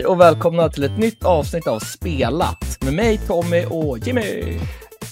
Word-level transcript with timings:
Hej 0.00 0.06
och 0.06 0.20
välkomna 0.20 0.68
till 0.68 0.84
ett 0.84 0.98
nytt 0.98 1.24
avsnitt 1.24 1.66
av 1.66 1.78
Spelat 1.78 2.78
med 2.84 2.94
mig 2.94 3.18
Tommy 3.18 3.64
och 3.64 3.98
Jimmy. 3.98 4.58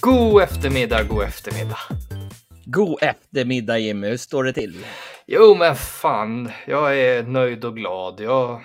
God 0.01 0.41
eftermiddag, 0.41 1.03
god 1.03 1.23
eftermiddag. 1.23 1.77
God 2.65 3.03
eftermiddag 3.03 3.77
Jimmy, 3.77 4.07
hur 4.07 4.17
står 4.17 4.43
det 4.43 4.53
till? 4.53 4.85
Jo 5.27 5.55
men 5.55 5.75
fan, 5.75 6.51
jag 6.67 6.99
är 6.99 7.23
nöjd 7.23 7.65
och 7.65 7.75
glad. 7.75 8.19
Jag 8.19 8.61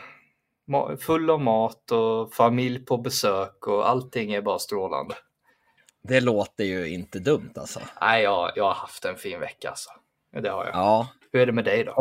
är 0.73 0.97
full 0.97 1.30
av 1.30 1.41
mat 1.41 1.91
och 1.91 2.34
familj 2.34 2.84
på 2.84 2.98
besök 2.98 3.66
och 3.66 3.88
allting 3.88 4.33
är 4.33 4.43
bara 4.43 4.59
strålande. 4.59 5.15
Det 6.09 6.20
låter 6.20 6.65
ju 6.65 6.88
inte 6.88 7.19
dumt 7.19 7.52
alltså. 7.56 7.80
Nej, 8.01 8.23
jag, 8.23 8.52
jag 8.56 8.65
har 8.65 8.75
haft 8.75 9.05
en 9.05 9.16
fin 9.16 9.41
vecka 9.41 9.69
alltså. 9.69 9.91
Det 10.43 10.51
har 10.51 10.65
jag. 10.65 10.75
Ja. 10.75 11.09
Hur 11.33 11.41
är 11.41 11.47
det 11.47 11.52
med 11.52 11.65
dig 11.65 11.84
då? 11.84 11.93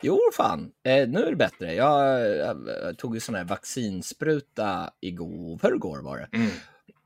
Jo, 0.00 0.20
fan, 0.36 0.72
eh, 0.84 1.08
nu 1.08 1.24
är 1.24 1.30
det 1.30 1.36
bättre. 1.36 1.74
Jag, 1.74 2.26
jag, 2.36 2.98
tog 2.98 3.14
ju 3.14 3.20
sån 3.20 3.34
här 3.34 3.44
vaccinspruta 3.44 4.90
igår, 5.00 5.58
förrgår 5.58 6.02
var 6.02 6.18
det. 6.18 6.36
Mm. 6.36 6.50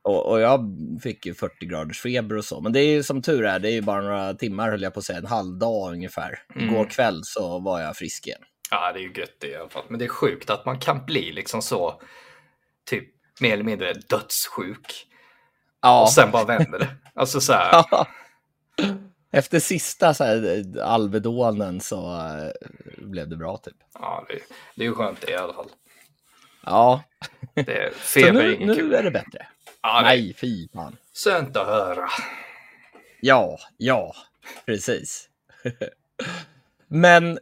Och, 0.03 0.31
och, 0.31 0.41
jag 0.41 0.61
fick 1.03 1.27
ju 1.27 1.35
40 1.35 1.67
graders 1.67 2.01
feber 2.01 2.37
och 2.37 2.45
så. 2.45 2.61
Men 2.61 2.73
det 2.73 2.81
är 2.81 2.87
ju 2.87 3.03
som 3.03 3.23
tur 3.23 3.45
är, 3.45 3.59
det 3.59 3.69
är 3.69 3.73
ju 3.73 3.83
bara 3.83 4.01
några 4.01 4.35
timmar 4.35 4.71
höll 4.71 4.83
jag 4.83 4.95
på 4.95 4.99
att 4.99 5.05
säga, 5.05 5.19
en 5.19 5.27
halv 5.27 5.59
dag 5.59 5.93
ungefär. 5.93 6.39
Mm. 6.55 6.69
Igår 6.69 6.85
kväll 6.85 7.21
så 7.23 7.59
var 7.59 7.81
jag 7.81 7.97
frisk 7.97 8.27
igen. 8.27 8.41
Ja, 8.71 8.93
det 8.93 8.99
är 8.99 9.03
ju 9.03 9.13
gött 9.21 9.37
det 9.41 9.47
i 9.47 9.57
alla 9.57 9.69
fall. 9.69 9.85
Men 9.89 9.99
det 9.99 10.05
är 10.05 10.09
sjukt 10.09 10.51
att 10.51 10.67
man 10.67 10.79
kan 10.79 11.05
bli 11.07 11.33
liksom 11.33 11.63
så, 11.63 12.01
typ 12.91 13.09
mer 13.41 13.53
eller 13.53 13.65
mindre 13.65 13.93
dödssjuk. 13.93 15.07
Ja. 15.83 16.03
Och 16.03 16.13
sen 16.13 16.31
bara 16.31 16.45
vänder 16.45 16.79
det. 16.79 16.89
Alltså 17.15 17.41
så 17.41 17.53
här. 17.53 17.85
Efter 19.37 19.61
sista 19.61 20.15
så 20.15 20.25
här, 20.25 20.65
Alvedonen 20.83 21.81
så 21.81 22.11
uh, 22.11 23.07
blev 23.09 23.29
det 23.29 23.37
bra 23.37 23.57
typ. 23.57 23.77
Ja, 23.95 24.27
det, 24.29 24.39
det 24.75 24.83
är 24.83 24.87
ju 24.87 24.95
skönt 24.95 25.21
det 25.21 25.31
i 25.33 25.37
alla 25.37 25.53
fall. 25.53 25.71
Ja. 26.65 27.03
Det 27.55 27.95
så 28.03 28.33
nu, 28.33 28.59
nu 28.59 28.75
kul. 28.75 28.95
är 28.95 29.03
det 29.03 29.11
bättre. 29.11 29.47
Ja, 29.83 30.01
Nej, 30.03 30.35
fy 30.35 30.69
fan. 30.69 30.97
Skönt 31.25 31.57
att 31.57 31.67
höra. 31.67 32.09
Ja, 33.21 33.59
ja, 33.77 34.15
precis. 34.67 35.29
Men 36.89 37.39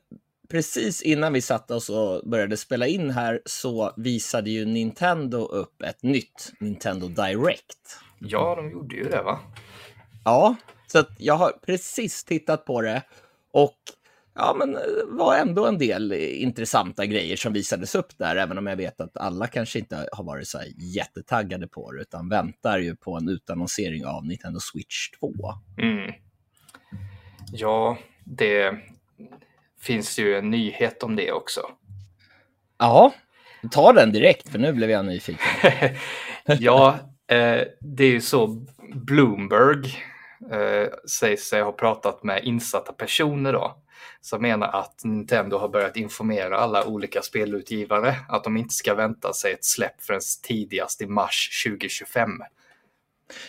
precis 0.51 1.03
innan 1.03 1.33
vi 1.33 1.41
satte 1.41 1.75
oss 1.75 1.91
och 1.91 2.29
började 2.29 2.57
spela 2.57 2.87
in 2.87 3.11
här 3.11 3.41
så 3.45 3.95
visade 3.97 4.51
ju 4.51 4.65
Nintendo 4.65 5.39
upp 5.39 5.83
ett 5.83 6.03
nytt 6.03 6.53
Nintendo 6.61 7.09
Direct. 7.09 8.01
Ja, 8.19 8.55
de 8.55 8.71
gjorde 8.71 8.97
ju 8.97 9.05
det 9.05 9.23
va? 9.23 9.41
Ja, 10.25 10.57
så 10.95 11.01
att 11.01 11.11
jag 11.19 11.35
har 11.35 11.53
precis 11.67 12.25
tittat 12.25 12.65
på 12.65 12.81
det 12.81 13.03
och 13.53 13.79
ja, 14.35 14.57
men 14.59 14.73
det 14.73 15.05
var 15.09 15.37
ändå 15.37 15.67
en 15.67 15.79
del 15.79 16.13
intressanta 16.13 17.07
grejer 17.07 17.37
som 17.37 17.53
visades 17.53 17.95
upp 17.95 18.19
där, 18.19 18.37
även 18.37 18.59
om 18.59 18.67
jag 18.67 18.77
vet 18.77 19.01
att 19.01 19.17
alla 19.17 19.47
kanske 19.47 19.79
inte 19.79 20.09
har 20.13 20.25
varit 20.25 20.49
så 20.49 20.59
jättetaggade 20.77 21.69
på 21.69 21.93
det, 21.93 22.01
utan 22.01 22.29
väntar 22.29 22.79
ju 22.79 22.97
på 22.97 23.17
en 23.17 23.29
utannonsering 23.29 24.07
av 24.07 24.27
Nintendo 24.27 24.61
Switch 24.61 25.11
2. 25.21 25.33
Mm. 25.79 26.13
Ja, 27.53 27.99
det 28.25 28.79
finns 29.81 30.19
ju 30.19 30.37
en 30.37 30.51
nyhet 30.51 31.03
om 31.03 31.17
det 31.17 31.33
också. 31.33 31.61
Ja, 32.79 33.15
ta 33.71 33.93
den 33.93 34.13
direkt, 34.13 34.49
för 34.49 34.59
nu 34.59 34.73
blev 34.73 34.91
jag 34.91 35.05
nyfiken. 35.05 35.71
ja, 36.61 36.99
eh, 37.27 37.61
det 37.81 38.05
är 38.05 38.11
ju 38.11 38.21
så 38.21 38.67
Bloomberg 38.95 40.14
eh, 40.51 40.89
säger 41.09 41.37
sig 41.37 41.63
ha 41.63 41.73
pratat 41.73 42.23
med 42.23 42.45
insatta 42.45 42.93
personer 42.93 43.53
då 43.53 43.81
som 44.21 44.43
menar 44.43 44.69
att 44.69 45.05
Nintendo 45.05 45.59
har 45.59 45.69
börjat 45.69 45.97
informera 45.97 46.59
alla 46.59 46.85
olika 46.85 47.23
spelutgivare 47.23 48.17
att 48.29 48.45
de 48.45 48.57
inte 48.57 48.75
ska 48.75 48.95
vänta 48.95 49.33
sig 49.33 49.53
ett 49.53 49.65
släpp 49.65 50.03
förrän 50.03 50.21
tidigast 50.43 51.03
i 51.03 51.07
mars 51.07 51.65
2025. 51.67 52.31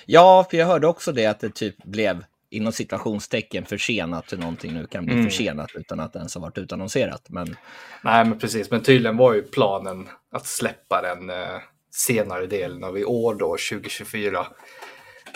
Ja, 0.06 0.48
för 0.50 0.58
jag 0.58 0.66
hörde 0.66 0.88
också 0.88 1.12
det 1.12 1.26
att 1.26 1.40
det 1.40 1.50
typ 1.56 1.84
blev 1.84 2.24
inom 2.50 2.72
situationstecken 2.74 3.66
försenat 3.66 4.34
hur 4.34 4.38
någonting 4.38 4.74
nu 4.74 4.88
kan 4.88 5.06
bli 5.06 5.14
Mm. 5.14 5.26
försenat 5.26 5.72
utan 5.74 6.00
att 6.00 6.16
ens 6.16 6.36
har 6.36 6.42
varit 6.42 6.58
utannonserat. 6.58 7.26
Men 7.30 7.58
Nej, 8.02 8.26
men 8.26 8.40
precis. 8.40 8.72
Men 8.72 8.84
tydligen 8.84 9.18
var 9.18 9.34
ju 9.34 9.42
planen 9.42 10.10
att 10.32 10.46
släppa 10.48 11.02
den 11.02 11.30
eh, 11.30 11.60
senare 11.92 12.46
delen 12.48 12.84
av 12.84 12.98
i 12.98 13.06
år 13.06 13.36
då, 13.36 13.58
2024. 13.72 14.48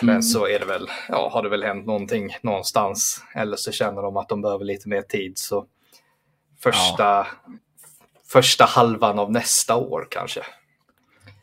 Men 0.02 0.08
Mm. 0.10 0.22
så 0.22 0.46
är 0.46 0.58
det 0.58 0.64
väl, 0.64 0.86
ja, 1.08 1.30
har 1.32 1.42
det 1.42 1.48
väl 1.48 1.64
hänt 1.64 1.86
någonting 1.86 2.36
någonstans. 2.42 3.24
Eller 3.34 3.56
så 3.56 3.72
känner 3.72 4.02
de 4.02 4.16
att 4.16 4.28
de 4.28 4.42
behöver 4.42 4.64
lite 4.64 4.88
mer 4.88 5.02
tid. 5.02 5.38
Så 5.38 5.66
första, 6.62 7.26
första 8.26 8.64
halvan 8.64 9.18
av 9.18 9.32
nästa 9.32 9.76
år 9.76 10.06
kanske. 10.10 10.40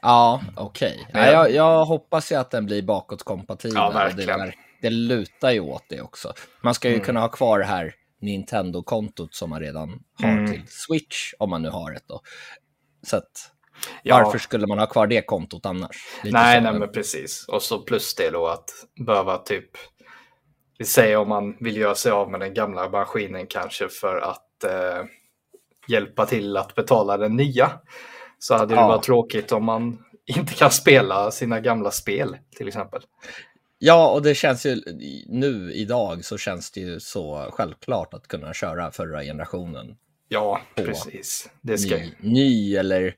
ja, 0.02 0.42
okej. 0.56 1.08
Men 1.14 1.24
Ja, 1.24 1.32
jag- 1.32 1.52
jag, 1.52 1.86
hoppas 1.86 2.32
ju 2.32 2.36
att 2.36 2.52
den 2.52 2.66
blir 2.66 2.82
bakåtkompatibel. 2.82 3.76
Ja, 3.78 3.88
det, 3.90 3.94
verkligen. 3.96 4.40
verk- 4.40 4.58
det 4.82 4.90
lutar 4.90 5.52
ju 5.52 5.60
åt 5.60 5.84
det 5.90 6.02
också. 6.02 6.34
Man 6.62 6.74
ska 6.74 6.88
ju 6.88 6.94
Mm. 6.94 7.06
kunna 7.06 7.20
ha 7.20 7.28
kvar 7.30 7.60
det 7.60 7.66
här 7.66 7.94
Nintendo-kontot 8.22 9.36
som 9.36 9.50
man 9.50 9.60
redan 9.60 10.04
har 10.22 10.30
Mm. 10.30 10.52
till 10.52 10.64
Switch, 10.68 11.34
om 11.40 11.50
man 11.50 11.62
nu 11.62 11.70
har 11.70 11.92
ett 11.92 12.08
då. 12.08 12.22
Så 13.08 13.18
att, 13.18 13.52
Ja. 14.04 14.24
varför 14.24 14.38
skulle 14.40 14.68
man 14.68 14.80
ha 14.80 14.86
kvar 14.86 15.08
det 15.08 15.22
kontot 15.22 15.66
annars? 15.66 16.08
Lite 16.24 16.38
Nej, 16.38 16.62
nej, 16.62 16.74
men 16.74 16.92
precis. 16.92 17.46
Och 17.48 17.62
så 17.62 17.80
plus 17.82 18.16
det 18.16 18.30
då 18.30 18.48
att 18.48 18.70
behöva 19.06 19.38
typ, 19.38 19.70
vi 20.78 20.86
säger 20.86 21.18
om 21.18 21.30
man 21.30 21.58
vill 21.60 21.78
göra 21.78 21.96
sig 21.96 22.12
av 22.12 22.32
med 22.32 22.40
den 22.40 22.54
gamla 22.54 22.90
maskinen 22.90 23.48
kanske 23.48 23.90
för 23.90 24.18
att 24.18 24.64
eh, 24.64 25.06
hjälpa 25.88 26.26
till 26.26 26.58
att 26.58 26.76
betala 26.76 27.18
den 27.18 27.36
nya. 27.36 27.72
Så 28.40 28.54
hade 28.56 28.76
det 28.76 28.82
Ja. 28.82 28.88
varit 28.88 29.04
tråkigt 29.04 29.52
om 29.52 29.66
man 29.66 29.98
inte 30.26 30.54
kan 30.54 30.72
spela 30.72 31.32
sina 31.32 31.60
gamla 31.60 31.92
spel 31.92 32.38
till 32.56 32.68
exempel. 32.68 33.02
Ja, 33.80 34.10
och 34.12 34.22
det 34.22 34.36
känns 34.36 34.66
ju 34.66 34.82
nu 35.28 35.72
idag 35.74 36.26
så 36.26 36.38
känns 36.38 36.72
det 36.72 36.80
ju 36.80 37.00
så 37.00 37.50
självklart 37.52 38.14
att 38.14 38.28
kunna 38.28 38.54
köra 38.54 38.92
förra 38.92 39.24
generationen. 39.24 39.96
Ja, 40.28 40.62
precis. 40.76 41.50
Det 41.62 41.78
ska 41.78 41.96
Ny, 41.96 42.12
ny 42.20 42.76
eller 42.76 43.14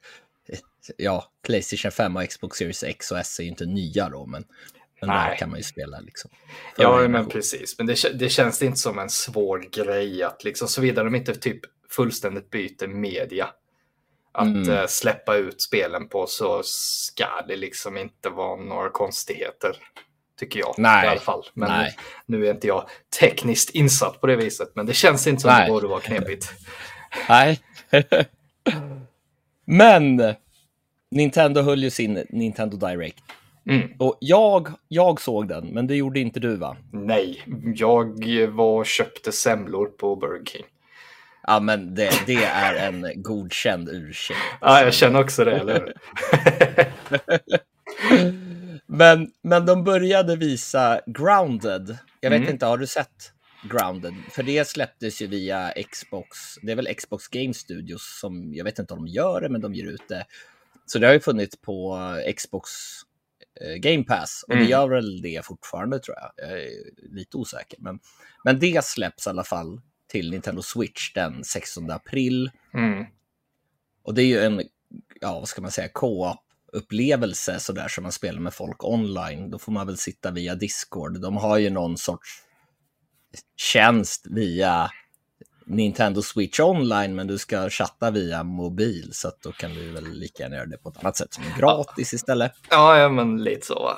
ja, 0.98 1.26
Playstation 1.46 1.92
5 1.92 2.16
och 2.18 2.30
Xbox 2.30 2.58
Series 2.58 2.84
X 2.84 3.12
och 3.12 3.20
S 3.20 3.40
är 3.40 3.44
ju 3.44 3.50
inte 3.50 3.66
nya 3.66 4.10
då, 4.10 4.26
men, 4.26 4.44
men 5.02 5.10
där 5.10 5.36
kan 5.36 5.50
man 5.50 5.60
ju 5.60 5.64
spela 5.64 6.00
liksom. 6.00 6.32
Ja, 6.78 7.08
men 7.08 7.26
precis. 7.30 7.78
Men 7.78 7.88
det, 7.88 8.20
det 8.20 8.30
känns 8.30 8.62
inte 8.62 8.78
som 8.80 9.00
en 9.00 9.10
svår 9.10 9.66
grej 9.72 10.24
att 10.24 10.44
liksom, 10.44 10.68
såvida 10.68 11.04
de 11.04 11.16
inte 11.16 11.36
typ 11.36 11.60
fullständigt 11.90 12.50
byter 12.50 12.88
media. 12.88 13.50
Att 14.32 14.48
Mm. 14.48 14.70
eh, 14.70 14.86
släppa 14.88 15.36
ut 15.36 15.62
spelen 15.62 16.10
på 16.10 16.28
så 16.28 16.62
ska 16.64 17.42
det 17.48 17.56
liksom 17.56 17.98
inte 17.98 18.30
vara 18.30 18.62
några 18.62 18.90
konstigheter. 18.90 19.76
Tycker 20.40 20.60
jag 20.60 20.76
Nej, 20.78 21.06
i 21.06 21.10
alla 21.10 21.20
fall. 21.20 21.46
Men 21.54 21.70
nej. 21.70 21.96
nu 22.26 22.48
är 22.48 22.52
inte 22.52 22.68
jag 22.68 22.90
tekniskt 23.20 23.70
insatt 23.70 24.22
på 24.22 24.28
det 24.28 24.36
viset. 24.36 24.72
Men 24.76 24.86
det 24.86 24.94
känns 24.94 25.28
inte 25.28 25.42
som 25.42 25.50
Nej. 25.52 25.66
det 25.66 25.72
borde 25.72 25.88
vara 25.88 26.00
knepigt. 26.00 26.52
Nej. 27.30 27.60
men 29.66 30.18
Nintendo 31.12 31.62
höll 31.62 31.84
ju 31.84 31.90
sin 31.90 32.26
Nintendo 32.30 32.78
Direct. 32.78 33.24
Mm. 33.70 33.90
Och 34.00 34.18
jag, 34.22 34.68
jag 34.88 35.22
såg 35.22 35.48
den, 35.48 35.68
men 35.68 35.88
det 35.88 35.96
gjorde 35.96 36.20
inte 36.20 36.40
du 36.40 36.56
va? 36.56 36.78
Nej, 36.92 37.44
jag 37.76 38.24
var 38.48 38.84
köpte 38.84 39.32
semlor 39.32 39.86
på 39.88 40.16
Burger 40.16 40.46
King. 40.46 40.66
Ja, 41.44 41.60
men 41.60 41.96
det, 41.96 42.12
det 42.26 42.44
är 42.44 42.76
en 42.88 43.06
godkänd 43.16 43.90
ursäkt. 43.90 44.40
Ja, 44.62 44.84
jag 44.84 44.94
känner 44.94 45.20
också 45.24 45.46
det, 45.46 45.52
eller 45.52 45.74
hur? 45.74 45.94
Men, 48.86 49.32
men 49.42 49.66
de 49.66 49.84
började 49.84 50.36
visa 50.36 51.02
Grounded. 51.06 51.98
Jag 52.20 52.30
vet 52.30 52.38
Mm. 52.40 52.52
inte, 52.52 52.66
har 52.66 52.78
du 52.78 52.88
sett 52.88 53.32
Grounded? 53.64 54.14
För 54.32 54.44
det 54.44 54.68
släpptes 54.68 55.22
ju 55.22 55.28
via 55.28 55.74
Xbox. 55.92 56.38
Det 56.62 56.72
är 56.72 56.76
väl 56.76 56.96
Xbox 56.96 57.28
Game 57.28 57.54
Studios 57.54 58.20
som, 58.22 58.54
jag 58.54 58.64
vet 58.66 58.80
inte 58.80 58.94
om 58.94 59.06
de 59.06 59.12
gör 59.12 59.42
det, 59.42 59.50
men 59.50 59.62
de 59.62 59.74
ger 59.74 59.86
ut 59.86 60.08
det. 60.08 60.26
Så 60.92 61.00
det 61.00 61.08
har 61.08 61.14
ju 61.14 61.20
funnits 61.20 61.62
på 61.62 62.00
Xbox 62.38 62.70
eh, 63.62 63.76
Game 63.76 64.04
Pass 64.04 64.44
och 64.48 64.54
Mm. 64.54 64.66
det 64.66 64.72
gör 64.72 64.88
väl 64.90 65.22
det 65.22 65.46
fortfarande 65.46 66.00
tror 66.00 66.18
jag. 66.18 66.50
Jag 66.50 66.60
är 66.64 66.70
lite 67.16 67.38
osäker. 67.38 67.80
Men, 67.82 68.00
men 68.44 68.60
det 68.60 68.86
släpps 68.86 69.28
i 69.28 69.30
alla 69.30 69.44
fall 69.44 69.82
till 70.08 70.32
Nintendo 70.32 70.62
Switch 70.62 71.14
den 71.14 71.44
16 71.44 71.92
april. 71.92 72.52
Mm. 72.74 73.06
Och 74.04 74.14
det 74.14 74.22
är 74.22 74.26
ju 74.26 74.40
en, 74.40 74.64
ja 75.22 75.40
vad 75.40 75.48
ska 75.48 75.62
man 75.62 75.72
säga, 75.72 75.90
co-op-upplevelse 75.94 77.60
sådär 77.60 77.88
som 77.88 78.02
man 78.04 78.12
spelar 78.12 78.40
med 78.40 78.54
folk 78.54 78.84
online. 78.84 79.50
Då 79.50 79.60
får 79.60 79.72
man 79.72 79.88
väl 79.88 79.98
sitta 79.98 80.32
via 80.32 80.56
Discord. 80.56 81.22
De 81.22 81.38
har 81.38 81.58
ju 81.58 81.70
någon 81.70 81.98
sorts 81.98 82.44
tjänst 83.58 84.28
via 84.30 84.90
Nintendo 85.70 86.22
Switch 86.22 86.60
online, 86.60 87.16
men 87.16 87.28
du 87.28 87.38
ska 87.38 87.70
chatta 87.70 88.12
via 88.12 88.44
mobil, 88.44 89.10
så 89.12 89.28
att 89.28 89.42
då 89.42 89.52
kan 89.52 89.74
du 89.74 89.92
väl 89.92 90.12
lika 90.14 90.44
gärna 90.44 90.56
göra 90.56 90.66
det 90.66 90.78
på 90.78 90.90
ett 90.90 90.98
annat 91.04 91.18
sätt 91.18 91.34
som 91.34 91.44
är 91.44 91.60
gratis 91.60 92.14
istället. 92.14 92.52
Ja, 92.70 92.98
ja, 92.98 93.10
men 93.10 93.44
lite 93.44 93.66
så. 93.66 93.92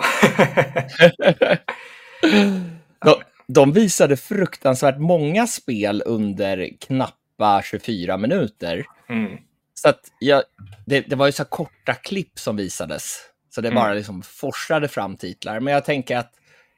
De, 3.06 3.16
de 3.48 3.72
visade 3.74 4.18
fruktansvärt 4.18 4.98
många 4.98 5.48
spel 5.48 6.04
under 6.06 6.70
knappa 6.80 7.62
24 7.66 8.18
minuter. 8.18 8.86
Mm. 9.10 9.38
Så 9.74 9.90
att 9.90 10.00
jag, 10.20 10.44
det, 10.86 11.02
det 11.02 11.16
var 11.16 11.26
ju 11.26 11.32
så 11.32 11.46
korta 11.46 11.94
klipp 11.94 12.40
som 12.40 12.56
visades. 12.56 13.18
Så 13.50 13.62
det 13.62 13.68
Mm. 13.68 13.76
bara 13.84 13.94
liksom 13.94 14.22
forslade 14.22 14.88
fram 14.88 15.18
titlar. 15.18 15.60
Men 15.60 15.74
jag 15.74 15.86
tänker 15.86 16.18
att 16.18 16.34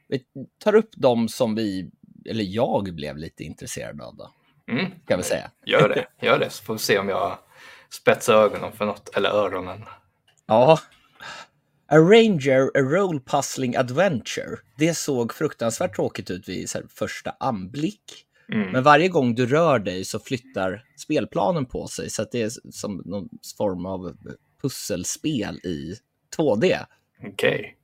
vi 0.07 0.23
tar 0.63 0.75
upp 0.75 0.89
dem 0.95 1.27
som 1.27 1.55
vi, 1.55 1.89
eller 2.29 2.43
jag 2.43 2.95
blev 2.95 3.17
lite 3.17 3.43
intresserad 3.43 4.01
av 4.01 4.15
då, 4.15 4.31
Mm. 4.71 4.91
kan 5.07 5.17
vi 5.17 5.23
säga. 5.23 5.51
Gör 5.65 5.89
det, 5.89 6.25
gör 6.25 6.39
det 6.39 6.49
så 6.49 6.63
får 6.63 6.73
vi 6.73 6.79
se 6.79 6.99
om 6.99 7.09
jag 7.09 7.37
spetsar 7.89 8.33
ögonen 8.33 8.71
för 8.71 8.85
något, 8.85 9.15
eller 9.15 9.29
öronen. 9.29 9.85
Ja. 10.47 10.79
A 11.87 11.97
Ranger, 11.97 12.61
a 12.61 12.81
role 12.81 13.19
puzzling 13.19 13.75
adventure. 13.75 14.57
Det 14.77 14.93
såg 14.93 15.33
fruktansvärt 15.33 15.95
tråkigt 15.95 16.31
ut 16.31 16.49
vid 16.49 16.69
första 16.89 17.35
anblick. 17.39 18.25
Mm. 18.53 18.71
Men 18.71 18.83
varje 18.83 19.09
gång 19.09 19.35
du 19.35 19.45
rör 19.45 19.79
dig 19.79 20.05
så 20.05 20.19
flyttar 20.19 20.83
spelplanen 20.97 21.65
på 21.65 21.87
sig. 21.87 22.09
Så 22.09 22.21
att 22.21 22.31
det 22.31 22.41
är 22.41 22.51
som 22.71 23.01
någon 23.05 23.29
form 23.57 23.85
av 23.85 24.17
pusselspel 24.61 25.55
i 25.55 25.95
2D. 26.37 26.85
Okej. 27.23 27.77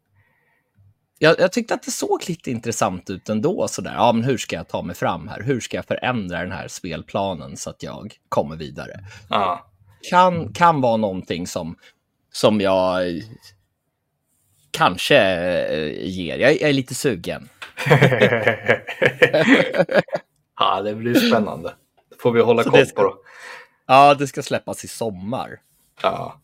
Jag, 1.22 1.40
jag 1.40 1.52
tyckte 1.52 1.74
att 1.74 1.84
det 1.84 1.92
såg 1.92 2.24
lite 2.28 2.52
intressant 2.52 3.10
ut 3.10 3.30
ändå. 3.30 3.68
Sådär. 3.68 3.94
Ja, 3.94 4.12
men 4.12 4.24
hur 4.24 4.38
ska 4.38 4.56
jag 4.56 4.68
ta 4.68 4.82
mig 4.82 4.96
fram 4.96 5.28
här? 5.28 5.42
Hur 5.44 5.60
ska 5.60 5.78
jag 5.78 5.86
förändra 5.86 6.40
den 6.40 6.52
här 6.52 6.68
spelplanen 6.68 7.58
så 7.58 7.70
att 7.70 7.84
jag 7.84 8.16
kommer 8.30 8.56
vidare? 8.56 9.00
Ja. 9.30 9.66
Kan, 10.10 10.54
kan 10.54 10.82
vara 10.82 10.98
någonting 10.98 11.48
som, 11.48 11.76
som 12.32 12.62
jag 12.62 13.08
eh, 13.08 13.24
kanske 14.72 15.18
eh, 15.18 16.10
ger. 16.10 16.38
Jag, 16.38 16.52
jag 16.52 16.70
är 16.70 16.74
lite 16.74 16.96
sugen. 16.96 17.50
ja, 20.60 20.82
det 20.82 20.96
blir 20.96 21.16
spännande. 21.16 21.74
Det 22.10 22.22
får 22.22 22.32
vi 22.32 22.42
hålla 22.42 22.64
koll 22.64 22.86
på 22.86 23.04
då. 23.04 23.18
Ja, 23.88 24.14
det 24.14 24.28
ska 24.28 24.44
släppas 24.44 24.84
i 24.84 24.88
sommar. 24.88 25.60
Ja. 26.02 26.42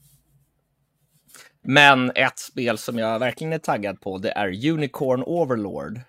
Men 1.65 2.11
ett 2.15 2.39
spel 2.39 2.77
som 2.77 2.97
jag 2.99 3.19
verkligen 3.19 3.53
är 3.53 3.57
taggad 3.57 4.01
på, 4.01 4.17
det 4.17 4.31
är 4.31 4.69
Unicorn 4.71 5.23
Overlord. 5.23 5.99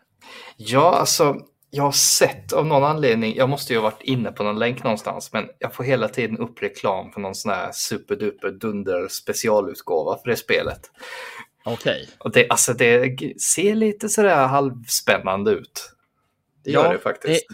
ja, 0.57 0.97
alltså 0.97 1.37
jag 1.71 1.83
har 1.83 1.93
sett 1.93 2.53
av 2.53 2.67
någon 2.67 2.85
anledning, 2.85 3.37
jag 3.37 3.49
måste 3.49 3.73
ju 3.73 3.79
ha 3.79 3.91
varit 3.91 4.03
inne 4.03 4.33
på 4.33 4.43
någon 4.43 4.59
länk 4.59 4.85
någonstans, 4.85 5.33
men 5.33 5.49
jag 5.59 5.75
får 5.75 5.85
hela 5.85 6.09
tiden 6.09 6.39
upp 6.39 6.63
reklam 6.63 7.13
för 7.13 7.21
någon 7.21 7.35
sån 7.35 7.53
här 7.53 7.73
superduper 7.73 8.51
dunder 8.51 9.09
specialutgåva 9.09 10.19
för 10.19 10.31
det 10.31 10.37
spelet. 10.37 10.81
Okej. 11.65 12.09
Och 12.19 12.33
det, 12.33 12.49
alltså 12.49 12.73
det 12.73 13.17
ser 13.41 13.75
lite 13.75 14.09
sådär 14.09 14.47
halvspännande 14.47 15.51
ut. 15.51 15.93
Det 16.65 16.71
gör 16.71 16.85
Ja, 16.85 16.93
det 16.93 16.99
faktiskt. 16.99 17.47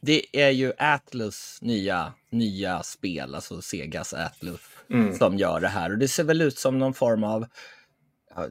Det 0.00 0.22
är 0.32 0.50
ju 0.50 0.72
Atlus 0.78 1.58
nya, 1.60 2.12
nya 2.30 2.82
spel, 2.82 3.34
alltså 3.34 3.62
Segas 3.62 4.14
Atlus, 4.14 4.60
Mm. 4.92 5.14
som 5.14 5.36
gör 5.36 5.60
det 5.60 5.68
här. 5.68 5.90
Och 5.92 5.98
det 5.98 6.08
ser 6.08 6.24
väl 6.24 6.42
ut 6.42 6.58
som 6.58 6.78
någon 6.78 6.94
form 6.94 7.24
av 7.24 7.46
ja, 8.36 8.46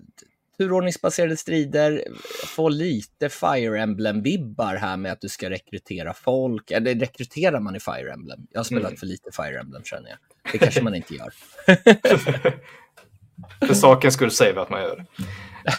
turordningsbaserade 0.58 1.38
strider, 1.38 2.04
få 2.46 2.70
lite 2.70 3.30
Fire 3.30 3.80
Emblem-vibbar 3.80 4.76
här 4.76 4.98
med 4.98 5.12
att 5.12 5.22
du 5.22 5.30
ska 5.30 5.50
rekrytera 5.50 6.14
folk. 6.14 6.72
Eller 6.72 6.96
rekryterar 6.96 7.60
man 7.60 7.76
i 7.76 7.80
Fire 7.80 8.14
Emblem? 8.14 8.40
Jag 8.52 8.60
har 8.60 8.64
spelat 8.64 8.86
Mm. 8.86 8.98
för 8.98 9.06
lite 9.06 9.30
Fire 9.32 9.60
Emblem 9.60 9.84
känner 9.84 10.10
jag. 10.10 10.18
Det 10.52 10.58
kanske 10.58 10.82
man 10.84 10.96
inte 10.96 11.16
gör. 11.16 11.34
För 13.68 13.74
saken 13.74 14.12
skulle 14.12 14.32
säga 14.32 14.62
att 14.62 14.70
man 14.70 14.82
gör. 14.82 15.06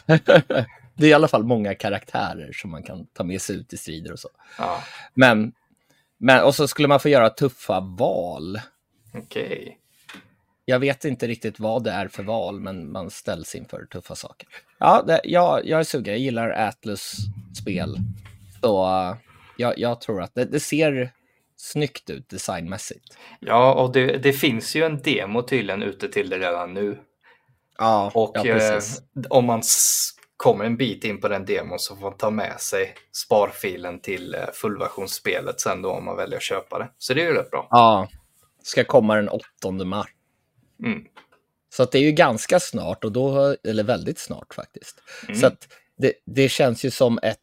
Det 0.96 1.06
är 1.06 1.10
i 1.10 1.12
alla 1.12 1.28
fall 1.28 1.44
många 1.44 1.74
karaktärer 1.74 2.52
som 2.52 2.70
man 2.70 2.82
kan 2.82 3.06
ta 3.06 3.24
med 3.24 3.42
sig 3.42 3.56
ut 3.56 3.72
i 3.72 3.76
strider 3.76 4.12
och 4.12 4.18
så. 4.18 4.28
Ja, 4.58 4.82
Men, 5.14 5.52
men 6.18 6.44
och 6.44 6.54
så 6.54 6.68
skulle 6.68 6.88
man 6.88 7.00
få 7.00 7.08
göra 7.08 7.30
tuffa 7.30 7.80
val. 7.80 8.60
okej. 9.14 9.78
Jag 10.64 10.78
vet 10.78 11.04
inte 11.04 11.26
riktigt 11.26 11.60
vad 11.60 11.84
det 11.84 11.90
är 11.90 12.08
för 12.08 12.22
val, 12.22 12.60
men 12.60 12.92
man 12.92 13.10
ställs 13.10 13.54
inför 13.54 13.84
tuffa 13.84 14.14
saker. 14.14 14.48
Ja, 14.78 15.02
det, 15.06 15.20
jag, 15.24 15.66
jag 15.66 15.80
är 15.80 15.84
sugen. 15.84 16.14
Jag 16.14 16.20
gillar 16.20 16.50
Atlus 16.50 17.16
spel. 17.62 17.96
Så 18.60 18.84
uh, 18.84 19.16
jag, 19.56 19.78
jag 19.78 20.00
tror 20.00 20.22
att 20.22 20.34
det, 20.34 20.44
det 20.44 20.60
ser 20.60 21.12
snyggt 21.56 22.10
ut 22.10 22.28
designmässigt. 22.28 23.18
Ja, 23.40 23.74
och 23.74 23.92
det, 23.92 24.16
det 24.16 24.32
finns 24.32 24.76
ju 24.76 24.84
en 24.84 25.02
demo 25.02 25.42
tydligen 25.42 25.82
ute 25.82 26.08
till 26.08 26.30
det 26.30 26.38
redan 26.38 26.74
nu. 26.74 26.98
Ja, 27.78 28.10
Och 28.14 28.32
ja, 28.34 28.44
eh, 28.46 28.80
om 29.30 29.44
man 29.44 29.62
kommer 30.36 30.64
en 30.64 30.76
bit 30.76 31.04
in 31.04 31.20
på 31.20 31.28
den 31.28 31.44
demon 31.44 31.78
så 31.78 31.96
får 31.96 32.02
man 32.02 32.16
ta 32.16 32.30
med 32.30 32.60
sig 32.60 32.94
sparfilen 33.24 34.00
till 34.00 34.34
eh, 34.34 34.40
fullversionsspelet 34.54 35.60
sen 35.60 35.82
då 35.82 35.90
om 35.90 36.04
man 36.04 36.16
väljer 36.16 36.36
att 36.36 36.42
köpa 36.42 36.78
det. 36.78 36.88
Så 36.98 37.14
det 37.14 37.22
är 37.22 37.26
ju 37.26 37.34
rätt 37.34 37.50
bra. 37.50 37.66
Ja, 37.70 38.08
ska 38.62 38.84
komma 38.84 39.16
den 39.16 39.28
8 39.28 39.70
mars. 39.84 40.08
Mm. 40.84 41.04
Så 41.68 41.82
att 41.82 41.92
det 41.92 41.98
är 41.98 42.02
ju 42.02 42.12
ganska 42.12 42.60
snart, 42.60 43.04
och 43.04 43.12
då, 43.12 43.56
eller 43.64 43.84
väldigt 43.84 44.18
snart 44.18 44.54
faktiskt. 44.54 45.02
Mm. 45.24 45.40
Så 45.40 45.46
att 45.46 45.68
det, 45.98 46.12
det 46.24 46.48
känns 46.48 46.84
ju 46.84 46.90
som 46.90 47.18
ett 47.22 47.38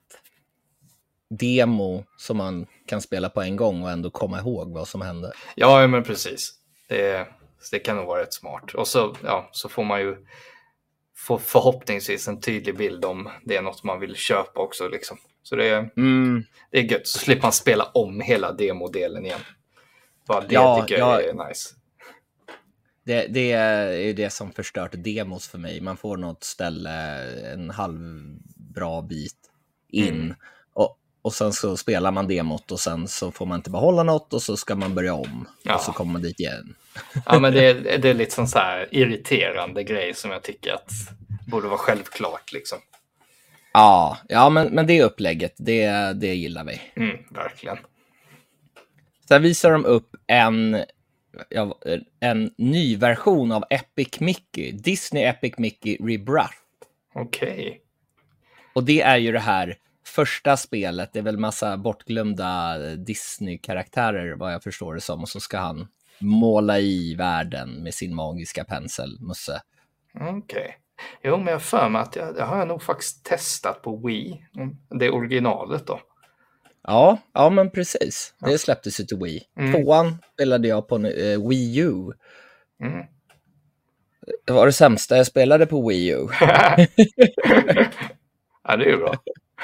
demo 1.30 2.06
som 2.18 2.38
man 2.38 2.68
kan 2.88 3.02
spela 3.02 3.30
på 3.30 3.42
en 3.42 3.56
gång 3.56 3.84
och 3.84 3.92
ändå 3.92 4.10
komma 4.10 4.40
ihåg 4.40 4.74
vad 4.74 4.88
som 4.88 5.02
hände. 5.02 5.32
Ja, 5.56 5.88
men 5.88 6.04
precis. 6.04 6.54
Det, 6.90 7.28
det 7.72 7.80
kan 7.80 7.96
nog 7.96 8.06
vara 8.06 8.22
rätt 8.22 8.34
smart. 8.34 8.74
Och 8.74 8.88
så, 8.88 9.16
ja, 9.24 9.50
så 9.52 9.70
får 9.70 9.84
man 9.84 10.02
ju 10.02 10.18
få 11.18 11.38
förhoppningsvis 11.38 12.28
en 12.28 12.42
tydlig 12.42 12.78
bild 12.78 13.06
om 13.06 13.30
det 13.44 13.56
är 13.56 13.62
något 13.62 13.84
man 13.84 14.00
vill 14.00 14.16
köpa 14.16 14.62
också. 14.62 14.88
Liksom. 14.88 15.18
Så 15.44 15.56
det 15.56 15.68
är, 15.70 15.90
Mm, 15.98 16.44
det 16.72 16.80
är 16.80 16.84
gött. 16.84 17.08
Så 17.08 17.20
slipper 17.20 17.44
man 17.44 17.52
spela 17.52 17.84
om 17.84 18.22
hela 18.22 18.52
demodelen 18.52 19.26
igen. 19.26 19.40
Bara 20.28 20.42
det 20.42 20.54
Ja, 20.54 20.82
tycker 20.82 21.00
jag 21.00 21.22
ja. 21.24 21.30
är 21.30 21.48
nice. 21.48 21.76
Det, 23.10 23.28
det 23.28 23.52
är 23.52 24.14
det 24.14 24.30
som 24.30 24.52
förstört 24.52 24.92
demos 24.94 25.48
för 25.48 25.58
mig. 25.58 25.82
Man 25.82 25.98
får 25.98 26.18
något 26.18 26.44
ställe 26.44 26.92
en 27.54 27.70
halv 27.70 28.00
bra 28.56 29.02
bit 29.02 29.36
in 29.92 30.14
Mm. 30.22 30.36
och, 30.74 30.98
och 31.22 31.34
sen 31.34 31.54
så 31.54 31.78
spelar 31.78 32.12
man 32.12 32.28
demot 32.28 32.72
och 32.72 32.80
sen 32.80 33.08
så 33.08 33.32
får 33.32 33.46
man 33.46 33.56
inte 33.60 33.70
behålla 33.70 34.04
något 34.04 34.34
och 34.34 34.42
så 34.42 34.58
ska 34.58 34.76
man 34.76 34.96
börja 34.96 35.14
om. 35.14 35.48
Ja. 35.64 35.76
Och 35.76 35.82
så 35.82 35.92
kommer 35.92 36.12
man 36.14 36.22
dit 36.22 36.40
igen. 36.40 36.76
Ja, 37.26 37.40
men 37.40 37.54
det, 37.54 37.66
är- 37.70 37.98
det 37.98 38.10
är 38.10 38.14
lite 38.14 38.36
sån 38.36 38.48
så 38.48 38.60
här 38.60 38.88
irriterande 38.92 39.84
grej 39.84 40.14
som 40.14 40.32
jag 40.32 40.44
tycker 40.44 40.74
att 40.74 40.92
borde 41.48 41.68
vara 41.68 41.78
självklart. 41.78 42.52
Liksom. 42.54 42.78
Ja, 43.74 44.18
ja 44.30 44.50
men, 44.50 44.68
men 44.68 44.88
det 44.88 45.04
upplägget, 45.04 45.54
det, 45.58 46.14
det 46.14 46.36
gillar 46.36 46.64
vi. 46.64 46.82
Mm, 46.96 47.18
verkligen. 47.32 47.78
Sen 49.28 49.42
visar 49.42 49.72
de 49.72 49.86
upp 49.86 50.16
en, 50.28 50.84
en 52.20 52.52
ny 52.58 52.98
version 52.98 53.52
av 53.52 53.64
Epic 53.70 54.20
Mickey, 54.20 54.72
Disney 54.72 55.24
Epic 55.24 55.54
Mickey 55.58 55.98
Rebirth. 56.00 56.58
Okej. 57.14 57.82
Och 58.74 58.84
det 58.84 59.02
är 59.02 59.18
ju 59.18 59.32
det 59.32 59.40
här 59.40 59.76
första 60.06 60.58
spelet, 60.58 61.14
det 61.14 61.20
är 61.20 61.24
väl 61.24 61.38
massa 61.38 61.78
bortglömda 61.78 62.78
Disney-karaktärer 62.96 64.36
vad 64.36 64.54
jag 64.54 64.64
förstår 64.64 64.94
det 64.94 65.02
som. 65.02 65.22
Och 65.22 65.30
så 65.30 65.40
ska 65.40 65.58
han 65.58 65.88
måla 66.20 66.80
i 66.80 67.16
världen 67.16 67.84
med 67.84 67.94
sin 67.94 68.16
magiska 68.16 68.64
pensel, 68.64 69.18
Musse. 69.20 69.62
Okej. 70.20 70.78
Jo, 71.24 71.38
men 71.38 71.48
jag 71.48 71.62
för 71.62 71.90
mig 71.90 72.02
att 72.02 72.16
jag, 72.16 72.36
det 72.36 72.44
har 72.44 72.58
jag 72.58 72.68
nog 72.68 72.84
faktiskt 72.84 73.26
testat 73.26 73.82
på 73.82 74.08
Wii. 74.08 74.46
Mm, 74.56 74.78
Det 74.90 75.10
originalet 75.10 75.88
då. 75.88 76.00
Ja, 76.90 77.18
ja 77.34 77.50
men 77.50 77.72
precis. 77.72 78.34
Det 78.40 78.58
släpptes 78.58 79.00
ju 79.00 79.04
till 79.04 79.18
Wii. 79.18 79.44
Mm. 79.60 79.74
Tvåan 79.74 80.18
spelade 80.34 80.68
jag 80.68 80.88
på 80.88 80.96
en 80.96 81.06
eh, 81.06 81.48
Wii 81.50 81.78
U. 81.78 82.12
Mm. 82.84 83.06
Det 84.46 84.54
var 84.54 84.66
det 84.66 84.72
sämsta 84.72 85.18
jag 85.18 85.26
spelade 85.26 85.66
på 85.66 85.90
Wii 85.90 86.10
U. 86.10 86.28
ja, 88.64 88.76
det 88.78 88.86
är 88.86 88.90
ju 88.90 88.98
bra. 88.98 89.16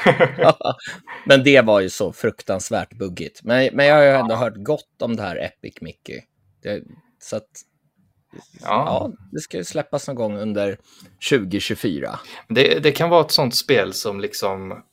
men 1.25 1.43
det 1.43 1.61
var 1.61 1.79
ju 1.79 1.89
så 1.89 2.13
fruktansvärt 2.13 2.93
buggigt. 2.93 3.43
Men, 3.43 3.69
men 3.73 3.85
jag 3.85 3.95
har 3.95 4.03
ju 4.03 4.09
ändå 4.09 4.35
hört 4.35 4.55
gott 4.55 5.01
om 5.01 5.15
det 5.15 5.23
här 5.23 5.35
Epic 5.35 5.81
Mickey. 5.81 6.21
Det, 6.63 6.83
så 7.19 7.35
att, 7.35 7.49
Ja. 8.61 8.67
ja, 8.67 9.11
det 9.31 9.39
ska 9.39 9.57
ju 9.57 9.63
släppas 9.63 10.07
någon 10.07 10.15
gång 10.15 10.37
under 10.37 10.77
2024. 11.29 12.19
Det, 12.49 12.83
det 12.83 12.91
kan 12.91 13.09
vara 13.09 13.25
ett 13.25 13.31
sånt 13.31 13.55
spel 13.55 13.93
som 13.93 14.19
liksom 14.19 14.83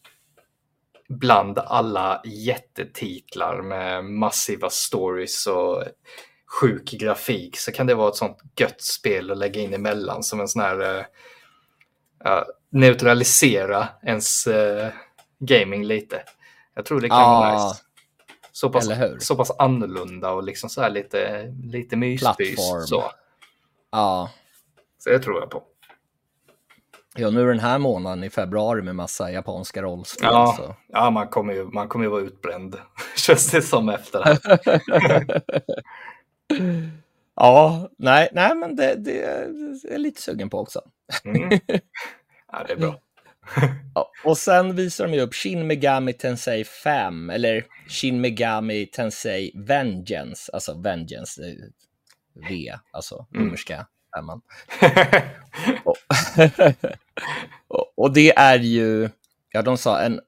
bland 1.08 1.58
alla 1.58 2.22
jättetitlar 2.24 3.62
med 3.62 4.04
massiva 4.04 4.70
stories 4.70 5.46
och 5.46 5.84
sjuk 6.46 6.90
grafik 6.90 7.58
så 7.58 7.72
kan 7.72 7.86
det 7.86 7.94
vara 7.94 8.08
ett 8.08 8.16
sånt 8.16 8.38
gött 8.56 8.82
spel 8.82 9.30
att 9.30 9.38
lägga 9.38 9.60
in 9.60 9.74
emellan 9.74 10.22
som 10.22 10.40
en 10.40 10.48
sån 10.48 10.62
här 10.62 11.06
ja, 12.24 12.46
neutralisera 12.70 13.88
ens 14.02 14.46
eh, 14.46 14.92
gaming 15.38 15.84
lite. 15.84 16.22
Jag 16.74 16.84
tror 16.84 17.00
det 17.00 17.08
kan 17.08 17.18
vara 17.18 17.52
Ja, 17.52 17.68
nice. 17.68 17.82
Så 18.52 18.70
pass, 18.70 18.88
så 19.18 19.36
pass 19.36 19.50
annorlunda 19.58 20.30
och 20.30 20.42
liksom 20.42 20.70
så 20.70 20.82
här 20.82 20.90
lite, 20.90 21.52
lite. 21.62 21.96
Plattform. 22.18 22.86
Så. 22.86 23.04
ja. 23.90 24.30
så 24.98 25.10
det 25.10 25.18
tror 25.18 25.40
jag 25.40 25.50
på. 25.50 25.62
Ja, 27.16 27.30
nu 27.30 27.46
den 27.46 27.58
här 27.60 27.78
månaden 27.78 28.24
i 28.24 28.30
februari 28.30 28.82
med 28.82 28.96
massa 28.96 29.30
japanska 29.30 29.82
rollspel. 29.82 30.28
Ja, 30.32 30.54
Så. 30.58 30.76
ja 30.88 31.10
man, 31.10 31.28
kommer 31.28 31.52
ju, 31.54 31.64
man 31.64 31.88
kommer 31.88 32.04
ju 32.04 32.10
vara 32.10 32.20
utbränd. 32.22 32.76
Känns 33.16 33.50
det 33.50 33.62
som 33.62 33.88
efter 33.88 34.18
det 34.18 34.24
här. 34.24 35.42
Ja, 37.34 37.88
nej, 37.98 38.28
nej 38.32 38.54
men 38.54 38.76
det, 38.76 38.94
det 38.94 39.22
är 39.22 39.48
jag 39.90 40.00
lite 40.00 40.22
sugen 40.22 40.50
på 40.50 40.58
också. 40.58 40.80
Mm. 41.24 41.50
Ja, 42.52 42.64
det 42.66 42.72
är 42.72 42.76
bra. 42.76 42.98
Ja, 43.94 44.10
och 44.24 44.38
sen 44.38 44.76
visar 44.76 45.06
de 45.08 45.14
ju 45.14 45.20
upp 45.20 45.34
Shin 45.34 45.66
Megami 45.66 46.12
Tensei 46.12 46.64
5, 46.64 47.30
eller 47.30 47.64
Shin 47.88 48.20
Megami 48.20 48.86
Tensei 48.86 49.52
Vengeance, 49.54 50.52
alltså 50.52 50.74
Vengeance, 50.80 51.42
V, 52.48 52.72
alltså 52.90 53.26
Mm. 53.34 53.46
romerska 53.46 53.86
femman. 54.16 54.40
och, 55.84 55.96
och, 57.96 58.12
det 58.12 58.38
är 58.38 58.58
ju, 58.58 59.10
ja 59.52 59.62
de 59.62 59.78
sa 59.78 60.00
en, 60.00 60.20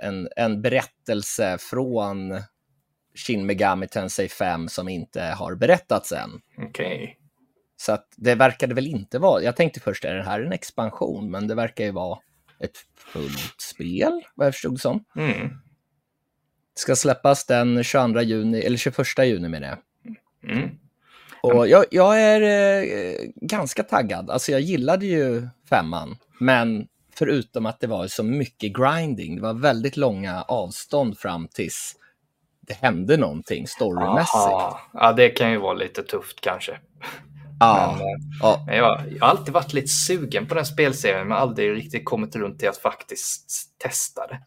en, 0.00 0.28
en 0.36 0.62
berättelse 0.62 1.58
från 1.60 2.40
Shin 3.14 3.46
Megami 3.46 3.88
Tensei 3.88 4.28
5 4.28 4.68
som 4.68 4.88
inte 4.88 5.22
har 5.22 5.54
berättats 5.54 6.12
än. 6.12 6.30
Okej. 6.58 7.18
Så 7.76 7.92
att 7.92 8.08
det 8.16 8.34
verkade 8.34 8.74
väl 8.74 8.86
inte 8.86 9.18
vara, 9.18 9.42
jag 9.42 9.56
tänkte 9.56 9.80
först 9.80 10.04
är 10.04 10.14
det 10.14 10.22
här 10.22 10.40
en 10.40 10.52
expansion, 10.52 11.30
men 11.30 11.46
det 11.46 11.54
verkar 11.54 11.84
ju 11.84 11.90
vara 11.90 12.18
ett 12.60 12.76
fullt 12.96 13.60
spel, 13.60 14.22
vad 14.34 14.46
jag 14.46 14.54
förstod 14.54 14.80
som. 14.80 15.04
Mm. 15.16 15.50
Ska 16.74 16.96
släppas 16.96 17.46
den 17.46 17.84
22 17.84 18.20
juni, 18.20 18.60
eller 18.60 18.76
21 18.76 19.18
juni 19.18 19.48
med 19.48 19.62
det. 19.62 19.78
Mm. 20.52 20.70
Och 21.42 21.68
jag, 21.68 21.84
jag 21.90 22.20
är 22.20 22.40
eh, 22.40 23.16
ganska 23.36 23.82
taggad, 23.82 24.30
alltså 24.30 24.52
jag 24.52 24.60
gillade 24.60 25.06
ju 25.06 25.48
femman, 25.74 26.16
men 26.40 26.86
förutom 27.14 27.66
att 27.66 27.80
det 27.80 27.86
var 27.86 28.06
så 28.06 28.22
mycket 28.22 28.72
grinding, 28.76 29.36
det 29.36 29.42
var 29.42 29.54
väldigt 29.54 29.96
långa 29.96 30.42
avstånd 30.42 31.18
fram 31.18 31.48
tills 31.48 31.96
det 32.60 32.74
hände 32.74 33.16
någonting 33.16 33.66
storymässigt. 33.66 34.34
Aha. 34.34 34.80
Ja, 34.92 35.12
det 35.12 35.28
kan 35.28 35.50
ju 35.50 35.58
vara 35.58 35.74
lite 35.74 36.02
tufft 36.02 36.40
kanske. 36.40 36.78
Ja, 37.60 37.96
Men, 37.98 38.00
eh, 38.00 38.06
ja, 38.40 38.64
men 38.66 38.76
jag, 38.76 39.02
jag 39.10 39.20
har 39.20 39.30
alltid 39.30 39.54
varit 39.54 39.72
lite 39.72 39.88
sugen 39.88 40.46
på 40.46 40.54
den 40.54 40.66
spelserien, 40.66 41.28
men 41.28 41.38
aldrig 41.38 41.76
riktigt 41.76 42.04
kommit 42.04 42.36
runt 42.36 42.58
till 42.58 42.68
att 42.68 42.76
faktiskt 42.76 43.78
testa 43.78 44.26
det. 44.26 44.40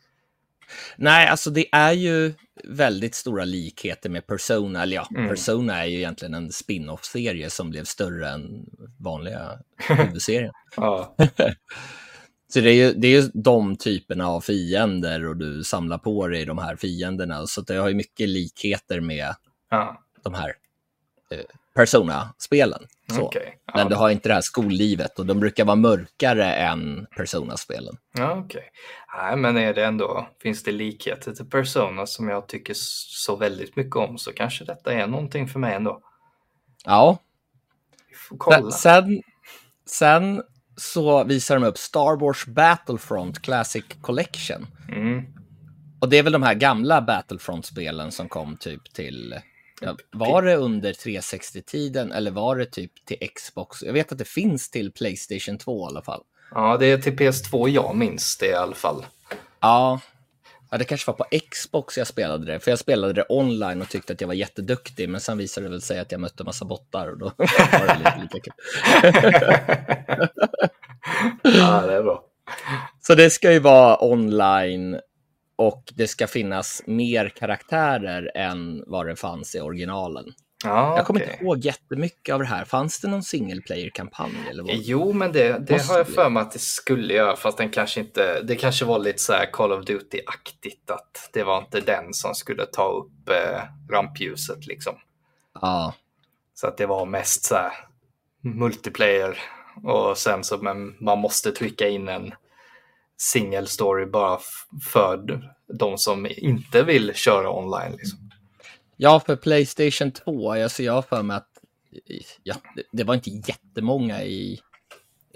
Nej, 0.97 1.27
alltså 1.27 1.49
det 1.49 1.65
är 1.71 1.91
ju 1.91 2.33
väldigt 2.63 3.15
stora 3.15 3.45
likheter 3.45 4.09
med 4.09 4.27
Persona. 4.27 4.83
Eller 4.83 4.95
ja, 4.95 5.07
Mm. 5.15 5.29
Persona 5.29 5.83
är 5.83 5.85
ju 5.85 5.97
egentligen 5.97 6.33
en 6.33 6.51
spin-off-serie 6.51 7.49
som 7.49 7.69
blev 7.69 7.83
större 7.83 8.29
än 8.29 8.65
vanliga 8.99 9.59
huvudserien. 9.89 10.53
Ja. 10.75 11.15
Så 12.53 12.59
det 12.59 12.69
är, 12.69 12.73
ju, 12.73 12.93
det 12.93 13.07
är 13.07 13.21
ju 13.21 13.29
de 13.33 13.75
typerna 13.75 14.27
av 14.27 14.41
fiender 14.41 15.25
och 15.27 15.37
du 15.37 15.63
samlar 15.63 15.97
på 15.97 16.27
dig 16.27 16.45
de 16.45 16.57
här 16.57 16.75
fienderna. 16.75 17.47
Så 17.47 17.61
det 17.61 17.75
har 17.75 17.89
ju 17.89 17.95
mycket 17.95 18.29
likheter 18.29 18.99
med 18.99 19.35
ja. 19.69 20.01
de 20.23 20.33
här 20.33 20.53
eh, 21.31 21.39
Persona-spelen. 21.75 22.87
Okej. 23.15 23.57
Ja. 23.65 23.73
Men 23.75 23.89
det 23.89 23.95
har 23.95 24.09
inte 24.09 24.29
det 24.29 24.33
här 24.33 24.41
skollivet 24.41 25.19
och 25.19 25.25
de 25.25 25.39
brukar 25.39 25.65
vara 25.65 25.75
mörkare 25.75 26.53
än 26.53 27.07
Persona-spelen. 27.17 27.97
Ja, 28.13 28.43
okej. 28.45 28.69
Nej, 29.17 29.37
men 29.37 29.57
är 29.57 29.73
det 29.73 29.85
ändå, 29.85 30.27
finns 30.41 30.63
det 30.63 30.71
likheter 30.71 31.31
till 31.31 31.49
Persona 31.49 32.05
som 32.05 32.29
jag 32.29 32.47
tycker 32.47 32.73
så 32.77 33.35
väldigt 33.35 33.75
mycket 33.75 33.95
om 33.95 34.17
så 34.17 34.33
kanske 34.33 34.65
detta 34.65 34.93
är 34.93 35.07
någonting 35.07 35.47
för 35.47 35.59
mig 35.59 35.75
ändå. 35.75 36.01
Ja, 36.85 37.17
Vi 38.09 38.15
får 38.15 38.37
kolla. 38.37 38.71
Sen, 38.71 39.21
sen 39.85 40.43
så 40.77 41.23
visar 41.23 41.55
de 41.55 41.63
upp 41.67 41.77
Star 41.77 42.19
Wars 42.19 42.45
Battlefront 42.45 43.41
Classic 43.41 43.85
Collection. 44.01 44.67
Mm. 44.89 45.25
Och 45.99 46.09
det 46.09 46.17
är 46.17 46.23
väl 46.23 46.33
de 46.33 46.43
här 46.43 46.53
gamla 46.53 47.01
Battlefront-spelen 47.01 48.11
som 48.11 48.29
kom 48.29 48.57
typ 48.57 48.93
till... 48.93 49.35
Ja, 49.81 49.97
var 50.11 50.41
det 50.41 50.55
under 50.55 50.93
360-tiden 50.93 52.11
eller 52.11 52.31
var 52.31 52.55
det 52.55 52.65
typ 52.65 53.05
till 53.05 53.29
Xbox? 53.35 53.83
Jag 53.83 53.93
vet 53.93 54.11
att 54.11 54.17
det 54.17 54.27
finns 54.27 54.69
till 54.71 54.91
Playstation 54.91 55.57
2 55.57 55.85
i 55.85 55.87
alla 55.87 56.01
fall. 56.01 56.21
Ja, 56.51 56.77
det 56.77 56.85
är 56.85 56.97
till 56.97 57.15
PS2 57.17 57.69
jag 57.69 57.95
minns 57.95 58.37
det 58.37 58.47
i 58.47 58.53
alla 58.53 58.75
fall. 58.75 59.05
Ja, 59.59 59.99
ja 60.71 60.77
det 60.77 60.83
kanske 60.83 61.11
var 61.11 61.17
på 61.17 61.25
Xbox 61.51 61.97
jag 61.97 62.07
spelade 62.07 62.45
det. 62.45 62.59
För 62.59 62.71
jag 62.71 62.79
spelade 62.79 63.13
det 63.13 63.25
online 63.29 63.81
och 63.81 63.89
tyckte 63.89 64.13
att 64.13 64.21
jag 64.21 64.27
var 64.27 64.35
jätteduktig. 64.35 65.09
Men 65.09 65.21
sen 65.21 65.37
visade 65.37 65.65
det 65.65 65.71
väl 65.71 65.81
sig 65.81 65.99
att 65.99 66.11
jag 66.11 66.21
mötte 66.21 66.43
massa 66.43 66.65
bottar 66.65 67.07
och 67.07 67.17
då 67.17 67.25
var 67.37 67.87
det 67.87 67.97
lite 67.97 68.19
lika 68.21 68.39
kul. 68.39 68.53
ja, 71.57 71.81
det 71.81 71.93
är 71.93 72.03
bra. 72.03 72.23
Så 73.01 73.15
det 73.15 73.29
ska 73.29 73.51
ju 73.51 73.59
vara 73.59 74.03
online 74.03 74.99
och 75.57 75.93
det 75.95 76.07
ska 76.07 76.27
finnas 76.27 76.81
mer 76.85 77.29
karaktärer 77.29 78.31
än 78.35 78.83
vad 78.87 79.07
det 79.07 79.15
fanns 79.15 79.55
i 79.55 79.59
originalen. 79.59 80.25
Ja, 80.63 80.97
Jag 80.97 81.05
kommer 81.05 81.21
inte 81.21 81.43
ihåg 81.43 81.57
jättemycket 81.57 82.33
av 82.33 82.39
det 82.39 82.45
här. 82.45 82.65
Fanns 82.65 82.99
det 82.99 83.07
någon 83.07 83.23
single 83.23 83.61
player-kampanj? 83.61 84.33
Jo, 84.67 85.13
men 85.13 85.31
det, 85.31 85.59
det 85.67 85.87
har 85.87 85.97
jag 85.97 86.07
för 86.07 86.29
mig 86.29 86.41
att 86.41 86.51
det 86.51 86.59
skulle 86.59 87.13
göra, 87.13 87.35
fast 87.35 87.57
den 87.57 87.69
kanske 87.69 87.99
inte, 87.99 88.41
det 88.41 88.55
kanske 88.55 88.85
var 88.85 88.99
lite 88.99 89.19
så 89.19 89.33
här 89.33 89.51
Call 89.51 89.71
of 89.71 89.85
Duty-aktigt, 89.85 90.91
att 90.91 91.29
det 91.33 91.43
var 91.43 91.57
inte 91.57 91.81
den 91.81 92.13
som 92.13 92.35
skulle 92.35 92.65
ta 92.65 92.87
upp 92.87 93.29
eh, 93.29 93.61
rampljuset 93.93 94.67
liksom. 94.67 94.95
Ja, 95.61 95.93
Så 96.53 96.67
att 96.67 96.77
det 96.77 96.85
var 96.85 97.05
mest 97.05 97.45
så 97.45 97.55
här 97.55 97.71
multiplayer 98.41 99.37
och 99.83 100.17
sen 100.17 100.43
så 100.43 100.57
men 100.57 100.95
man 100.99 101.19
måste 101.19 101.51
trycka 101.51 101.87
in 101.87 102.07
en 102.07 102.33
single 103.17 103.65
story 103.65 104.05
bara 104.05 104.39
för 104.91 105.41
de 105.79 105.97
som 105.97 106.27
inte 106.29 106.83
vill 106.83 107.13
köra 107.13 107.51
online. 107.51 107.91
Liksom. 107.91 108.19
ja 108.97 109.19
för 109.19 109.35
Playstation 109.35 110.11
2, 110.11 110.51
alltså 110.51 110.83
jag 110.83 110.93
har 110.93 111.01
för 111.01 111.23
mig 111.23 111.37
att 111.37 111.49
ja, 112.43 112.55
det, 112.91 113.03
var 113.03 113.13
inte 113.13 113.29
jättemånga 113.29 114.23
i 114.23 114.59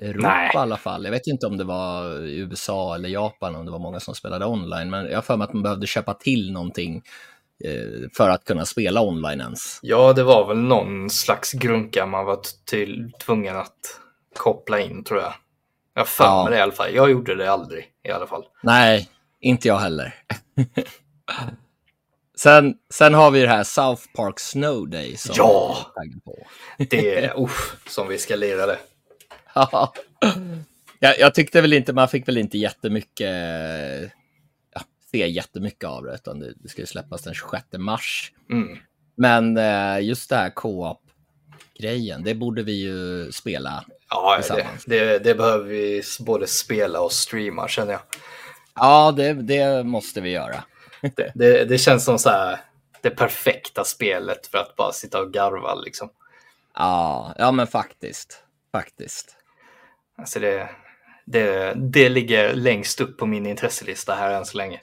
Europa 0.01 0.27
Nej. 0.27 0.51
i 0.53 0.57
alla 0.57 0.77
fall. 0.77 1.03
Jag 1.03 1.11
vet 1.11 1.27
inte 1.27 1.45
om 1.45 1.57
det 1.57 1.63
var 1.63 2.21
USA 2.27 2.95
eller 2.95 3.09
Japan, 3.09 3.55
om 3.55 3.65
det 3.65 3.71
var 3.71 3.79
många 3.79 3.99
som 3.99 4.15
spelade 4.15 4.45
online, 4.45 4.89
men 4.89 5.05
jag 5.05 5.17
har 5.17 5.21
för 5.21 5.37
mig 5.37 5.45
att 5.45 5.53
man 5.53 5.63
behövde 5.63 5.87
köpa 5.87 6.13
till 6.13 6.51
någonting 6.51 7.01
eh, 7.63 8.09
för 8.17 8.29
att 8.29 8.45
kunna 8.45 8.65
spela 8.65 9.01
online 9.01 9.41
ens. 9.41 9.79
Ja, 9.81 10.13
det 10.13 10.23
var 10.23 10.47
väl 10.47 10.57
någon 10.57 11.09
slags 11.09 11.53
grunka 11.53 12.05
man 12.05 12.25
var 12.25 12.39
till, 12.65 13.11
tvungen 13.25 13.57
att 13.57 13.99
koppla 14.37 14.79
in 14.79 15.03
tror 15.03 15.19
jag. 15.19 15.33
Jag 15.93 16.07
för 16.07 16.23
Ja. 16.23 16.47
det 16.49 16.57
i 16.57 16.61
alla 16.61 16.71
fall. 16.71 16.93
Jag 16.95 17.11
gjorde 17.11 17.35
det 17.35 17.51
aldrig 17.51 17.85
i 18.03 18.11
alla 18.11 18.27
fall. 18.27 18.43
Nej, 18.63 19.09
inte 19.39 19.67
jag 19.67 19.77
heller. 19.79 20.15
sen, 22.37 22.75
sen 22.93 23.13
har 23.13 23.31
vi 23.31 23.41
det 23.41 23.47
här 23.47 23.63
South 23.63 24.01
Park 24.15 24.39
Snow 24.39 24.89
Day 24.89 25.17
som 25.17 25.35
Ja! 25.37 25.91
på. 26.25 26.47
Det 26.89 27.25
är 27.25 27.39
usch, 27.43 27.89
som 27.89 28.07
vi 28.07 28.17
ska 28.17 28.35
lira 28.35 28.65
det. 28.65 28.79
Ja. 29.55 29.93
jag, 30.99 31.19
jag 31.19 31.33
tyckte 31.35 31.61
väl 31.61 31.73
inte, 31.73 31.93
man 31.93 32.07
fick 32.07 32.27
väl 32.27 32.37
inte 32.37 32.57
jättemycket, 32.57 33.31
ja, 34.73 34.81
se 35.11 35.27
jättemycket 35.27 35.89
av 35.89 36.03
det, 36.03 36.13
utan 36.15 36.39
det, 36.39 36.53
det 36.55 36.69
ju 36.81 36.85
släppas 36.85 37.21
den 37.21 37.33
26 37.33 37.65
mars. 37.77 38.31
Mm. 38.51 38.77
Men 39.15 39.57
eh, 39.57 39.99
just 40.05 40.29
det 40.29 40.35
här 40.35 40.49
co-op-grejen, 40.49 42.23
det 42.23 42.35
borde 42.35 42.63
vi 42.63 42.71
ju 42.81 43.31
spela. 43.31 43.85
Ja, 44.13 44.39
det, 44.49 44.67
det, 44.85 45.19
det 45.19 45.35
behöver 45.35 45.65
vi 45.65 46.01
både 46.19 46.47
spela 46.47 47.01
och 47.01 47.11
streama 47.11 47.67
känner 47.67 47.91
jag. 47.91 48.01
Ja, 48.75 49.11
det, 49.11 49.33
det 49.33 49.83
måste 49.83 50.21
vi 50.21 50.29
göra. 50.29 50.63
Det, 51.15 51.31
det, 51.35 51.65
det 51.65 51.77
känns 51.77 52.05
som 52.05 52.19
så 52.19 52.29
här, 52.29 52.59
det 53.01 53.09
perfekta 53.09 53.83
spelet 53.83 54.47
för 54.47 54.57
att 54.57 54.75
bara 54.75 54.91
sitta 54.91 55.21
och 55.21 55.33
garva 55.33 55.75
liksom. 55.75 56.09
Ja, 56.75 57.35
ja 57.37 57.51
men 57.51 57.67
faktiskt. 57.67 58.43
Faktiskt. 58.71 59.35
Alltså 60.17 60.39
det, 60.39 60.69
det, 61.25 61.73
det 61.75 62.09
ligger 62.09 62.53
längst 62.53 63.01
upp 63.01 63.17
på 63.17 63.25
min 63.25 63.45
intresselista 63.45 64.15
här 64.15 64.31
än 64.31 64.45
så 64.45 64.57
länge. 64.57 64.79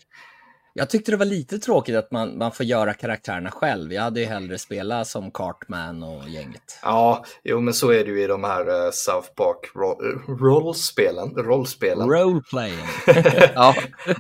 Jag 0.79 0.91
tyckte 0.91 1.11
det 1.11 1.17
var 1.17 1.27
lite 1.27 1.59
tråkigt 1.59 1.97
att 1.97 2.11
man, 2.11 2.39
man 2.39 2.53
får 2.53 2.67
göra 2.67 2.95
karaktärerna 2.95 3.51
själv. 3.51 3.93
Jag 3.93 4.03
hade 4.03 4.21
ju 4.21 4.27
hellre 4.27 4.59
spelat 4.59 5.07
som 5.07 5.31
Cartman 5.31 6.03
och 6.03 6.29
gänget. 6.29 6.79
Ja, 6.83 7.25
jo 7.45 7.61
men 7.61 7.75
så 7.75 7.91
är 7.91 8.05
det 8.05 8.11
ju 8.11 8.23
i 8.23 8.27
de 8.27 8.45
här 8.45 8.85
eh, 8.87 8.91
South 8.93 9.29
Park 9.35 9.71
ro- 9.75 10.37
rollspelen. 10.41 11.31
rollspelen. 11.37 12.09
Roleplaying. 12.11 12.79
ja. 13.55 13.75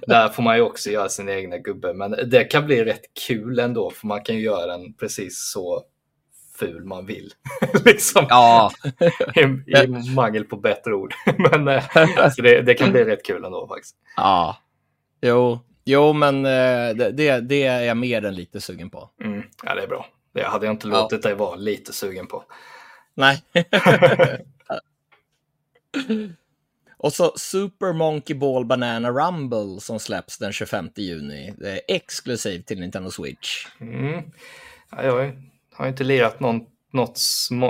Där 0.06 0.28
får 0.28 0.42
man 0.42 0.56
ju 0.56 0.62
också 0.62 0.90
göra 0.90 1.08
sin 1.08 1.28
egna 1.28 1.58
gubbe, 1.58 1.94
men 1.94 2.10
det 2.30 2.44
kan 2.44 2.66
bli 2.66 2.84
rätt 2.84 3.02
kul 3.26 3.58
ändå, 3.58 3.90
för 3.90 4.06
man 4.06 4.22
kan 4.22 4.36
ju 4.36 4.42
göra 4.42 4.66
den 4.66 4.94
precis 4.94 5.50
så 5.52 5.82
ful 6.58 6.84
man 6.84 7.06
vill. 7.06 7.32
liksom, 7.84 8.26
ja, 8.28 8.70
i, 9.34 9.40
i 9.76 10.14
mangel 10.14 10.44
på 10.44 10.56
bättre 10.56 10.94
ord. 10.94 11.14
men 11.38 11.68
eh, 11.68 11.84
så 12.36 12.42
det, 12.42 12.62
det 12.62 12.74
kan 12.74 12.92
bli 12.92 13.04
rätt 13.04 13.24
kul 13.24 13.44
ändå 13.44 13.68
faktiskt. 13.68 13.96
ja. 14.16 14.56
Jo, 15.20 15.60
jo 15.92 16.12
men 16.12 16.44
eh, 16.46 17.10
det, 17.12 17.40
det, 17.40 17.62
är 17.62 17.82
jag 17.82 17.96
mer 17.96 18.24
än 18.24 18.34
lite 18.34 18.60
sugen 18.60 18.90
på. 18.90 19.10
Mm, 19.24 19.42
ja, 19.64 19.74
det 19.74 19.82
är 19.82 19.86
bra. 19.86 20.06
Det 20.34 20.44
hade 20.44 20.66
jag 20.66 20.72
inte 20.74 20.88
Ja. 20.88 21.02
låtit 21.02 21.22
dig 21.22 21.34
vara 21.34 21.56
lite 21.56 21.92
sugen 21.92 22.26
på. 22.26 22.44
Nej. 23.14 23.42
Och 26.96 27.12
så 27.12 27.32
Super 27.36 27.92
Monkey 27.92 28.36
Ball 28.36 28.64
Banana 28.64 29.10
Rumble 29.10 29.80
som 29.80 29.98
släpps 29.98 30.38
den 30.38 30.52
25 30.52 30.88
juni. 30.96 31.54
Det 31.58 31.70
är 31.70 31.80
exklusivt 31.88 32.66
till 32.66 32.80
Nintendo 32.80 33.10
Switch. 33.10 33.66
Mm. 33.80 34.22
Ja, 34.90 35.02
jag 35.02 35.32
har 35.72 35.88
inte 35.88 36.04
lirat 36.04 36.40
någon, 36.40 36.60
något 36.92 37.18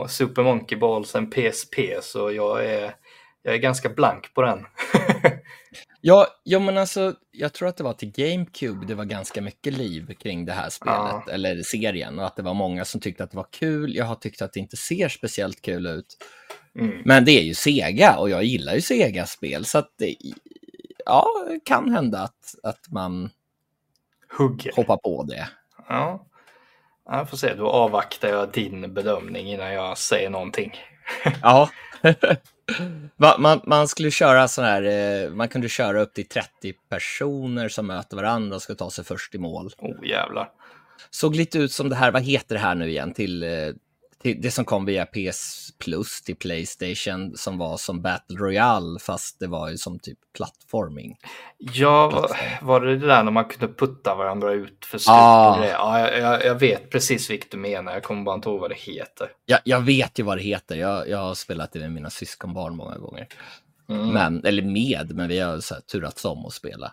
Super 0.09 0.43
Monkey 0.43 0.79
Ball 0.79 1.07
sen 1.07 1.31
PSP 1.31 1.75
så 2.03 2.31
jag 2.33 2.65
är, 2.65 2.95
jag 3.49 3.55
är 3.55 3.61
ganska 3.61 3.89
blank 3.89 4.35
på 4.35 4.43
den. 4.43 4.67
ja, 6.01 6.27
ja, 6.45 6.59
men 6.59 6.79
alltså 6.79 7.15
jag 7.31 7.53
tror 7.53 7.69
att 7.69 7.77
det 7.77 7.85
var 7.85 7.93
till 7.93 8.13
GameCube 8.13 8.87
det 8.87 8.95
var 8.95 9.05
ganska 9.05 9.41
mycket 9.41 9.73
liv 9.73 10.15
kring 10.15 10.45
det 10.45 10.53
här 10.53 10.71
spelet, 10.71 10.97
ja. 10.99 11.25
eller 11.33 11.63
serien, 11.63 12.19
och 12.19 12.27
att 12.27 12.37
det 12.37 12.43
var 12.43 12.55
många 12.55 12.85
som 12.85 13.01
tyckte 13.01 13.25
att 13.25 13.31
det 13.31 13.37
var 13.37 13.49
kul. 13.51 13.97
Jag 13.97 14.05
har 14.05 14.15
tyckt 14.15 14.43
att 14.43 14.53
det 14.53 14.61
inte 14.61 14.77
ser 14.77 15.09
speciellt 15.09 15.63
kul 15.63 15.87
ut. 15.87 16.17
Mm. 16.79 17.03
Men 17.05 17.25
det 17.25 17.33
är 17.33 17.43
ju 17.43 17.55
Sega 17.55 18.17
och 18.17 18.31
jag 18.31 18.45
gillar 18.45 18.75
ju 18.75 18.81
Sega-spel, 18.81 19.65
så 19.65 19.79
att 19.79 19.93
det 19.99 20.17
ja, 21.07 21.27
kan 21.65 21.93
hända 21.93 22.19
att, 22.19 22.55
att 22.63 22.89
man 22.89 23.31
Hugger. 24.39 24.73
hoppar 24.77 24.97
på 24.97 25.23
det. 25.23 25.49
Ja. 25.89 26.27
Jag 27.05 27.31
får 27.31 27.37
se, 27.37 27.55
då 27.55 27.69
avvaktar 27.69 28.29
jag 28.29 28.53
din 28.53 28.95
bedömning 28.95 29.53
innan 29.53 29.73
jag 29.73 29.99
säger 29.99 30.31
någonting. 30.31 30.73
ja. 31.43 31.71
man, 33.39 33.61
man 33.67 33.89
skulle 33.89 34.11
köra 34.11 34.49
sån 34.49 34.65
här, 34.65 34.83
eh, 34.83 35.31
man 35.31 35.49
kunde 35.49 35.69
köra 35.69 36.01
upp 36.01 36.15
till 36.15 36.29
30 36.29 36.73
personer 36.89 37.69
som 37.69 37.87
möter 37.87 38.17
varandra 38.17 38.57
och 38.57 38.63
ska 38.63 38.75
ta 38.75 38.91
sig 38.91 39.05
först 39.05 39.35
i 39.35 39.39
mål. 39.39 39.71
Oh 39.79 40.07
jävlar. 40.07 40.49
Såg 41.11 41.37
lite 41.37 41.59
ut 41.59 41.73
som 41.73 41.89
det 41.89 41.97
här, 41.97 42.13
vad 42.13 42.23
heter 42.23 42.55
det 42.55 42.61
här 42.61 42.75
nu 42.75 42.89
igen, 42.89 43.13
till 43.13 43.43
det 44.23 44.51
som 44.51 44.65
kom 44.65 44.85
via 44.85 45.07
PS 45.07 45.71
Plus 45.79 46.23
till 46.23 46.37
Playstation 46.37 47.37
som 47.37 47.59
var 47.59 47.77
som 47.77 48.03
Battle 48.03 48.39
Royale 48.39 48.99
fast 48.99 49.41
det 49.41 49.47
var 49.47 49.71
ju 49.71 49.77
som 49.77 49.99
typ 49.99 50.19
plattforming. 50.37 51.17
Ja, 51.59 52.29
var 52.63 52.81
det 52.81 52.99
det 52.99 53.07
där 53.07 53.23
när 53.23 53.31
man 53.31 53.45
kunde 53.45 53.75
putta 53.75 54.15
varandra 54.15 54.53
ut 54.53 54.85
för 54.85 54.99
slut? 54.99 55.09
Ah. 55.09 55.67
Ja, 55.67 56.11
jag, 56.11 56.45
jag, 56.45 56.55
vet 56.55 56.91
precis 56.91 57.31
vilket 57.31 57.51
du 57.51 57.57
menar. 57.57 57.93
Jag 57.93 58.03
kommer 58.03 58.23
bara 58.23 58.35
inte 58.35 58.49
ihåg 58.49 58.61
vad 58.61 58.71
det 58.71 58.79
heter. 58.79 59.31
Ja, 59.47 59.59
jag 59.65 59.81
vet 59.81 60.19
ju 60.19 60.23
vad 60.23 60.37
det 60.39 60.43
heter. 60.43 60.77
Jag, 60.77 61.09
jag 61.09 61.19
har 61.19 61.35
spelat 61.35 61.73
det 61.73 61.79
med 61.79 61.93
mina 61.93 62.11
syskonbarn 62.11 62.77
många 62.77 62.99
gånger. 62.99 63.29
Mm. 63.89 64.09
Men, 64.09 64.45
eller 64.45 64.63
med, 64.63 65.15
men 65.15 65.29
vi 65.29 65.39
har 65.39 65.61
så 65.61 65.75
här, 65.75 65.81
turats 65.81 66.25
om 66.25 66.47
att 66.47 66.53
spela. 66.53 66.93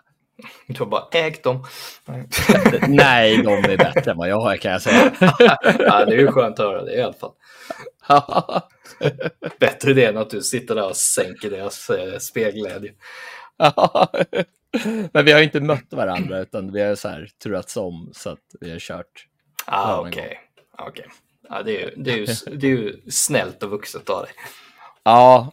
Du 0.66 0.78
har 0.78 0.86
bara 0.86 1.08
ägt 1.12 1.42
dem. 1.42 1.64
Nej, 2.88 3.42
de 3.42 3.52
är 3.52 3.76
bättre 3.76 4.10
än 4.10 4.16
vad 4.16 4.28
jag 4.28 4.40
har 4.40 4.56
kan 4.56 4.72
jag 4.72 4.82
säga. 4.82 5.12
ja, 5.78 6.04
det 6.04 6.14
är 6.14 6.18
ju 6.18 6.32
skönt 6.32 6.60
att 6.60 6.66
höra 6.66 6.84
det 6.84 6.94
i 6.96 7.02
alla 7.02 7.12
fall. 7.12 7.32
bättre 9.58 9.94
det 9.94 10.04
än 10.04 10.16
att 10.16 10.30
du 10.30 10.40
sitter 10.40 10.74
där 10.74 10.88
och 10.88 10.96
sänker 10.96 11.50
deras 11.50 11.90
eh, 11.90 12.18
spelglädje. 12.18 12.92
Men 15.12 15.24
vi 15.24 15.32
har 15.32 15.40
inte 15.40 15.60
mött 15.60 15.92
varandra 15.92 16.38
utan 16.38 16.72
vi 16.72 16.82
har 16.82 16.94
så 16.94 17.08
här 17.08 17.28
turats 17.42 17.76
om 17.76 18.10
så 18.14 18.30
att 18.30 18.44
vi 18.60 18.70
har 18.70 18.78
kört. 18.78 19.26
Ah, 19.66 19.98
Okej, 19.98 20.38
okay. 20.72 20.88
okay. 20.88 21.06
ja, 21.48 21.62
det, 21.62 21.82
är, 21.82 21.92
det, 21.96 22.10
är 22.10 22.16
ju, 22.16 22.26
det 22.56 22.66
är 22.66 22.70
ju 22.70 23.10
snällt 23.10 23.62
och 23.62 23.70
vuxet 23.70 24.10
av 24.10 24.22
dig. 24.22 24.32
Ja. 25.02 25.52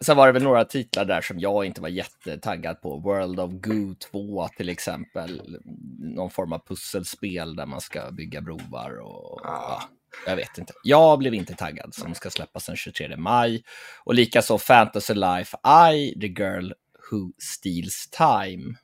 Sen 0.00 0.16
var 0.16 0.26
det 0.26 0.32
väl 0.32 0.42
några 0.42 0.64
titlar 0.64 1.04
där 1.04 1.20
som 1.20 1.38
jag 1.38 1.64
inte 1.64 1.80
var 1.80 1.88
jättetaggad 1.88 2.80
på. 2.80 2.98
World 2.98 3.40
of 3.40 3.52
Goo 3.52 3.94
2 3.94 4.48
till 4.48 4.68
exempel. 4.68 5.58
Någon 5.98 6.30
form 6.30 6.52
av 6.52 6.66
pusselspel 6.66 7.56
där 7.56 7.66
man 7.66 7.80
ska 7.80 8.10
bygga 8.10 8.40
broar 8.40 8.98
och 8.98 9.40
ja, 9.44 9.82
jag 10.26 10.36
vet 10.36 10.58
inte. 10.58 10.72
Jag 10.82 11.18
blev 11.18 11.34
inte 11.34 11.54
taggad 11.54 11.94
som 11.94 12.14
ska 12.14 12.30
släppas 12.30 12.66
den 12.66 12.76
23 12.76 13.16
maj. 13.16 13.64
Och 14.04 14.14
likaså 14.14 14.58
Fantasy 14.58 15.14
Life 15.14 15.56
I, 15.92 16.20
The 16.20 16.26
Girl 16.26 16.72
Who 17.10 17.32
Steals 17.38 18.10
Time. 18.10 18.74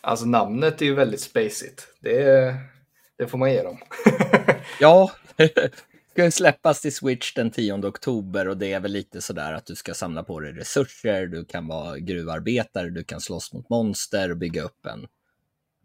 Alltså 0.00 0.26
namnet 0.26 0.82
är 0.82 0.86
ju 0.86 0.94
väldigt 0.94 1.20
spacigt. 1.20 1.88
Det, 2.00 2.54
det 3.18 3.26
får 3.26 3.38
man 3.38 3.52
ge 3.52 3.62
dem. 3.62 3.78
ja, 4.80 5.10
ska 6.12 6.30
släppas 6.30 6.80
till 6.80 6.94
Switch 6.94 7.34
den 7.34 7.50
10 7.50 7.72
oktober 7.72 8.48
och 8.48 8.56
det 8.56 8.72
är 8.72 8.80
väl 8.80 8.92
lite 8.92 9.20
sådär 9.20 9.52
att 9.52 9.66
du 9.66 9.74
ska 9.74 9.94
samla 9.94 10.22
på 10.22 10.40
dig 10.40 10.52
resurser, 10.52 11.26
du 11.26 11.44
kan 11.44 11.66
vara 11.66 11.98
gruvarbetare, 11.98 12.90
du 12.90 13.04
kan 13.04 13.20
slåss 13.20 13.52
mot 13.52 13.68
monster 13.68 14.30
och 14.30 14.36
bygga 14.36 14.62
upp 14.62 14.86
en, 14.86 15.06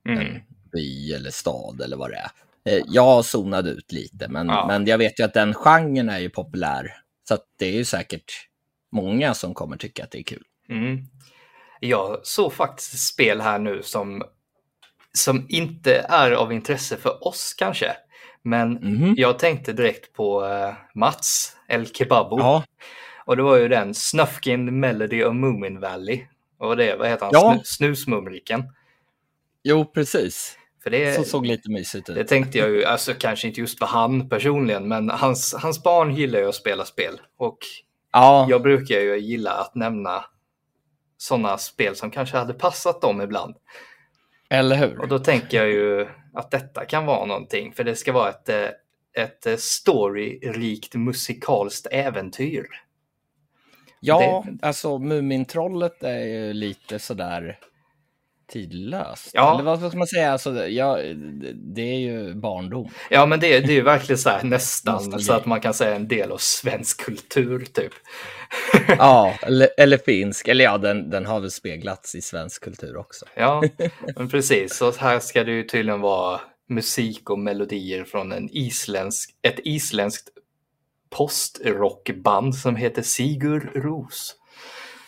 mm. 0.09 0.27
en 0.27 0.41
by 0.71 1.13
eller 1.13 1.31
stad 1.31 1.81
eller 1.81 1.97
vad 1.97 2.09
det 2.09 2.17
är. 2.17 2.31
Eh, 2.65 2.83
jag 2.87 3.25
zonade 3.25 3.69
ut 3.69 3.91
lite, 3.91 4.27
men, 4.27 4.47
ja. 4.47 4.67
men 4.67 4.85
jag 4.85 4.97
vet 4.97 5.19
ju 5.19 5.23
att 5.23 5.33
den 5.33 5.53
genren 5.53 6.09
är 6.09 6.19
ju 6.19 6.29
populär. 6.29 6.93
Så 7.27 7.37
det 7.59 7.65
är 7.65 7.73
ju 7.73 7.85
säkert 7.85 8.47
många 8.91 9.33
som 9.33 9.53
kommer 9.53 9.77
tycka 9.77 10.03
att 10.03 10.11
det 10.11 10.19
är 10.19 10.23
kul. 10.23 10.43
Mm. 10.69 11.07
Jag 11.79 12.19
såg 12.23 12.53
faktiskt 12.53 12.93
ett 12.93 12.99
spel 12.99 13.41
här 13.41 13.59
nu 13.59 13.83
som, 13.83 14.23
som 15.13 15.45
inte 15.49 16.05
är 16.09 16.31
av 16.31 16.53
intresse 16.53 16.97
för 16.97 17.27
oss 17.27 17.55
kanske. 17.57 17.95
Men 18.47 18.77
mm. 18.77 19.13
jag 19.17 19.39
tänkte 19.39 19.73
direkt 19.73 20.13
på 20.13 20.41
uh, 20.41 20.73
Mats, 20.95 21.55
El 21.67 21.87
Kebabo. 21.87 22.39
Ja. 22.39 22.63
Och 23.25 23.37
det 23.37 23.43
var 23.43 23.57
ju 23.57 23.67
den 23.67 23.93
Snufkin 23.93 24.79
Melody 24.79 25.23
of 25.23 25.33
Moomin 25.33 25.79
Valley. 25.79 26.25
Och 26.59 26.77
det, 26.77 26.95
vad 26.95 27.07
heter 27.07 27.25
han? 27.25 27.31
Ja. 27.33 27.61
snusmumriken. 27.63 28.63
Jo, 29.63 29.85
precis. 29.85 30.57
För 30.83 30.89
det 30.89 31.15
så 31.15 31.23
såg 31.23 31.45
lite 31.45 31.71
mysigt 31.71 32.09
ut. 32.09 32.15
Det 32.15 32.23
tänkte 32.23 32.57
jag 32.57 32.69
ju, 32.69 32.85
alltså 32.85 33.13
kanske 33.13 33.47
inte 33.47 33.61
just 33.61 33.79
för 33.79 33.85
han 33.85 34.29
personligen, 34.29 34.87
men 34.87 35.09
hans, 35.09 35.53
hans 35.53 35.83
barn 35.83 36.15
gillar 36.15 36.39
ju 36.39 36.49
att 36.49 36.55
spela 36.55 36.85
spel. 36.85 37.21
Och 37.37 37.57
ja. 38.13 38.47
jag 38.49 38.61
brukar 38.61 38.95
ju 38.95 39.17
gilla 39.17 39.51
att 39.51 39.75
nämna 39.75 40.25
sådana 41.17 41.57
spel 41.57 41.95
som 41.95 42.11
kanske 42.11 42.37
hade 42.37 42.53
passat 42.53 43.01
dem 43.01 43.21
ibland. 43.21 43.55
Eller 44.49 44.75
hur? 44.75 45.01
Och 45.01 45.07
då 45.07 45.19
tänker 45.19 45.57
jag 45.57 45.69
ju 45.69 46.07
att 46.33 46.51
detta 46.51 46.85
kan 46.85 47.05
vara 47.05 47.25
någonting, 47.25 47.73
för 47.73 47.83
det 47.83 47.95
ska 47.95 48.11
vara 48.11 48.29
ett, 48.29 48.49
eh, 48.49 48.69
ett 49.23 49.59
storyrikt 49.59 50.95
musikalskt 50.95 51.87
äventyr. 51.91 52.67
Ja, 53.99 54.43
det... 54.47 54.67
alltså 54.67 54.97
Mumintrollet 54.99 56.03
är 56.03 56.25
ju 56.25 56.53
lite 56.53 56.99
sådär 56.99 57.59
tidlöst. 58.47 59.29
Ja. 59.33 59.53
Eller 59.53 59.63
vad 59.63 59.89
ska 59.89 59.97
man 59.97 60.07
säga? 60.07 60.31
Alltså, 60.31 60.67
ja, 60.67 60.97
det 61.53 61.81
är 61.81 61.99
ju 61.99 62.33
barndom. 62.33 62.89
Ja, 63.09 63.25
men 63.25 63.39
det, 63.39 63.59
det 63.59 63.71
är 63.71 63.75
ju 63.75 63.81
verkligen 63.81 64.17
så 64.17 64.29
här, 64.29 64.43
nästan 64.43 65.19
så 65.19 65.33
att 65.33 65.45
man 65.45 65.61
kan 65.61 65.73
säga 65.73 65.95
en 65.95 66.07
del 66.07 66.31
av 66.31 66.37
svensk 66.37 67.05
kultur 67.05 67.65
typ. 67.73 67.93
ja, 68.87 69.33
eller, 69.41 69.69
eller 69.77 69.97
finsk. 69.97 70.47
Eller 70.47 70.63
ja, 70.63 70.77
den, 70.77 71.09
den 71.09 71.25
har 71.25 71.39
väl 71.39 71.51
speglats 71.51 72.15
i 72.15 72.21
svensk 72.21 72.63
kultur 72.63 72.97
också. 72.97 73.25
ja, 73.35 73.63
men 74.15 74.29
precis. 74.29 74.75
Så 74.75 74.91
här 74.91 75.19
ska 75.19 75.43
det 75.43 75.51
ju 75.51 75.63
tydligen 75.63 76.01
vara 76.01 76.41
musik 76.69 77.29
och 77.29 77.39
melodier 77.39 78.03
från 78.03 78.31
en 78.31 78.49
isländsk, 78.51 79.29
ett 79.41 79.59
isländskt 79.63 80.29
postrockband 81.09 82.55
som 82.55 82.75
heter 82.75 83.01
Sigur 83.01 83.71
Ros. 83.75 84.35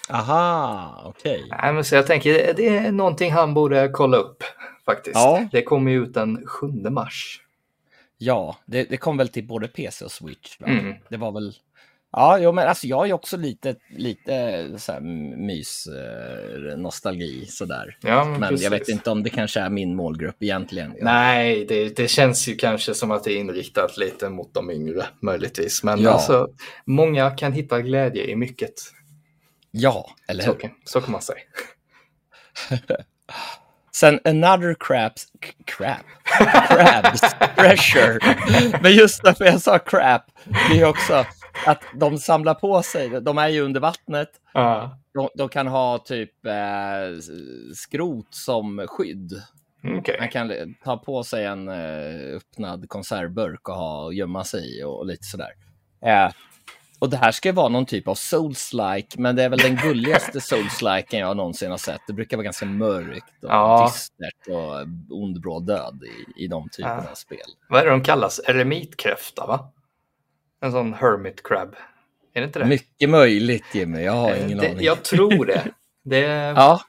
Aha, 0.09 1.01
okej. 1.05 1.43
Okay. 1.45 1.83
så 1.83 1.95
jag 1.95 2.07
tänker 2.07 2.53
det 2.53 2.67
är 2.67 2.91
någonting 2.91 3.31
han 3.31 3.53
borde 3.53 3.89
kolla 3.93 4.17
upp 4.17 4.43
faktiskt. 4.85 5.15
Ja. 5.15 5.47
Det 5.51 5.61
kommer 5.61 5.91
ju 5.91 6.03
ut 6.03 6.13
den 6.13 6.47
7 6.47 6.67
mars. 6.67 7.41
Ja, 8.17 8.57
det, 8.65 8.83
det 8.83 8.97
kom 8.97 9.17
väl 9.17 9.29
till 9.29 9.47
både 9.47 9.67
PC 9.67 10.05
och 10.05 10.11
Switch. 10.11 10.57
Mm. 10.61 10.95
Det 11.09 11.17
var 11.17 11.31
väl 11.31 11.53
Ja, 12.11 12.39
jo, 12.39 12.51
men 12.51 12.67
alltså 12.67 12.87
jag 12.87 13.09
är 13.09 13.13
också 13.13 13.37
lite, 13.37 13.75
lite 13.97 14.65
så 14.77 14.91
här 14.91 14.99
mys, 15.37 15.87
eh, 15.87 16.77
nostalgi 16.77 17.45
sådär. 17.45 17.97
Ja, 18.01 18.25
men 18.25 18.39
men 18.39 18.57
jag 18.57 18.69
vet 18.69 18.89
inte 18.89 19.09
om 19.09 19.23
det 19.23 19.29
kanske 19.29 19.59
är 19.59 19.69
min 19.69 19.95
målgrupp 19.95 20.43
egentligen. 20.43 20.95
Nej, 21.01 21.65
det, 21.65 21.97
det 21.97 22.07
känns 22.07 22.47
ju 22.47 22.55
kanske 22.55 22.93
som 22.93 23.11
att 23.11 23.23
det 23.23 23.33
är 23.33 23.37
inriktat 23.37 23.97
lite 23.97 24.29
mot 24.29 24.53
de 24.53 24.71
yngre 24.71 25.05
möjligtvis. 25.21 25.83
Men 25.83 26.01
ja. 26.01 26.11
alltså, 26.11 26.47
många 26.85 27.31
kan 27.31 27.53
hitta 27.53 27.81
glädje 27.81 28.23
i 28.23 28.35
mycket. 28.35 28.73
Ja, 29.71 30.09
eller 30.27 30.45
hur? 30.45 30.53
Så, 30.53 30.69
så 30.85 31.01
kan 31.01 31.11
man 31.11 31.21
säga. 31.21 31.39
Sen 33.91 34.19
another 34.25 34.75
crabs, 34.79 35.27
crab, 35.65 36.03
crabs 36.67 37.21
pressure. 37.55 38.19
Men 38.81 38.93
just 38.93 39.23
därför 39.23 39.45
jag 39.45 39.61
sa 39.61 39.79
crap, 39.79 40.21
det 40.69 40.79
är 40.79 40.85
också 40.85 41.25
att 41.65 41.83
de 41.93 42.17
samlar 42.17 42.53
på 42.53 42.81
sig, 42.81 43.09
de 43.21 43.37
är 43.37 43.47
ju 43.47 43.61
under 43.61 43.79
vattnet. 43.79 44.29
Uh. 44.57 44.89
De, 45.13 45.29
de, 45.35 45.49
kan 45.49 45.67
ha 45.67 45.97
typ 45.97 46.45
eh, 46.45 47.19
skrot 47.75 48.27
som 48.29 48.87
skydd. 48.87 49.43
Okay. 49.99 50.19
Man 50.19 50.29
kan 50.29 50.75
ta 50.83 50.97
på 50.97 51.23
sig 51.23 51.45
en 51.45 51.67
eh, 51.67 52.35
öppnad 52.35 52.89
konservburk 52.89 53.69
och 53.69 53.75
ha 53.75 54.03
och 54.03 54.13
gömma 54.13 54.43
sig 54.43 54.79
i 54.79 54.83
och, 54.83 54.97
och 54.97 55.05
lite 55.05 55.23
sådär. 55.23 55.51
Eh, 56.05 56.31
och 56.99 57.09
det 57.09 57.17
här 57.17 57.31
ska 57.31 57.53
vara 57.53 57.69
någon 57.69 57.85
typ 57.85 58.07
av 58.07 58.15
souls-like, 58.15 59.15
men 59.17 59.35
det 59.35 59.43
är 59.43 59.49
väl 59.49 59.59
den 59.59 59.75
gulligaste 59.75 60.41
souls-liken 60.41 61.19
jag 61.19 61.37
någonsin 61.37 61.71
har 61.71 61.77
sett. 61.77 62.01
Det 62.07 62.13
brukar 62.13 62.37
vara 62.37 62.43
ganska 62.43 62.65
mörkt 62.65 63.43
och 63.43 63.49
ja. 63.49 63.91
dystert 63.93 64.47
och 64.47 64.87
ond 65.17 65.41
bråd 65.41 65.67
död 65.67 66.03
i, 66.03 66.43
i 66.43 66.47
de 66.47 66.69
typerna 66.69 67.01
ja. 67.05 67.11
av 67.11 67.15
spel. 67.15 67.39
Vad 67.69 67.81
är 67.81 67.85
det 67.85 67.91
de 67.91 68.03
kallas? 68.03 68.39
Eremitkräfta, 68.39 69.45
va? 69.45 69.71
En 70.61 70.71
sån 70.71 70.93
hermit 70.93 71.43
crab. 71.43 71.75
Är 72.33 72.41
det 72.41 72.47
inte 72.47 72.59
det? 72.59 72.65
Mycket 72.65 73.09
möjligt 73.09 73.65
Jimmy, 73.73 74.03
jag 74.03 74.11
har 74.11 74.35
ingen 74.35 74.57
det, 74.57 74.69
aning. 74.69 74.85
Jag 74.85 75.03
tror 75.03 75.45
det. 75.45 75.63
det 76.03 76.19
ja. 76.55 76.81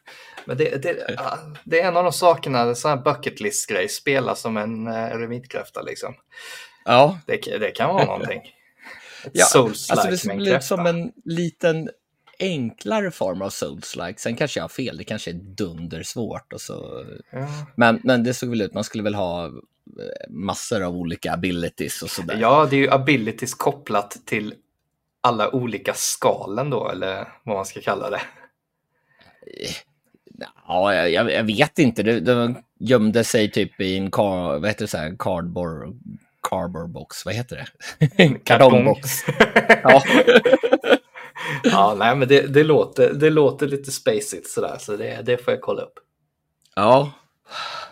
Men 0.45 0.57
det, 0.57 0.83
det, 0.83 1.17
det, 1.65 1.81
är 1.81 1.89
en 1.89 1.97
av 1.97 2.05
de 2.05 2.13
sakerna, 2.13 2.61
en 2.61 2.77
sån 2.77 2.89
här 2.89 2.97
bucket 2.97 3.41
list-grej, 3.41 3.89
spela 3.89 4.35
som 4.35 4.57
en 4.57 4.89
uh, 4.89 4.95
eremitkräfta 4.95 5.83
liksom. 5.83 6.15
Ja. 6.85 7.19
Det, 7.27 7.37
det 7.37 7.71
kan 7.71 7.95
vara 7.95 8.05
någonting. 8.05 8.43
Ja, 9.33 9.45
Souls-like 9.45 9.93
Alltså 9.93 10.29
det 10.29 10.35
väl 10.35 10.49
ut 10.49 10.65
som 10.65 10.79
kräfta. 10.79 10.91
en 10.91 11.13
liten 11.25 11.91
enklare 12.39 13.11
form 13.11 13.43
av 13.43 13.49
Souls-like. 13.49 14.15
Sen 14.17 14.37
kanske 14.37 14.61
jag 14.61 14.65
har 14.65 14.69
fel, 14.69 14.97
det 14.97 15.05
kanske 15.05 15.31
är 15.31 15.35
dundersvårt. 15.35 16.53
Och 16.53 16.61
så. 16.61 17.05
Ja. 17.31 17.49
Men, 17.77 18.01
men 18.05 18.25
det 18.25 18.35
såg 18.35 18.51
väl 18.51 18.61
ut, 18.61 18.75
man 18.75 18.85
skulle 18.85 19.05
väl 19.05 19.15
ha 19.15 19.47
eh, 19.47 19.51
massor 20.29 20.83
av 20.83 20.97
olika 20.97 21.33
abilities 21.33 22.03
och 22.03 22.11
sådär. 22.11 22.39
ja, 22.41 22.67
det 22.71 22.77
är 22.77 22.81
ju 22.81 22.91
abilities 22.91 23.55
kopplat 23.55 24.17
till 24.25 24.55
alla 25.21 25.55
olika 25.55 25.95
skalen 25.95 26.71
då, 26.71 26.89
eller 26.89 27.29
vad 27.43 27.57
man 27.57 27.67
ska 27.67 27.81
kalla 27.81 28.11
det. 28.11 28.21
Ja, 30.67 30.95
jag, 30.95 31.33
jag 31.33 31.45
vet 31.45 31.79
inte. 31.79 32.03
Det, 32.03 32.21
det 32.21 32.55
gömde 32.79 33.25
sig 33.25 33.51
typ 33.51 33.81
i 33.81 33.97
en 33.97 34.11
vad 34.11 34.67
heter 34.67 34.85
det, 34.85 34.89
så 34.89 34.97
här, 34.97 35.17
cardboard, 35.19 36.01
cardboard 36.51 36.91
box. 36.91 37.25
Vad 37.25 37.35
heter 37.35 37.67
det? 37.99 38.39
Kartongbox. 38.45 39.09
Ja. 39.83 40.03
ja, 41.65 41.95
nej, 41.99 42.17
men 42.17 42.29
det, 42.29 42.41
det, 42.47 42.65
låter, 42.65 43.13
det 43.15 43.31
låter 43.31 43.69
lite 43.69 43.91
spacigt 43.93 44.51
sådär, 44.51 44.77
så 44.81 44.97
det, 44.97 45.23
det 45.23 45.39
får 45.39 45.55
jag 45.55 45.61
kolla 45.61 45.83
upp. 45.83 45.95
ja. 46.75 47.13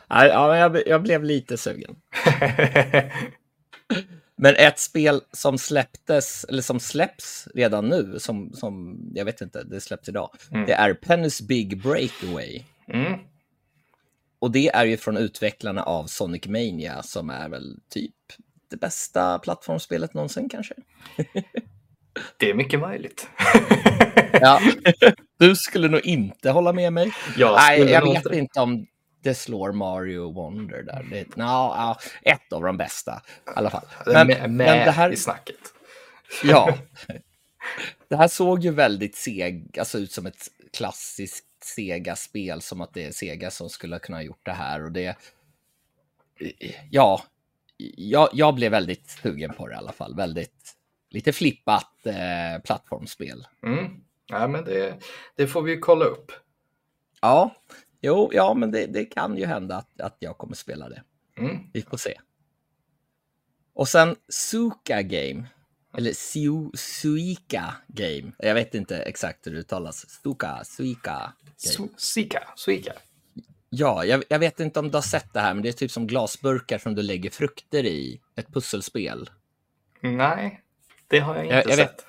Ja, 0.08 0.56
jag, 0.56 0.88
jag 0.88 1.02
blev 1.02 1.24
lite 1.24 1.56
sugen. 1.56 1.96
Men 4.36 4.54
ett 4.56 4.78
spel 4.78 5.20
som 5.32 5.58
släpptes, 5.58 6.44
eller 6.44 6.62
som 6.62 6.80
släpps 6.80 7.48
redan 7.54 7.88
nu, 7.88 8.18
som, 8.18 8.52
som 8.52 9.00
jag 9.14 9.24
vet 9.24 9.40
inte, 9.40 9.62
det 9.64 9.80
släpps 9.80 10.08
idag, 10.08 10.30
Mm. 10.52 10.66
det 10.66 10.72
är 10.72 10.94
Penny's 10.94 11.46
Big 11.46 11.82
Breakaway. 11.82 12.62
Mm. 12.92 13.20
Och 14.38 14.50
det 14.50 14.68
är 14.68 14.84
ju 14.84 14.96
från 14.96 15.16
utvecklarna 15.16 15.82
av 15.82 16.06
Sonic 16.06 16.46
Mania 16.46 17.02
som 17.02 17.30
är 17.30 17.48
väl 17.48 17.76
typ 17.90 18.14
det 18.70 18.76
bästa 18.76 19.38
plattformsspelet 19.38 20.14
någonsin 20.14 20.48
kanske. 20.48 20.74
Det 22.36 22.50
är 22.50 22.54
mycket 22.54 22.80
möjligt. 22.80 23.28
Ja. 24.32 24.60
Du 25.38 25.56
skulle 25.56 25.88
nog 25.88 26.00
inte 26.06 26.50
hålla 26.50 26.72
med 26.72 26.92
mig. 26.92 27.12
Jag 27.36 27.54
Nej, 27.56 27.80
jag 27.80 28.14
vet 28.14 28.32
inte 28.32 28.60
om 28.60 28.86
det 29.22 29.34
slår 29.34 29.72
Mario 29.72 30.32
Wonder 30.32 30.82
där. 30.82 31.06
Det, 31.10 31.36
no, 31.36 31.42
ja, 31.44 31.98
ett 32.22 32.52
av 32.52 32.62
de 32.62 32.76
bästa 32.76 33.22
i 33.46 33.50
alla 33.56 33.70
fall. 33.70 33.84
Men, 34.06 34.26
med, 34.26 34.40
men 34.40 34.56
med 34.56 34.86
det 34.86 34.90
här, 34.90 35.12
i 35.12 35.16
snacket. 35.16 35.56
ja. 36.44 36.78
Det 38.08 38.16
här 38.16 38.28
såg 38.28 38.64
ju 38.64 38.70
väldigt 38.70 39.16
seg, 39.16 39.78
alltså 39.78 39.98
ut 39.98 40.12
som 40.12 40.26
ett 40.26 40.48
klassiskt 40.72 41.44
Sega-spel, 41.64 42.62
som 42.62 42.80
att 42.80 42.94
det 42.94 43.04
är 43.04 43.12
Sega 43.12 43.50
som 43.50 43.68
skulle 43.68 43.98
kunna 43.98 44.18
ha 44.18 44.22
gjort 44.22 44.44
det 44.46 44.52
här. 44.52 44.84
Och 44.84 44.92
det, 44.92 45.16
ja, 46.90 47.22
jag, 47.96 48.28
jag 48.32 48.54
blev 48.54 48.70
väldigt 48.70 49.10
sugen 49.10 49.54
på 49.54 49.66
det 49.68 49.74
i 49.74 49.76
alla 49.76 49.92
fall. 49.92 50.14
Väldigt, 50.14 50.74
lite 51.10 51.32
flippat 51.32 52.06
eh, 52.06 52.62
plattformsspel. 52.64 53.46
Mm. 53.62 54.00
Ja, 54.26 54.48
men 54.48 54.64
det, 54.64 54.98
det 55.36 55.46
får 55.46 55.62
vi 55.62 55.72
ju 55.72 55.78
kolla 55.78 56.04
upp. 56.04 56.32
Ja, 57.20 57.54
jo, 58.00 58.30
ja, 58.32 58.54
men 58.54 58.70
det, 58.70 58.86
det 58.86 59.04
kan 59.04 59.36
ju 59.36 59.46
hända 59.46 59.76
att, 59.76 60.00
att 60.00 60.16
jag 60.18 60.38
kommer 60.38 60.54
spela 60.54 60.88
det. 60.88 61.02
Mm. 61.38 61.56
Vi 61.72 61.82
får 61.82 61.96
se. 61.96 62.20
Och 63.74 63.88
sen 63.88 64.16
Suka 64.28 65.02
Game. 65.02 65.44
Eller 65.98 66.12
Su, 66.12 66.70
Suika 66.74 67.74
Game. 67.88 68.32
Jag 68.38 68.54
vet 68.54 68.74
inte 68.74 68.96
exakt 69.02 69.46
hur 69.46 69.52
det 69.52 69.58
uttalas. 69.58 70.10
Suka, 70.22 70.64
Suika 70.64 71.32
Game. 71.64 71.88
Su- 71.88 71.94
Sika, 71.96 72.42
Suika. 72.56 72.92
Ja, 73.70 74.04
jag, 74.04 74.24
jag 74.28 74.38
vet 74.38 74.60
inte 74.60 74.80
om 74.80 74.90
du 74.90 74.96
har 74.96 75.02
sett 75.02 75.32
det 75.32 75.40
här, 75.40 75.54
men 75.54 75.62
det 75.62 75.68
är 75.68 75.72
typ 75.72 75.90
som 75.90 76.06
glasburkar 76.06 76.78
som 76.78 76.94
du 76.94 77.02
lägger 77.02 77.30
frukter 77.30 77.84
i. 77.84 78.20
Ett 78.36 78.52
pusselspel. 78.54 79.30
Nej, 80.00 80.60
det 81.08 81.18
har 81.18 81.34
jag 81.34 81.44
inte 81.44 81.54
Jag- 81.56 81.66
jag 81.68 81.74
sett. 81.76 82.04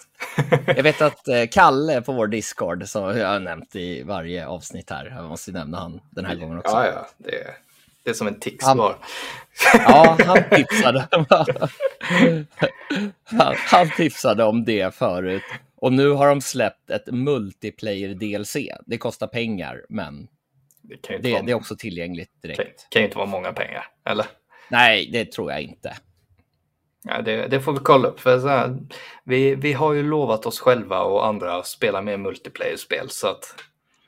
Jag 0.77 0.83
vet 0.83 1.01
att 1.01 1.27
eh, 1.27 1.43
Kalle 1.51 2.01
på 2.01 2.11
vår 2.13 2.27
Discord, 2.27 2.87
som 2.87 3.17
jag 3.17 3.27
har 3.27 3.39
nämnt 3.39 3.75
i 3.75 4.03
varje 4.03 4.47
avsnitt 4.47 4.89
här, 4.89 5.05
jag 5.15 5.25
måste 5.29 5.51
nämna 5.51 5.79
han 5.79 6.01
den 6.11 6.25
här 6.25 6.35
gången 6.35 6.57
också. 6.57 6.71
Ja, 6.75 6.85
ja, 6.87 7.07
det, 7.17 7.35
är- 7.35 7.55
det 8.03 8.09
är 8.09 8.13
som 8.13 8.27
en 8.27 8.39
tics 8.39 8.65
Han- 8.65 8.77
bara. 8.77 8.95
Ja, 9.73 10.17
han 10.25 10.43
tipsade. 10.55 11.07
han, 13.23 13.55
han 13.57 13.89
tipsade 13.97 14.43
om 14.43 14.65
det 14.65 14.95
förut. 14.95 15.43
Och 15.75 15.93
nu 15.93 16.09
har 16.09 16.27
de 16.27 16.41
släppt 16.41 16.89
ett 16.89 17.07
multiplayer 17.07 18.09
DLC. 18.15 18.55
Det 18.85 18.97
kostar 18.97 19.27
pengar, 19.27 19.85
men 19.89 20.27
Det 20.89 20.97
kan 21.01 21.15
inte, 21.15 21.27
det, 21.27 21.33
vara, 21.33 21.43
det 21.43 21.51
är 21.51 21.55
också 21.55 21.75
tillgängligt 21.75 22.31
kan, 22.41 22.51
direkt. 22.51 22.87
kan 22.89 23.01
ju 23.01 23.05
inte 23.05 23.17
vara 23.17 23.27
många 23.27 23.53
pengar, 23.53 23.85
eller? 24.05 24.25
Nej, 24.69 25.09
det 25.11 25.25
tror 25.31 25.51
jag 25.51 25.61
inte. 25.61 25.97
Ja, 27.03 27.21
det, 27.21 27.47
det 27.47 27.61
får 27.61 27.73
vi 27.73 27.79
kolla 27.79 28.07
upp. 28.07 28.19
För 28.19 28.39
så 28.39 28.47
här, 28.47 28.77
vi, 29.23 29.55
vi 29.55 29.73
har 29.73 29.93
ju 29.93 30.03
lovat 30.03 30.45
oss 30.45 30.59
själva 30.59 30.99
och 31.01 31.25
andra 31.27 31.55
att 31.55 31.67
spela 31.67 32.01
mer 32.01 32.17
multiplayer-spel. 32.17 33.09
Så 33.09 33.27
att 33.27 33.55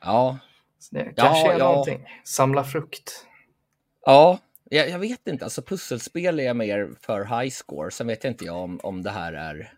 Ja, 0.00 0.38
så 0.78 0.94
det 0.94 1.12
Ja, 1.16 1.22
kanske 1.24 1.52
är 1.52 1.58
ja. 1.58 1.64
någonting. 1.68 2.08
Samla 2.24 2.64
frukt. 2.64 3.26
ja 4.06 4.38
jag, 4.64 4.88
jag 4.90 4.98
vet 4.98 5.26
inte. 5.26 5.44
Alltså 5.44 5.62
pusselspel 5.62 6.40
är 6.40 6.44
jag 6.44 6.56
mer 6.56 6.90
för 7.00 7.24
high 7.40 7.50
score. 7.50 7.90
Sen 7.90 8.06
vet 8.06 8.24
jag 8.24 8.30
inte 8.30 8.44
jag 8.44 8.56
om, 8.56 8.80
om 8.82 9.02
det 9.02 9.10
här 9.10 9.32
är 9.32 9.72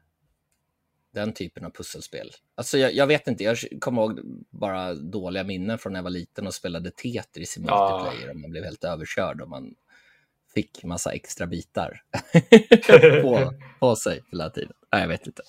den 1.14 1.32
typen 1.32 1.64
av 1.64 1.70
pusselspel. 1.70 2.30
Alltså 2.54 2.78
jag, 2.78 2.94
jag 2.94 3.06
vet 3.06 3.28
inte, 3.28 3.44
jag 3.44 3.58
kommer 3.80 4.02
ihåg 4.02 4.20
bara 4.50 4.94
dåliga 4.94 5.44
minnen 5.44 5.78
från 5.78 5.92
när 5.92 5.98
jag 5.98 6.04
var 6.04 6.10
liten 6.10 6.46
och 6.46 6.54
spelade 6.54 6.90
Tetris 6.90 7.56
i 7.56 7.64
Ja. 7.66 8.00
multiplayer 8.02 8.30
och 8.30 8.36
man 8.40 8.50
blev 8.50 8.64
helt 8.64 8.84
överkörd 8.84 9.40
och 9.40 9.48
man 9.48 9.74
fick 10.54 10.84
massa 10.84 11.12
extra 11.12 11.46
bitar 11.46 12.02
på, 13.22 13.54
på 13.80 13.96
sig 13.96 14.22
hela 14.30 14.50
tiden. 14.50 14.72
Nej, 14.92 15.00
jag 15.00 15.08
vet 15.08 15.26
inte. 15.26 15.42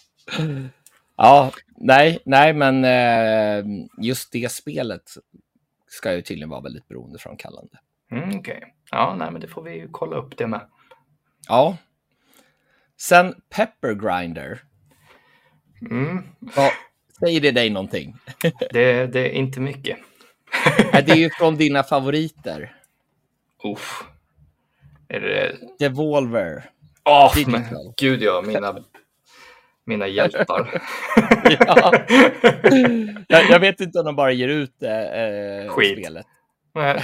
Ja, 1.18 1.52
nej, 1.78 2.20
nej, 2.26 2.54
men 2.54 2.86
eh, 2.86 3.66
just 4.02 4.32
det 4.32 4.52
spelet 4.52 5.12
ska 5.88 6.14
ju 6.14 6.22
tydligen 6.22 6.50
vara 6.50 6.62
väldigt 6.62 6.88
beroendeframkallande. 6.88 7.78
Mm, 8.12 8.40
Okej. 8.40 8.76
Ja, 8.92 9.16
nej, 9.20 9.32
men 9.32 9.42
det 9.42 9.48
får 9.48 9.64
vi 9.64 9.72
ju 9.74 9.88
kolla 9.92 10.16
upp 10.18 10.38
det 10.38 10.48
med. 10.48 10.62
Ja. 11.48 11.78
Sen 12.98 13.36
Pepper 13.50 13.94
Grinder. 13.94 14.64
Mm, 15.90 16.24
Vad, 16.40 16.72
säger 17.20 17.42
det 17.42 17.52
dig 17.52 17.70
någonting? 17.70 18.16
det, 18.72 19.08
det 19.08 19.20
är 19.20 19.30
inte 19.30 19.60
mycket. 19.60 19.98
Det 20.92 21.10
är 21.12 21.16
ju 21.16 21.30
från 21.40 21.56
dina 21.56 21.84
favoriter. 21.84 22.76
Uff. 23.64 24.04
Är 25.10 25.20
det... 25.20 25.56
Devolver. 25.80 26.70
Åh, 27.04 27.36
Digital. 27.36 27.62
men 27.62 27.94
gud 27.98 28.22
ja, 28.22 28.44
mina, 28.48 28.76
mina 29.86 30.08
hjältar. 30.08 30.82
Ja. 31.60 31.94
Jag, 33.28 33.50
jag 33.50 33.60
vet 33.60 33.80
inte 33.80 34.00
om 34.00 34.06
de 34.06 34.16
bara 34.16 34.32
ger 34.32 34.48
ut 34.48 34.84
eh, 34.84 35.70
Skit. 35.74 35.98
spelet. 35.98 36.26
Nej, 36.76 37.04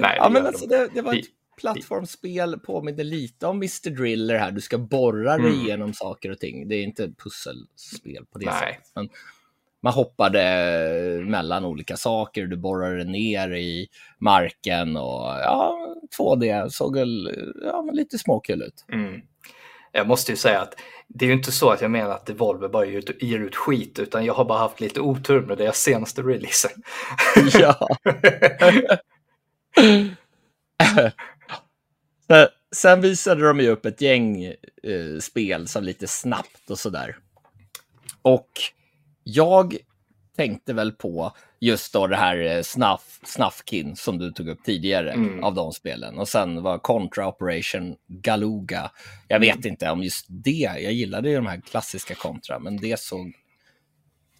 Nej, 0.00 0.16
ja, 0.16 0.28
men 0.28 0.46
alltså, 0.46 0.66
de. 0.66 0.76
det, 0.76 0.88
det 0.94 1.02
var 1.02 1.14
ett 1.14 1.26
plattformsspel, 1.60 2.58
påminner 2.58 3.04
lite 3.04 3.46
om 3.46 3.56
Mr 3.56 3.90
Driller 3.90 4.38
här. 4.38 4.50
Du 4.50 4.60
ska 4.60 4.78
borra 4.78 5.36
dig 5.38 5.46
Mm. 5.52 5.60
igenom 5.60 5.94
saker 5.94 6.30
och 6.30 6.38
ting. 6.38 6.68
Det 6.68 6.74
är 6.74 6.82
inte 6.82 7.04
ett 7.04 7.18
pusselspel 7.18 8.24
på 8.32 8.38
det 8.38 8.46
Nej. 8.46 8.54
sättet. 8.74 8.90
Men 8.94 9.08
man 9.82 9.92
hoppade 9.92 10.40
mellan 11.26 11.64
olika 11.64 11.96
saker, 11.96 12.46
du 12.46 12.56
borrade 12.56 13.04
ner 13.04 13.50
i 13.50 13.88
marken 14.18 14.96
och 14.96 15.26
ja, 15.26 15.78
2D 16.18 16.68
såg 16.68 16.96
väl 16.98 17.30
ja, 17.64 17.88
lite 17.92 18.18
småkul 18.18 18.62
ut. 18.62 18.84
Mm. 18.92 19.20
Jag 19.92 20.06
måste 20.06 20.32
ju 20.32 20.36
säga 20.36 20.60
att 20.60 20.74
det 21.08 21.24
är 21.24 21.26
ju 21.26 21.34
inte 21.34 21.52
så 21.52 21.70
att 21.70 21.80
jag 21.80 21.90
menar 21.90 22.10
att 22.10 22.26
Devolver 22.26 22.68
bara 22.68 22.84
ger 22.86 22.98
ut, 22.98 23.22
ger 23.22 23.38
ut 23.38 23.56
skit, 23.56 23.98
utan 23.98 24.24
jag 24.24 24.34
har 24.34 24.44
bara 24.44 24.58
haft 24.58 24.80
lite 24.80 25.00
otur 25.00 25.40
med 25.40 25.58
deras 25.58 25.78
senaste 25.78 26.22
releasen. 26.22 26.70
ja. 27.52 27.88
Sen- 32.30 32.48
Sen 32.76 33.00
visade 33.00 33.46
de 33.46 33.60
ju 33.60 33.68
upp 33.68 33.86
ett 33.86 34.00
gäng 34.00 34.44
eh, 34.44 35.18
spel 35.20 35.68
som 35.68 35.84
lite 35.84 36.06
snabbt 36.06 36.70
och 36.70 36.78
sådär. 36.78 37.16
Och 38.22 38.48
jag 39.24 39.76
tänkte 40.36 40.72
väl 40.72 40.92
på 40.92 41.32
just 41.60 41.92
då 41.92 42.06
det 42.06 42.16
här 42.16 42.36
eh, 42.38 42.62
Snuff, 42.62 43.20
Snuffkin 43.24 43.96
som 43.96 44.18
du 44.18 44.32
tog 44.32 44.48
upp 44.48 44.64
tidigare 44.64 45.12
Mm. 45.12 45.44
av 45.44 45.54
de 45.54 45.72
spelen. 45.72 46.18
Och 46.18 46.28
sen 46.28 46.62
var 46.62 46.78
Contra 46.78 47.28
Operation 47.28 47.96
Galuga. 48.06 48.90
Jag 49.28 49.40
vet 49.40 49.64
inte 49.64 49.90
om 49.90 50.02
just 50.02 50.26
det, 50.28 50.50
jag 50.80 50.92
gillade 50.92 51.28
ju 51.28 51.34
de 51.36 51.46
här 51.46 51.60
klassiska 51.60 52.14
Contra, 52.14 52.58
men 52.58 52.76
det 52.76 53.00
såg 53.00 53.32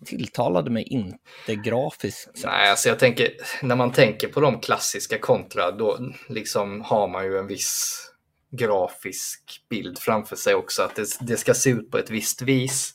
tilltalade 0.04 0.70
mig 0.70 0.82
inte 0.82 1.54
grafiskt. 1.54 2.38
sett. 2.38 2.44
Nej, 2.44 2.70
alltså 2.70 2.88
jag 2.88 2.98
tänker, 2.98 3.28
när 3.62 3.76
man 3.76 3.92
tänker 3.92 4.28
på 4.28 4.40
de 4.40 4.60
klassiska 4.60 5.18
kontra, 5.18 5.70
då 5.70 5.98
liksom 6.28 6.80
har 6.80 7.08
man 7.08 7.24
ju 7.24 7.38
en 7.38 7.46
viss 7.46 8.06
grafisk 8.50 9.64
bild 9.68 9.98
framför 9.98 10.36
sig 10.36 10.54
också. 10.54 10.82
Att 10.82 10.94
det, 10.96 11.06
det 11.20 11.36
ska 11.36 11.54
se 11.54 11.70
ut 11.70 11.90
på 11.90 11.98
ett 11.98 12.10
visst 12.10 12.42
vis. 12.42 12.94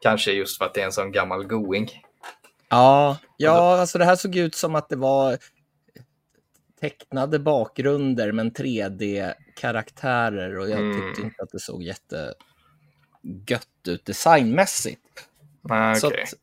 Kanske 0.00 0.32
just 0.32 0.58
för 0.58 0.64
att 0.64 0.74
det 0.74 0.80
är 0.80 0.84
en 0.86 0.92
sån 0.92 1.12
gammal 1.12 1.44
going. 1.44 1.90
Ja, 2.68 3.16
ja 3.36 3.80
alltså 3.80 3.98
det 3.98 4.04
här 4.04 4.16
såg 4.16 4.36
ut 4.36 4.54
som 4.54 4.74
att 4.74 4.88
det 4.88 4.96
var... 4.96 5.38
tecknade 6.80 7.38
bakgrunder 7.38 8.32
men 8.32 8.52
3D-karaktärer 8.52 10.58
och 10.58 10.70
jag 10.70 10.80
Mm. 10.80 11.00
tyckte 11.06 11.22
inte 11.22 11.42
att 11.42 11.50
det 11.50 11.60
såg 11.60 11.82
jätte 11.82 12.34
gött 13.48 13.66
ut 13.88 14.04
designmässigt. 14.04 15.28
Så 15.96 16.06
okej. 16.06 16.22
att, 16.22 16.34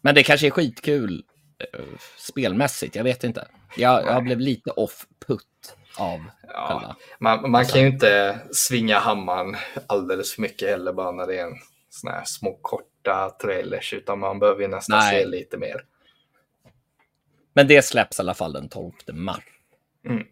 men 0.00 0.14
det 0.14 0.22
kanske 0.22 0.46
är 0.46 0.50
skitkul 0.50 1.24
eh, 1.58 1.80
spelmässigt, 2.18 2.96
jag 2.96 3.04
vet 3.04 3.24
inte. 3.24 3.48
Jag, 3.76 4.04
jag 4.06 4.24
blev 4.24 4.40
lite 4.40 4.70
off-put 4.70 5.76
av 5.98 6.20
Ja, 6.48 6.68
själva. 6.68 6.96
man, 7.18 7.50
man 7.50 7.64
kan 7.64 7.80
ju 7.80 7.86
inte 7.86 8.38
svinga 8.52 8.98
hammaren 8.98 9.56
alldeles 9.86 10.34
för 10.34 10.42
mycket 10.42 10.68
heller 10.68 10.92
bara 10.92 11.12
när 11.12 11.26
det 11.26 11.38
är 11.38 11.44
en 11.44 11.56
sån 11.90 12.10
här 12.10 12.22
små 12.24 12.58
korta 12.62 13.30
trailers, 13.42 13.92
utan 13.92 14.18
man 14.18 14.38
behöver 14.38 14.62
ju 14.62 14.68
nästan 14.68 14.98
Nej. 14.98 15.22
se 15.22 15.28
lite 15.28 15.56
mer. 15.56 15.84
Men 17.52 17.68
det 17.68 17.82
släpps 17.84 18.18
i 18.18 18.22
alla 18.22 18.34
fall 18.34 18.52
den 18.52 18.68
12 18.68 18.92
mars. 19.12 19.44
Mm. 20.08 20.26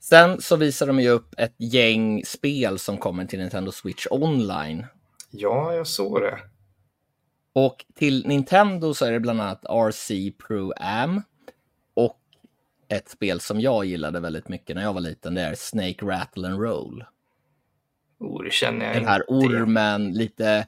Sen 0.00 0.40
så 0.40 0.56
visar 0.56 0.86
de 0.86 1.00
ju 1.00 1.08
upp 1.08 1.34
ett 1.38 1.54
gäng 1.58 2.24
spel 2.24 2.78
som 2.78 2.98
kommer 2.98 3.24
till 3.24 3.38
Nintendo 3.38 3.72
Switch 3.72 4.06
online. 4.10 4.86
Ja, 5.30 5.74
jag 5.74 5.86
såg 5.86 6.20
det. 6.20 6.38
Och 7.52 7.84
till 7.94 8.26
Nintendo 8.26 8.94
så 8.94 9.04
är 9.04 9.12
det 9.12 9.20
bland 9.20 9.40
annat 9.40 9.64
RC 9.64 10.30
Pro 10.46 10.72
Am 10.76 11.22
och 11.94 12.20
ett 12.88 13.08
spel 13.08 13.40
som 13.40 13.60
jag 13.60 13.84
gillade 13.84 14.20
väldigt 14.20 14.48
mycket 14.48 14.76
när 14.76 14.82
jag 14.82 14.92
var 14.92 15.00
liten. 15.00 15.34
Det 15.34 15.42
är 15.42 15.54
Snake 15.54 16.06
Rattle 16.06 16.48
and 16.48 16.60
Roll. 16.62 17.04
Oh, 18.18 18.44
det 18.44 18.52
känner 18.52 18.86
jag 18.86 18.94
Den 18.94 19.06
här 19.06 19.20
inte. 19.20 19.32
ormen, 19.32 20.12
lite... 20.12 20.66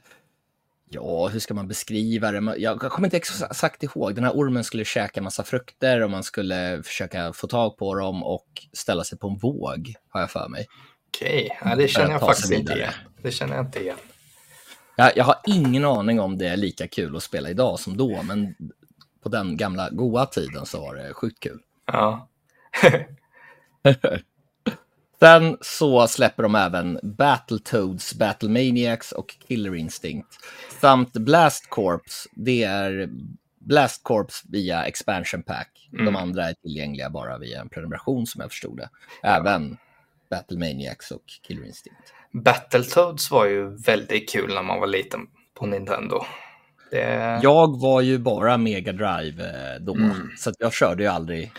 Ja, 0.89 1.27
hur 1.27 1.39
ska 1.39 1.53
man 1.53 1.67
beskriva 1.67 2.31
det? 2.31 2.57
Jag 2.57 2.79
kommer 2.79 3.07
inte 3.07 3.17
exakt 3.17 3.83
ihåg. 3.83 4.15
Den 4.15 4.23
här 4.23 4.31
ormen 4.31 4.63
skulle 4.63 4.85
käka 4.85 5.21
massa 5.21 5.43
frukter 5.43 6.01
och 6.03 6.11
man 6.11 6.23
skulle 6.23 6.83
försöka 6.83 7.33
få 7.33 7.47
tag 7.47 7.77
på 7.77 7.95
dem 7.95 8.23
och 8.23 8.47
ställa 8.73 9.03
sig 9.03 9.17
på 9.17 9.27
en 9.27 9.37
våg, 9.37 9.93
har 10.09 10.21
jag 10.21 10.31
för 10.31 10.49
mig. 10.49 10.67
Okej, 11.07 11.59
ja, 11.65 11.75
det 11.75 11.87
känner 11.87 12.11
jag 12.11 12.19
faktiskt 12.19 12.51
inte 12.51 12.73
igen. 12.73 12.93
Det 13.21 13.31
känner 13.31 13.55
jag 13.55 13.65
inte 13.65 13.79
igen. 13.79 13.97
Jag, 14.95 15.17
jag 15.17 15.23
har 15.23 15.35
ingen 15.47 15.85
aning 15.85 16.19
om 16.19 16.37
det 16.37 16.47
är 16.47 16.57
lika 16.57 16.87
kul 16.87 17.15
att 17.15 17.23
spela 17.23 17.49
idag 17.49 17.79
som 17.79 17.97
då, 17.97 18.23
men 18.23 18.55
på 19.23 19.29
den 19.29 19.57
gamla 19.57 19.89
goa 19.89 20.25
tiden 20.25 20.65
så 20.65 20.81
var 20.81 20.95
det 20.95 21.13
sjukt 21.13 21.39
kul. 21.39 21.59
Ja. 21.85 22.29
Sen 25.19 25.57
så 25.61 26.07
släpper 26.07 26.43
de 26.43 26.55
även 26.55 26.99
Battletoads, 27.03 28.13
Battlemaniacs 28.13 29.11
och 29.11 29.35
Killer 29.47 29.75
Instinct. 29.75 30.27
Samt 30.81 31.13
Blast 31.13 31.69
Corps. 31.69 32.27
Det 32.35 32.63
är 32.63 33.09
Blast 33.59 34.03
Corps 34.03 34.43
via 34.49 34.85
Expansion 34.85 35.43
Pack. 35.43 35.89
Mm. 35.93 36.05
De 36.05 36.15
andra 36.15 36.49
är 36.49 36.53
tillgängliga 36.53 37.09
bara 37.09 37.37
via 37.37 37.61
en 37.61 37.69
prenumeration 37.69 38.27
som 38.27 38.41
jag 38.41 38.51
förstod 38.51 38.77
det. 38.77 38.89
Även 39.23 39.77
Battlemaniacs 40.29 41.11
och 41.11 41.23
Killer 41.41 41.65
Instinct. 41.65 42.13
Battletoads 42.33 43.31
var 43.31 43.45
ju 43.45 43.77
väldigt 43.77 44.29
kul 44.29 44.53
när 44.53 44.63
man 44.63 44.79
var 44.79 44.87
liten 44.87 45.19
på 45.53 45.65
Nintendo. 45.65 46.25
Det... 46.91 47.39
Jag 47.43 47.81
var 47.81 48.01
ju 48.01 48.17
bara 48.17 48.57
Mega 48.57 48.91
Drive 48.91 49.43
eh, 49.43 49.81
då, 49.81 49.95
Mm. 49.95 50.29
så 50.37 50.51
jag 50.59 50.73
körde 50.73 51.03
ju 51.03 51.09
aldrig. 51.09 51.51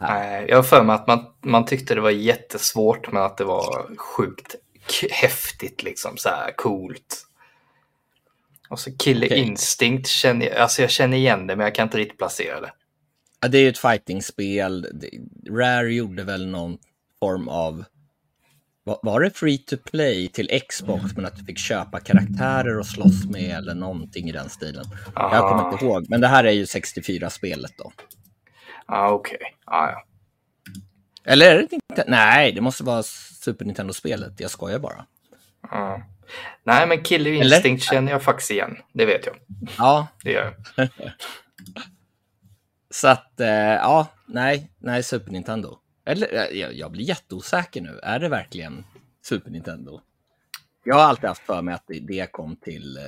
Nej, 0.00 0.46
jag 0.48 0.56
har 0.56 0.62
för 0.62 0.84
mig 0.84 0.94
att 0.94 1.06
man, 1.06 1.24
man 1.44 1.64
tyckte 1.64 1.94
det 1.94 2.00
var 2.00 2.10
jättesvårt 2.10 3.12
men 3.12 3.22
att 3.22 3.36
det 3.36 3.44
var 3.44 3.96
sjukt 3.96 4.54
häftigt 5.10 5.82
liksom 5.82 6.16
så 6.16 6.28
här 6.28 6.52
coolt. 6.56 7.26
Och 8.68 8.78
så 8.80 8.90
Killer 8.96 9.26
Okej. 9.26 9.38
Instinct 9.38 10.06
känner 10.08 10.46
jag, 10.46 10.56
alltså 10.56 10.82
jag 10.82 10.90
känner 10.90 11.16
igen 11.16 11.46
det 11.46 11.56
men 11.56 11.64
jag 11.64 11.74
kan 11.74 11.82
inte 11.86 11.98
riktigt 11.98 12.18
placera 12.18 12.60
det. 12.60 12.72
Ja, 13.40 13.48
det 13.48 13.58
är 13.58 13.62
ju 13.62 13.68
ett 13.68 13.78
fightingspel. 13.78 14.86
Rare 15.50 15.92
gjorde 15.94 16.24
väl 16.24 16.46
någon 16.46 16.78
form 17.20 17.48
av... 17.48 17.84
va- 18.84 18.98
Var 19.02 19.20
det 19.20 19.30
free 19.30 19.58
to 19.58 19.76
play 19.76 20.28
till 20.28 20.60
Xbox 20.68 21.16
men 21.16 21.26
att 21.26 21.36
du 21.36 21.44
fick 21.44 21.58
köpa 21.58 22.00
karaktärer 22.00 22.78
och 22.78 22.86
slåss 22.86 23.24
med 23.30 23.50
eller 23.56 23.74
någonting 23.74 24.28
i 24.28 24.32
den 24.32 24.48
stilen? 24.50 24.84
Jag 25.14 25.24
Aha. 25.34 25.48
kommer 25.48 25.72
inte 25.72 25.84
ihåg, 25.84 26.06
men 26.08 26.20
det 26.20 26.28
här 26.28 26.44
är 26.44 26.50
ju 26.52 26.64
64-spelet 26.64 27.72
då. 27.78 27.92
Ja, 28.86 29.10
okej. 29.10 29.38
Ah, 29.64 29.86
ja. 29.90 30.04
Eller 31.24 31.50
är 31.54 31.56
det 31.56 31.72
inte? 31.72 32.04
Nej, 32.08 32.52
det 32.52 32.60
måste 32.60 32.84
vara 32.84 33.02
Super 33.02 33.64
Nintendo-spelet. 33.64 34.40
Jag 34.40 34.50
skojar 34.50 34.78
bara. 34.78 35.06
Ja. 35.70 36.02
Nej, 36.64 36.86
men 36.86 37.02
Killer 37.02 37.30
Eller? 37.32 37.56
Instinct 37.56 37.84
känner 37.84 38.12
jag 38.12 38.22
faktiskt 38.22 38.50
igen. 38.50 38.76
Det 38.92 39.06
vet 39.06 39.26
jag. 39.26 39.36
Ja, 39.78 40.06
Det 40.24 40.30
gör 40.32 40.54
jag. 40.76 40.88
så 42.90 43.08
att, 43.08 43.40
eh, 43.40 43.48
ja, 43.48 44.06
nej, 44.26 44.70
nej, 44.78 45.02
Super 45.02 45.32
Nintendo. 45.32 45.78
Eller, 46.04 46.34
eh, 46.34 46.58
jag, 46.58 46.74
jag 46.74 46.90
blir 46.92 47.04
jätteosäker 47.04 47.80
nu. 47.80 48.00
Är 48.02 48.18
det 48.18 48.28
verkligen 48.28 48.84
Super 49.22 49.50
Nintendo? 49.50 50.00
Jag 50.84 50.94
har 50.94 51.02
alltid 51.02 51.28
haft 51.28 51.42
för 51.46 51.62
mig 51.62 51.74
att 51.74 51.84
det, 51.86 52.32
kom 52.32 52.56
till 52.56 52.96
eh, 52.96 53.02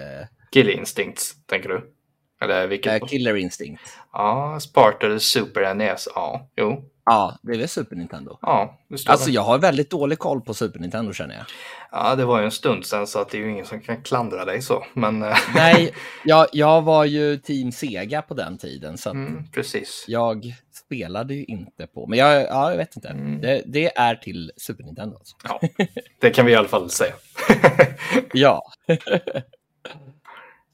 Killer 0.52 0.72
Instincts, 0.72 1.34
tänker 1.46 1.68
du? 1.68 1.92
Eller 2.40 2.66
vilket? 2.66 3.02
eh, 3.02 3.08
Killer 3.08 3.34
Instinct. 3.36 3.82
Ja, 4.12 4.58
Sparta 4.60 5.18
Super 5.18 5.74
NES. 5.74 6.08
Ja, 6.14 6.48
jo. 6.56 6.88
Ja, 7.04 7.38
det 7.42 7.52
är 7.52 7.58
väl 7.58 7.68
Super 7.68 7.96
Nintendo. 7.96 8.38
Ja, 8.42 8.78
det 8.88 9.08
Alltså 9.08 9.26
det. 9.26 9.32
jag 9.34 9.42
har 9.42 9.58
väldigt 9.58 9.90
dålig 9.90 10.18
koll 10.18 10.40
på 10.40 10.54
Super 10.54 10.80
Nintendo 10.80 11.12
känner 11.12 11.34
jag. 11.34 11.44
Ja, 11.90 12.14
det 12.14 12.24
var 12.24 12.38
ju 12.38 12.44
en 12.44 12.50
stund 12.50 12.86
sedan 12.86 13.06
så 13.06 13.18
att 13.18 13.28
det 13.28 13.38
är 13.38 13.42
ju 13.42 13.50
ingen 13.50 13.66
som 13.66 13.80
kan 13.80 14.02
klandra 14.02 14.44
dig 14.44 14.62
så. 14.62 14.84
Men 14.94 15.22
eh, 15.22 15.36
Nej, 15.54 15.94
jag, 16.24 16.46
jag 16.52 16.82
var 16.82 17.04
ju 17.04 17.36
Team 17.36 17.72
Sega 17.72 18.22
på 18.22 18.34
den 18.34 18.58
tiden 18.58 18.98
så 18.98 19.08
att 19.08 19.14
mm, 19.14 19.50
precis. 19.52 20.04
jag 20.08 20.54
spelade 20.74 21.34
ju 21.34 21.44
inte 21.44 21.86
på. 21.86 22.06
Men 22.06 22.18
jag, 22.18 22.42
ja, 22.42 22.70
jag 22.70 22.76
vet 22.76 22.96
inte. 22.96 23.08
Mm. 23.08 23.40
Det, 23.40 23.62
det 23.66 23.98
är 23.98 24.14
till 24.14 24.52
Super 24.56 24.84
Nintendo. 24.84 25.16
Alltså. 25.16 25.36
Ja, 25.44 25.60
det 26.20 26.30
kan 26.30 26.46
vi 26.46 26.52
i 26.52 26.56
alla 26.56 26.68
fall 26.68 26.90
säga. 26.90 27.14
Ja. 28.32 28.62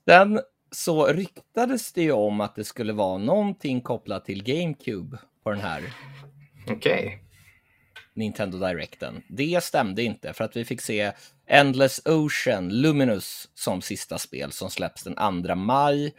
Sen 0.09 0.41
så 0.71 1.07
ryktades 1.07 1.93
det 1.93 2.03
ju 2.03 2.13
om 2.13 2.41
att 2.41 2.55
det 2.55 2.65
skulle 2.65 2.93
vara 2.93 3.19
någonting 3.19 3.81
kopplat 3.81 4.25
till 4.25 4.45
GameCube 4.45 5.19
på 5.45 5.51
den 5.51 5.61
här 5.61 5.83
Okej. 6.71 7.23
Nintendo 8.15 8.59
Directen. 8.59 9.23
Det 9.29 9.65
stämde 9.65 10.03
inte 10.03 10.33
för 10.33 10.45
att 10.45 10.57
vi 10.57 10.65
fick 10.65 10.81
se 10.81 11.13
Endless 11.47 12.07
Ocean 12.07 12.69
Luminous 12.69 13.49
som 13.55 13.83
sista 13.83 14.19
spel 14.19 14.53
som 14.53 14.71
släpps 14.71 15.05
den 15.05 15.45
2 15.45 15.55
maj. 15.55 16.15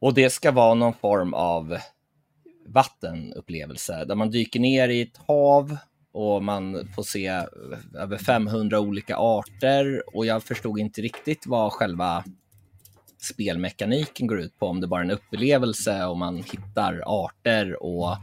Och 0.00 0.14
det 0.14 0.30
ska 0.30 0.50
vara 0.50 0.74
någon 0.74 0.94
form 0.94 1.34
av 1.34 1.78
vattenupplevelse 2.66 4.04
där 4.04 4.14
man 4.14 4.30
dyker 4.30 4.60
ner 4.60 4.88
i 4.88 5.00
ett 5.02 5.16
hav 5.26 5.76
och 6.12 6.42
man 6.44 6.88
får 6.94 7.02
se 7.02 7.42
över 7.94 8.18
500 8.18 8.80
olika 8.80 9.16
arter 9.16 10.02
och 10.16 10.26
jag 10.26 10.42
förstod 10.42 10.78
inte 10.78 11.00
riktigt 11.02 11.46
vad 11.46 11.72
själva 11.72 12.24
spelmekaniken 13.22 14.26
går 14.26 14.40
ut 14.40 14.58
på, 14.58 14.66
om 14.66 14.80
det 14.80 14.86
bara 14.86 15.00
är 15.00 15.04
en 15.04 15.10
upplevelse 15.10 16.04
och 16.04 16.18
man 16.18 16.36
hittar 16.36 17.02
arter 17.06 17.82
och, 17.82 18.16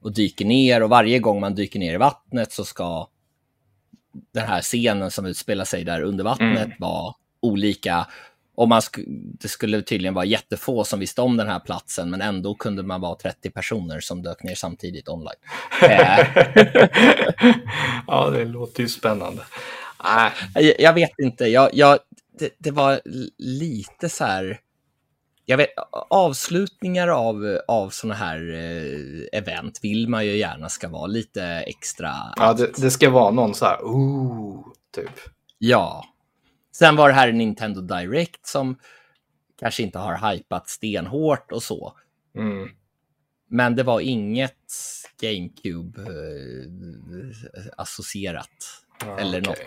och 0.00 0.12
dyker 0.12 0.44
ner 0.44 0.82
och 0.82 0.90
varje 0.90 1.18
gång 1.18 1.40
man 1.40 1.54
dyker 1.54 1.78
ner 1.78 1.94
i 1.94 1.98
vattnet 1.98 2.52
så 2.52 2.64
ska 2.64 3.08
den 4.32 4.48
här 4.48 4.62
scenen 4.62 5.10
som 5.10 5.26
utspelar 5.26 5.64
sig 5.64 5.84
där 5.84 6.02
under 6.02 6.24
vattnet 6.24 6.66
Mm. 6.66 6.76
vara 6.78 7.14
olika. 7.40 8.06
Och 8.58 8.68
man 8.68 8.82
sk 8.82 8.98
det 9.40 9.48
skulle 9.48 9.82
tydligen 9.82 10.14
vara 10.14 10.24
jättefå 10.24 10.84
som 10.84 11.00
visste 11.00 11.20
om 11.20 11.36
den 11.36 11.48
här 11.48 11.60
platsen, 11.60 12.10
men 12.10 12.20
ändå 12.20 12.54
kunde 12.54 12.82
man 12.82 13.00
vara 13.00 13.14
30 13.14 13.50
personer 13.50 14.00
som 14.00 14.22
dök 14.22 14.42
ner 14.42 14.54
samtidigt 14.54 15.08
online. 15.08 15.38
Eh, 15.82 16.26
ja, 18.06 18.30
det 18.30 18.44
låter 18.44 18.82
ju 18.82 18.88
spännande. 18.88 19.42
Jag, 20.54 20.80
jag 20.80 20.92
vet 20.92 21.18
inte, 21.18 21.44
jag, 21.44 21.70
jag, 21.72 21.98
det, 22.38 22.54
det 22.58 22.70
var 22.70 23.00
lite 23.38 24.08
så 24.08 24.24
här... 24.24 24.60
Jag 25.44 25.56
vet, 25.56 25.68
avslutningar 26.10 27.08
av, 27.08 27.60
av 27.68 27.90
såna 27.90 28.14
här 28.14 28.52
eh, 28.54 29.38
event 29.38 29.78
vill 29.82 30.08
man 30.08 30.26
ju 30.26 30.36
gärna 30.36 30.68
ska 30.68 30.88
vara 30.88 31.06
lite 31.06 31.44
extra. 31.44 32.14
ja, 32.36 32.52
det, 32.52 32.72
det 32.76 32.90
ska 32.90 33.10
vara 33.10 33.30
någon 33.30 33.54
så 33.54 33.64
här, 33.64 33.82
ooh, 33.82 34.66
typ. 34.94 35.20
Ja. 35.58 36.04
Sen 36.72 36.96
var 36.96 37.08
det 37.08 37.14
här 37.14 37.28
en 37.28 37.38
Nintendo 37.38 37.80
Direct 37.80 38.46
som 38.46 38.78
kanske 39.58 39.82
inte 39.82 39.98
har 39.98 40.32
hypat 40.32 40.68
stenhårt 40.68 41.52
och 41.52 41.62
så. 41.62 41.92
Mm. 42.36 42.68
Men 43.48 43.76
det 43.76 43.82
var 43.82 44.00
inget 44.00 44.74
GameCube 45.20 46.00
eh, 46.02 47.68
Ja, 49.00 49.18
eller 49.18 49.40
okej. 49.40 49.54
något 49.54 49.58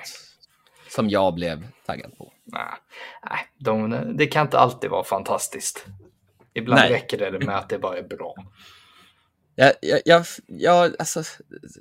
som 0.90 1.10
jag 1.10 1.34
blev 1.34 1.68
taggad 1.86 2.18
på. 2.18 2.34
Nej, 2.44 2.74
nej 3.30 3.40
de, 3.58 4.18
det 4.18 4.28
kan 4.28 4.46
inte 4.46 4.60
alltid 4.60 4.90
vara 4.90 5.04
fantastiskt. 5.04 5.86
Ibland 6.54 6.82
Nej. 6.82 6.92
räcker 6.92 7.18
det 7.18 7.46
med 7.46 7.58
att 7.58 7.70
det 7.70 7.80
bara 7.80 7.98
är 7.98 8.04
bra. 8.04 8.36
Jag, 9.56 9.74
jag, 9.82 10.02
jag, 10.06 10.26
jag, 10.48 10.96
alltså, 11.00 11.24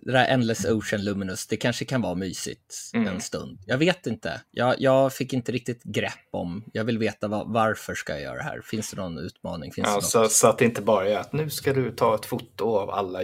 det 0.03 0.13
där 0.13 0.27
Endless 0.27 0.65
Ocean 0.65 1.05
Luminous, 1.05 1.47
det 1.47 1.57
kanske 1.57 1.85
kan 1.85 2.03
vara 2.03 2.15
mysigt 2.15 2.75
Mm. 2.95 3.09
en 3.09 3.21
stund. 3.21 3.59
Jag 3.67 3.79
vet 3.79 4.07
inte. 4.07 4.41
Jag, 4.51 4.75
jag 4.81 5.13
fick 5.13 5.33
inte 5.33 5.53
riktigt 5.53 5.83
grepp 5.83 6.29
om, 6.31 6.65
jag 6.73 6.85
vill 6.85 6.99
veta 6.99 7.29
vad, 7.29 7.53
varför 7.53 7.95
ska 7.95 8.13
jag 8.13 8.23
göra 8.23 8.37
det 8.37 8.43
här? 8.43 8.61
Finns 8.65 8.91
det 8.91 8.97
någon 8.97 9.19
utmaning? 9.19 9.73
Finns 9.73 9.89
Ja, 9.89 9.95
det 9.97 10.03
så, 10.03 10.21
något? 10.23 10.33
så 10.33 10.47
att 10.49 10.59
det 10.59 10.65
inte 10.65 10.83
bara 10.83 11.09
är 11.09 11.17
att 11.17 11.33
nu 11.33 11.51
ska 11.51 11.73
du 11.73 11.91
ta 11.93 12.15
ett 12.15 12.27
foto 12.27 12.77
av 12.77 12.91
alla 12.91 13.19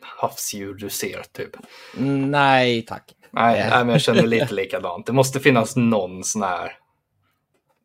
havsdjur 0.00 0.74
du 0.74 0.88
ser, 0.90 1.22
typ. 1.32 1.50
Mm, 1.98 2.30
Nej, 2.30 2.82
tack. 2.82 3.12
Nej, 3.30 3.60
Eh. 3.60 3.70
nej, 3.70 3.78
men 3.84 3.88
jag 3.88 4.00
känner 4.00 4.26
lite 4.26 4.54
likadant. 4.54 5.06
Det 5.06 5.12
måste 5.12 5.40
finnas 5.40 5.76
någon 5.76 6.24
sån 6.24 6.42
här 6.42 6.72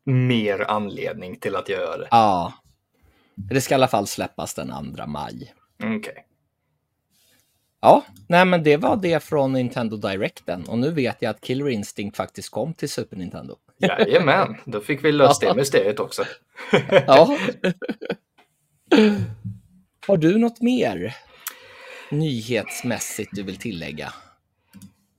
mer 0.05 0.59
anledning 0.71 1.39
till 1.39 1.55
att 1.55 1.69
göra 1.69 1.97
det. 1.97 2.07
Ja. 2.11 2.53
Det 3.35 3.61
ska 3.61 3.73
i 3.73 3.75
alla 3.75 3.87
fall 3.87 4.07
släppas 4.07 4.53
den 4.53 4.95
2 4.95 5.05
maj. 5.05 5.53
Okej. 5.83 6.25
Ja, 7.81 8.05
nej 8.27 8.45
men 8.45 8.63
det 8.63 8.77
var 8.77 8.95
det 8.95 9.23
från 9.23 9.53
Nintendo 9.53 9.97
Directen 9.97 10.65
och 10.67 10.77
nu 10.79 10.91
vet 10.91 11.21
jag 11.21 11.29
att 11.29 11.41
Killer 11.41 11.69
Instinct 11.69 12.17
faktiskt 12.17 12.49
kom 12.49 12.73
till 12.73 12.89
Super 12.89 13.17
Nintendo. 13.17 13.55
Jajamän, 13.77 14.55
då 14.65 14.81
fick 14.81 15.03
vi 15.03 15.11
löst 15.11 15.41
det 15.41 15.53
mysteriet 15.55 15.99
också. 15.99 16.23
Ja. 17.07 17.37
Har 20.07 20.17
du 20.17 20.37
något 20.37 20.61
mer 20.61 21.15
nyhetsmässigt 22.11 23.29
du 23.33 23.43
vill 23.43 23.57
tillägga? 23.57 24.13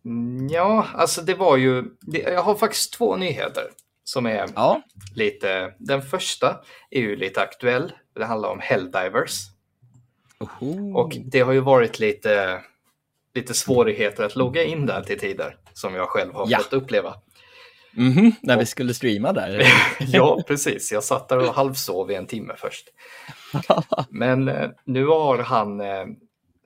Mm, 0.05 0.49
Ja, 0.49 0.87
alltså 0.95 1.23
det 1.23 1.35
var 1.35 1.57
ju... 1.57 1.85
Jag 2.07 2.43
har 2.43 2.55
faktiskt 2.55 2.93
två 2.93 3.17
nyheter 3.17 3.65
som 4.05 4.27
är 4.27 4.49
Ja, 4.55 4.83
lite... 5.15 5.75
Den 5.79 6.03
första 6.03 6.61
är 6.91 7.01
ju 7.01 7.17
lite 7.17 7.41
aktuell. 7.41 7.93
Det 8.15 8.25
handlar 8.25 8.49
om 8.49 8.61
Helldivers. 8.61 9.41
Oho. 10.41 10.99
Och 10.99 11.17
det 11.25 11.41
har 11.41 11.53
ju 11.53 11.61
varit 11.61 11.99
lite, 11.99 12.61
lite 13.35 13.55
svårigheter 13.55 14.25
att 14.25 14.37
logga 14.37 14.65
in 14.65 14.87
där 14.87 15.03
till 15.03 15.19
tider 15.19 15.57
som 15.73 15.95
jag 15.95 16.09
själv 16.09 16.35
har 16.35 16.47
Ja. 16.49 16.59
fått 16.59 16.73
uppleva. 16.73 17.15
Mhm, 17.93 18.33
när 18.43 18.59
vi 18.59 18.67
skulle 18.67 18.95
streama 18.95 19.33
där. 19.33 19.63
Ja, 20.01 20.43
precis. 20.47 20.93
Jag 20.93 21.05
satt 21.05 21.29
där 21.29 21.39
och 21.39 21.55
halvsov 21.55 22.11
i 22.11 22.15
en 22.15 22.27
timme 22.27 22.55
först. 22.57 22.89
Men 24.11 24.49
eh, 24.49 24.71
nu 24.85 25.07
har 25.07 25.39
han, 25.39 25.81
eh, 25.81 26.01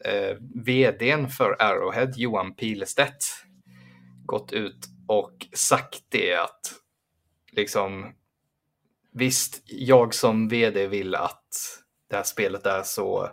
eh, 0.05 0.37
vdn 0.65 1.29
för 1.29 1.57
Arrowhead, 1.63 2.13
Johan 2.17 2.55
Pilestedt, 2.55 3.25
gått 4.27 4.53
ut 4.53 4.79
och 5.09 5.47
sagt 5.53 6.03
det 6.09 6.35
att 6.35 6.73
liksom 7.53 8.13
visst, 9.13 9.63
jag 9.65 10.15
som 10.15 10.49
vd 10.49 10.87
vill 10.87 11.15
att 11.15 11.49
det 12.11 12.17
här 12.17 12.23
spelet 12.23 12.67
är 12.67 12.83
så, 12.83 13.29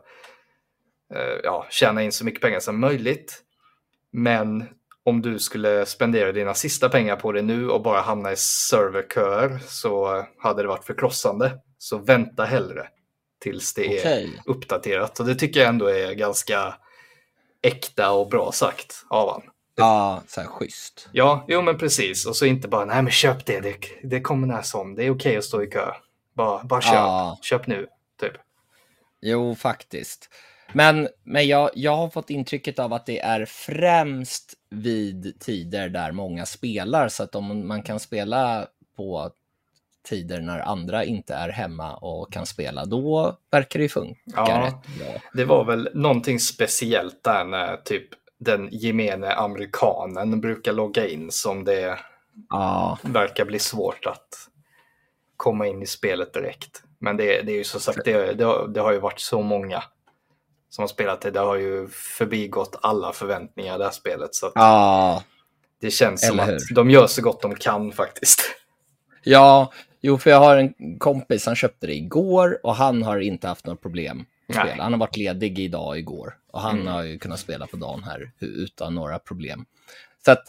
ja, 1.43 1.67
tjäna 1.69 2.03
in 2.03 2.11
så 2.11 2.25
mycket 2.25 2.41
pengar 2.41 2.59
som 2.59 2.79
möjligt. 2.79 3.43
Men 4.11 4.65
om 5.03 5.21
du 5.21 5.39
skulle 5.39 5.85
spendera 5.85 6.31
dina 6.31 6.53
sista 6.53 6.89
pengar 6.89 7.15
på 7.15 7.31
det 7.31 7.41
nu 7.41 7.69
och 7.69 7.81
bara 7.81 8.01
hamna 8.01 8.31
i 8.31 8.35
serverköer 8.37 9.59
så 9.67 10.25
hade 10.37 10.61
det 10.61 10.67
varit 10.67 10.85
förkrossande. 10.85 11.59
Så 11.77 11.97
vänta 11.97 12.45
hellre 12.45 12.87
tills 13.39 13.73
det 13.73 13.85
är 13.97 13.99
Okej. 13.99 14.41
uppdaterat. 14.45 15.19
Och 15.19 15.25
det 15.25 15.35
tycker 15.35 15.59
jag 15.59 15.69
ändå 15.69 15.87
är 15.87 16.13
ganska 16.13 16.75
äkta 17.61 18.11
och 18.11 18.29
bra 18.29 18.51
sagt 18.51 19.05
av 19.09 19.29
han. 19.31 19.41
Ja, 19.75 20.23
så 20.27 20.41
här 20.41 20.47
schysst. 20.47 21.09
Ja, 21.11 21.45
jo 21.47 21.61
men 21.61 21.77
precis. 21.77 22.25
Och 22.25 22.35
så 22.35 22.45
inte 22.45 22.67
bara, 22.67 22.85
nej 22.85 23.01
men 23.03 23.11
köp 23.11 23.45
det, 23.45 23.59
det, 23.59 23.75
det 24.03 24.21
kommer 24.21 24.47
när 24.47 24.61
som, 24.61 24.95
det 24.95 25.03
är 25.05 25.09
okej 25.15 25.37
att 25.37 25.43
stå 25.43 25.63
i 25.63 25.67
kö. 25.67 25.91
Bara, 26.35 26.63
bara 26.63 26.81
köp, 26.81 26.93
Ja. 26.93 27.39
köp 27.41 27.67
nu, 27.67 27.87
typ. 28.21 28.33
Jo, 29.21 29.55
faktiskt. 29.55 30.29
Men, 30.73 31.07
men 31.23 31.47
jag, 31.47 31.69
jag 31.73 31.95
har 31.97 32.09
fått 32.09 32.29
intrycket 32.29 32.79
av 32.79 32.93
att 32.93 33.05
det 33.05 33.19
är 33.19 33.45
främst 33.45 34.53
vid 34.69 35.39
tider 35.39 35.89
där 35.89 36.11
många 36.11 36.45
spelar, 36.45 37.07
så 37.07 37.23
att 37.23 37.35
om 37.35 37.67
man 37.67 37.81
kan 37.83 37.99
spela 37.99 38.67
på 38.97 39.31
tider 40.09 40.41
när 40.41 40.59
andra 40.59 41.03
inte 41.05 41.33
är 41.33 41.49
hemma 41.49 41.95
och 41.95 42.33
kan 42.33 42.45
spela, 42.45 42.85
då 42.85 43.37
verkar 43.51 43.79
det 43.79 43.89
funka 43.89 44.19
Ja. 44.25 44.63
rätt 44.67 44.97
bra. 44.99 45.21
Det 45.33 45.45
var 45.45 45.65
väl 45.65 45.89
någonting 45.93 46.39
speciellt 46.39 47.23
där 47.23 47.45
när 47.45 47.77
typ 47.77 48.07
den 48.39 48.69
gemene 48.71 49.31
amerikanen 49.33 50.41
brukar 50.41 50.73
logga 50.73 51.07
in 51.07 51.31
som 51.31 51.63
det 51.63 51.99
Ja, 52.49 52.97
verkar 53.01 53.45
bli 53.45 53.59
svårt 53.59 54.05
att 54.05 54.27
komma 55.37 55.67
in 55.67 55.81
i 55.83 55.85
spelet 55.85 56.33
direkt. 56.33 56.83
Men 56.99 57.17
det, 57.17 57.41
det 57.41 57.51
är 57.51 57.55
ju 57.57 57.63
som 57.63 57.79
sagt, 57.81 57.99
det, 58.05 58.33
det, 58.33 58.43
har- 58.43 58.67
det 58.67 58.79
har 58.79 58.91
ju 58.91 58.99
varit 58.99 59.19
så 59.19 59.41
många 59.41 59.83
som 60.69 60.81
har 60.83 60.87
spelat 60.87 61.21
det. 61.21 61.31
Det 61.31 61.39
har 61.39 61.55
ju 61.55 61.87
förbigått 61.89 62.79
alla 62.81 63.13
förväntningar 63.13 63.77
det 63.77 63.83
här 63.83 63.91
spelet. 63.91 64.35
Så 64.35 64.45
att 64.45 64.51
ja, 64.55 65.23
det 65.81 65.91
känns 65.91 66.27
som 66.27 66.39
eller 66.39 66.55
att 66.55 66.61
hur? 66.69 66.75
de 66.75 66.89
gör 66.89 67.07
så 67.07 67.21
gott 67.21 67.41
de 67.41 67.55
kan 67.55 67.91
faktiskt. 67.91 68.41
ja. 69.23 69.71
Jo, 70.01 70.17
för 70.17 70.29
jag 70.29 70.39
har 70.39 70.57
en 70.57 70.99
kompis, 70.99 71.45
han 71.45 71.55
köpte 71.55 71.87
det 71.87 71.93
igår 71.95 72.59
och 72.63 72.75
han 72.75 73.03
har 73.03 73.19
inte 73.19 73.47
haft 73.47 73.65
några 73.65 73.77
problem 73.77 74.25
spela. 74.49 74.83
Han 74.83 74.93
har 74.93 74.99
varit 74.99 75.17
ledig 75.17 75.59
idag 75.59 75.87
och 75.87 75.97
igår 75.97 76.37
och 76.51 76.61
han 76.61 76.75
Mm. 76.81 76.93
har 76.93 77.03
ju 77.03 77.19
kunnat 77.19 77.39
spela 77.39 77.67
på 77.67 77.77
dagen 77.77 78.03
här 78.03 78.31
utan 78.39 78.95
några 78.95 79.19
problem. 79.19 79.65
Så 80.25 80.31
att, 80.31 80.43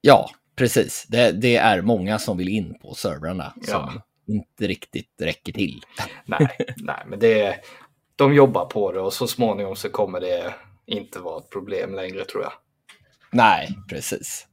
ja, 0.00 0.30
precis. 0.56 1.06
Det, 1.08 1.32
det 1.32 1.56
är 1.56 1.82
många 1.82 2.18
som 2.18 2.36
vill 2.36 2.48
in 2.48 2.78
på 2.82 2.94
servrarna 2.94 3.52
Ja. 3.56 3.66
som 3.66 4.00
inte 4.34 4.66
riktigt 4.66 5.10
räcker 5.20 5.52
till. 5.52 5.82
nej, 6.24 6.48
nej, 6.76 7.02
men 7.06 7.18
det, 7.18 7.56
de 8.16 8.34
jobbar 8.34 8.64
på 8.66 8.92
det 8.92 9.00
och 9.00 9.12
så 9.12 9.26
småningom 9.26 9.76
så 9.76 9.88
kommer 9.90 10.20
det 10.20 10.54
inte 10.86 11.18
vara 11.18 11.38
ett 11.38 11.50
problem 11.50 11.94
längre 11.94 12.24
tror 12.24 12.42
jag. 12.42 12.52
Nej, 13.30 13.68
precis. 13.88 14.46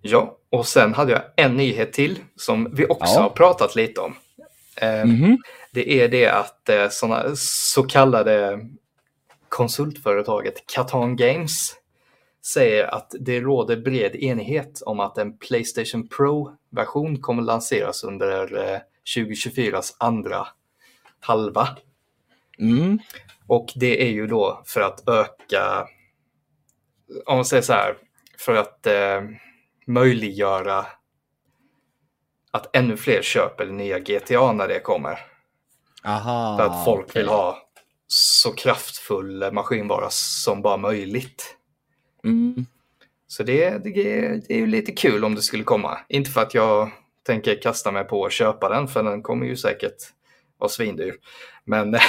Ja, 0.00 0.38
och 0.50 0.66
sen 0.66 0.94
hade 0.94 1.12
jag 1.12 1.22
en 1.36 1.56
nyhet 1.56 1.92
till 1.92 2.18
som 2.36 2.74
vi 2.74 2.86
också 2.86 3.14
Ja. 3.14 3.20
har 3.22 3.30
pratat 3.30 3.76
lite 3.76 4.00
om. 4.00 4.14
Eh, 4.76 5.04
Mhm. 5.04 5.38
Det 5.72 6.00
är 6.02 6.08
det 6.08 6.28
att 6.28 6.68
eh, 6.68 6.88
såna, 6.90 7.24
så 7.36 7.82
kallade 7.82 8.60
konsultföretaget 9.48 10.66
Catan 10.66 11.16
Games 11.16 11.74
säger 12.52 12.94
att 12.94 13.14
det 13.20 13.40
råder 13.40 13.76
bred 13.76 14.16
enighet 14.16 14.82
om 14.86 15.00
att 15.00 15.18
en 15.18 15.38
Playstation 15.38 16.08
Pro-version 16.08 17.20
kommer 17.22 17.42
lanseras 17.42 18.04
under 18.04 18.72
eh, 18.72 18.78
2024s 19.16 19.94
andra 19.98 20.46
halva. 21.24 21.68
Mm. 22.58 22.98
Och 23.46 23.72
det 23.74 24.02
är 24.02 24.10
ju 24.10 24.26
då 24.26 24.62
för 24.66 24.80
att 24.80 25.08
öka, 25.08 25.88
om 27.26 27.36
man 27.36 27.44
säger 27.44 27.62
så 27.62 27.72
här, 27.72 27.96
för 28.38 28.54
att 28.54 28.86
eh, 28.86 29.22
möjliggöra 29.86 30.86
att 32.50 32.76
ännu 32.76 32.96
fler 32.96 33.22
köper 33.22 33.66
nya 33.66 33.98
GTA 33.98 34.52
när 34.52 34.68
det 34.68 34.80
kommer. 34.80 35.18
Aha, 36.04 36.56
För 36.58 36.66
att 36.66 36.84
folk 36.84 37.16
vill 37.16 37.26
okej. 37.26 37.36
ha 37.36 37.58
så 38.06 38.52
kraftfull 38.52 39.52
maskinvara 39.52 40.06
som 40.10 40.62
bara 40.62 40.76
möjligt. 40.76 41.56
Mm. 42.24 42.66
Så 43.26 43.42
det, 43.42 43.70
det, 43.70 43.90
det 44.48 44.54
är 44.54 44.58
ju 44.58 44.66
lite 44.66 44.92
kul 44.92 45.24
om 45.24 45.34
det 45.34 45.42
skulle 45.42 45.64
komma. 45.64 45.98
Inte 46.08 46.30
för 46.30 46.42
att 46.42 46.54
jag 46.54 46.90
tänker 47.22 47.62
kasta 47.62 47.92
mig 47.92 48.04
på 48.04 48.26
att 48.26 48.32
köpa 48.32 48.68
den, 48.68 48.88
för 48.88 49.02
den 49.02 49.22
kommer 49.22 49.46
ju 49.46 49.56
säkert 49.56 49.96
vara 50.58 50.68
svindyr. 50.68 51.14
Men 51.64 51.96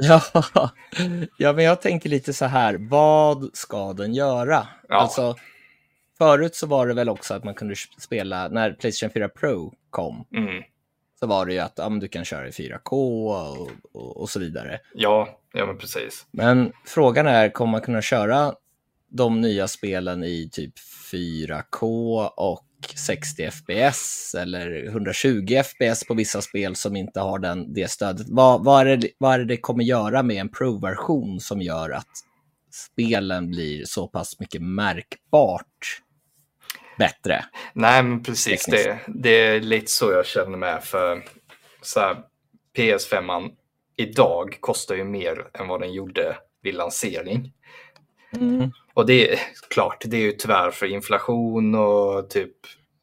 Ja, 0.00 0.22
ja, 1.36 1.52
men 1.52 1.64
jag 1.64 1.80
tänker 1.80 2.08
lite 2.08 2.32
så 2.32 2.44
här, 2.44 2.76
vad 2.80 3.50
ska 3.52 3.92
den 3.92 4.14
göra? 4.14 4.68
Ja. 4.88 4.96
Alltså, 4.96 5.36
förut 6.18 6.54
så 6.54 6.66
var 6.66 6.86
det 6.86 6.94
väl 6.94 7.08
också 7.08 7.34
att 7.34 7.44
man 7.44 7.54
kunde 7.54 7.74
spela, 7.98 8.48
när 8.48 8.72
Playstation 8.72 9.12
4 9.12 9.28
Pro 9.28 9.74
kom, 9.90 10.24
mm, 10.36 10.62
så 11.20 11.26
var 11.26 11.46
det 11.46 11.52
ju 11.52 11.58
att 11.58 11.72
ja, 11.76 11.88
du 11.88 12.08
kan 12.08 12.24
köra 12.24 12.48
i 12.48 12.50
4K 12.50 12.90
och, 12.90 13.70
och, 13.92 14.16
och 14.20 14.30
så 14.30 14.40
vidare. 14.40 14.80
ja, 14.94 15.38
ja, 15.52 15.66
men 15.66 15.78
precis. 15.78 16.26
Men 16.30 16.72
frågan 16.84 17.26
är, 17.26 17.48
kommer 17.48 17.72
man 17.72 17.80
kunna 17.80 18.02
köra 18.02 18.54
de 19.08 19.40
nya 19.40 19.68
spelen 19.68 20.24
i 20.24 20.48
typ 20.52 20.74
4K 21.12 22.26
och 22.36 22.64
60 22.86 23.50
FPS 23.50 24.34
eller 24.34 24.86
120 24.86 25.62
FPS 25.64 26.04
på 26.06 26.14
vissa 26.14 26.42
spel 26.42 26.76
som 26.76 26.96
inte 26.96 27.20
har 27.20 27.38
den, 27.38 27.74
det 27.74 27.90
stödet? 27.90 28.26
Vad, 28.28 28.64
vad, 28.64 28.88
är 28.88 28.96
det, 28.96 29.08
vad 29.18 29.34
är 29.34 29.38
det 29.38 29.44
det 29.44 29.56
kommer 29.56 29.84
göra 29.84 30.22
med 30.22 30.36
en 30.36 30.48
Pro-version 30.48 31.40
som 31.40 31.62
gör 31.62 31.90
att 31.90 32.10
spelen 32.72 33.50
blir 33.50 33.84
så 33.84 34.08
pass 34.08 34.40
mycket 34.40 34.62
märkbart 34.62 36.00
bättre? 36.98 37.44
Nej, 37.72 38.02
men 38.02 38.22
precis. 38.22 38.64
Det, 38.66 38.98
det 39.08 39.46
är 39.46 39.60
lite 39.60 39.90
så 39.90 40.12
jag 40.12 40.26
känner 40.26 40.58
med. 40.58 40.84
För 40.84 41.24
så 41.82 42.00
här, 42.00 42.16
PS5 42.78 43.50
idag 43.96 44.56
kostar 44.60 44.94
ju 44.94 45.04
mer 45.04 45.50
än 45.54 45.68
vad 45.68 45.80
den 45.80 45.92
gjorde 45.92 46.36
vid 46.62 46.74
lansering. 46.74 47.52
Och 48.94 49.06
det 49.06 49.32
är 49.32 49.38
klart, 49.70 50.04
det 50.06 50.16
är 50.16 50.20
ju 50.20 50.32
tyvärr 50.32 50.70
för 50.70 50.86
inflation 50.86 51.74
och 51.74 52.30
typ 52.30 52.56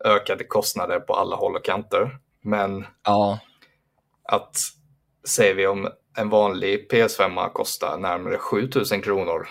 ökade 0.05 0.43
kostnader 0.43 0.99
på 0.99 1.13
alla 1.13 1.35
håll 1.35 1.55
och 1.55 1.65
kanter. 1.65 2.17
Men 2.41 2.85
Ja, 3.03 3.39
att 4.23 4.57
säger 5.27 5.55
vi 5.55 5.67
om 5.67 5.89
en 6.17 6.29
vanlig 6.29 6.91
PS5 6.91 7.49
kostar 7.53 7.97
närmare 7.97 8.37
7000 8.37 9.01
kronor. 9.01 9.47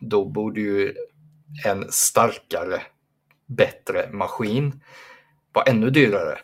Då 0.00 0.24
borde 0.24 0.60
ju 0.60 0.94
en 1.64 1.92
starkare, 1.92 2.82
bättre 3.46 4.08
maskin 4.12 4.80
vara 5.52 5.64
ännu 5.64 5.90
dyrare. 5.90 6.38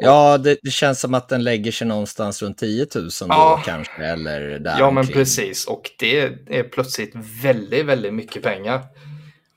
Ja, 0.00 0.38
det, 0.38 0.58
det, 0.62 0.70
känns 0.70 1.00
som 1.00 1.14
att 1.14 1.28
den 1.28 1.44
lägger 1.44 1.72
sig 1.72 1.86
någonstans 1.86 2.42
runt 2.42 2.58
10 2.58 2.86
000 2.94 3.04
då 3.20 3.26
Ja. 3.28 3.62
kanske, 3.64 4.04
eller 4.04 4.40
där 4.58 4.76
Ja, 4.78 4.90
men 4.90 4.98
omkring. 4.98 5.14
precis. 5.14 5.66
Och 5.66 5.90
det 5.98 6.20
är 6.46 6.62
plötsligt 6.62 7.12
väldigt, 7.42 7.86
väldigt 7.86 8.14
mycket 8.14 8.42
pengar. 8.42 8.80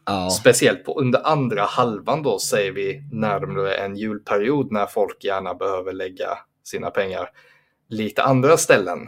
Ja, 0.05 0.29
Speciellt 0.29 0.85
på 0.85 0.99
under 0.99 1.27
andra 1.27 1.63
halvan 1.63 2.23
då 2.23 2.39
säger 2.39 2.71
vi 2.71 3.03
närmare 3.11 3.73
en 3.75 3.95
julperiod 3.95 4.71
när 4.71 4.85
folk 4.85 5.23
gärna 5.23 5.53
behöver 5.53 5.93
lägga 5.93 6.37
sina 6.63 6.89
pengar 6.89 7.29
lite 7.89 8.23
andra 8.23 8.57
ställen. 8.57 8.99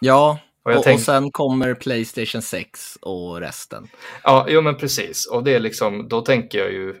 ja. 0.00 0.38
Och 0.64 0.72
Och, 0.72 0.84
tänk- 0.84 0.98
och 0.98 1.04
sen 1.04 1.30
kommer 1.30 1.74
Playstation 1.74 2.42
6 2.42 2.98
och 3.00 3.40
resten. 3.40 3.88
Ja, 4.22 4.46
jo 4.48 4.60
men 4.60 4.76
precis. 4.76 5.26
Och 5.26 5.44
det 5.44 5.54
är 5.54 5.60
liksom, 5.60 6.08
då 6.08 6.20
tänker 6.20 6.58
jag 6.58 6.72
ju 6.72 6.94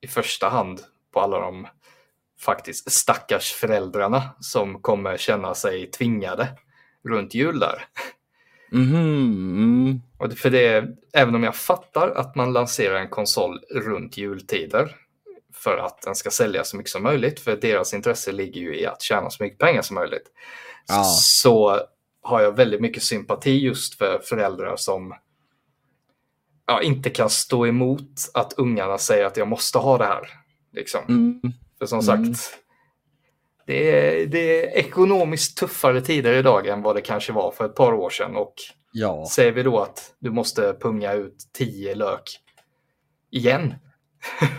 i 0.00 0.06
första 0.08 0.48
hand 0.48 0.80
på 1.12 1.20
alla 1.20 1.40
de 1.40 1.66
faktiskt 2.44 2.92
stackars 2.92 3.52
föräldrarna 3.52 4.22
som 4.40 4.82
kommer 4.82 5.16
känna 5.16 5.54
sig 5.54 5.90
tvingade 5.90 6.48
runt 7.04 7.34
jul 7.34 7.58
där. 7.58 7.84
Mm. 8.72 10.00
Och 10.18 10.32
för 10.32 10.50
det, 10.50 10.84
även 11.12 11.34
om 11.34 11.42
jag 11.42 11.56
fattar 11.56 12.08
att 12.08 12.34
man 12.34 12.52
lanserar 12.52 12.94
en 12.94 13.08
konsol 13.08 13.60
runt 13.70 14.16
jultider 14.16 14.96
för 15.54 15.78
att 15.78 16.02
den 16.02 16.14
ska 16.14 16.30
sälja 16.30 16.64
så 16.64 16.76
mycket 16.76 16.92
som 16.92 17.02
möjligt, 17.02 17.40
för 17.40 17.56
deras 17.56 17.94
intresse 17.94 18.32
ligger 18.32 18.60
ju 18.60 18.80
i 18.80 18.86
att 18.86 19.02
tjäna 19.02 19.30
så 19.30 19.42
mycket 19.42 19.58
pengar 19.58 19.82
som 19.82 19.94
möjligt, 19.94 20.30
Ja. 20.88 21.04
så 21.04 21.80
har 22.22 22.40
jag 22.40 22.56
väldigt 22.56 22.80
mycket 22.80 23.02
sympati 23.02 23.50
just 23.50 23.98
för 23.98 24.20
föräldrar 24.24 24.76
som 24.76 25.14
ja, 26.66 26.82
inte 26.82 27.10
kan 27.10 27.30
stå 27.30 27.66
emot 27.66 28.30
att 28.34 28.52
ungarna 28.52 28.98
säger 28.98 29.24
att 29.24 29.36
jag 29.36 29.48
måste 29.48 29.78
ha 29.78 29.98
det 29.98 30.04
här. 30.04 30.28
Liksom. 30.72 31.04
Mm. 31.08 31.40
För 31.82 31.86
som 31.86 32.00
Mm. 32.00 32.34
sagt, 32.34 32.58
det 33.66 33.90
är, 33.90 34.26
det 34.26 34.38
är 34.66 34.78
ekonomiskt 34.78 35.56
tuffare 35.58 36.00
tider 36.00 36.32
idag 36.32 36.66
än 36.66 36.82
vad 36.82 36.96
det 36.96 37.00
kanske 37.00 37.32
var 37.32 37.50
för 37.52 37.64
ett 37.64 37.74
par 37.74 37.92
år 37.92 38.10
sedan. 38.10 38.36
Och 38.36 38.54
Ja. 38.92 39.26
säger 39.30 39.52
vi 39.52 39.62
då 39.62 39.78
att 39.80 40.14
du 40.18 40.30
måste 40.30 40.76
punga 40.80 41.12
ut 41.12 41.36
10 41.58 41.94
lök 41.94 42.22
igen. 43.30 43.74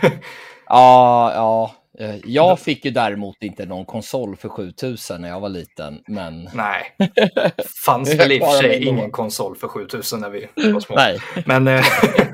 Ja, 0.66 1.32
ja. 1.34 1.74
Eh, 2.04 2.16
Jag 2.24 2.60
fick 2.60 2.84
ju 2.84 2.90
däremot 2.90 3.36
inte 3.42 3.66
någon 3.66 3.84
konsol 3.84 4.36
för 4.36 4.48
7000 4.48 5.20
när 5.22 5.28
jag 5.28 5.40
var 5.40 5.48
liten, 5.48 6.00
men 6.08 6.48
Nej, 6.54 6.96
fanns 7.86 8.14
väl 8.14 8.32
i 8.32 8.40
och 8.40 8.46
för 8.46 8.52
sig 8.62 8.84
ingen 8.84 9.10
konsol 9.10 9.56
för 9.56 9.68
7000 9.68 10.20
när 10.20 10.30
vi 10.30 10.48
var 10.72 10.80
små. 10.80 10.96
nej. 10.96 11.18
Men, 11.46 11.68
eh, 11.68 11.84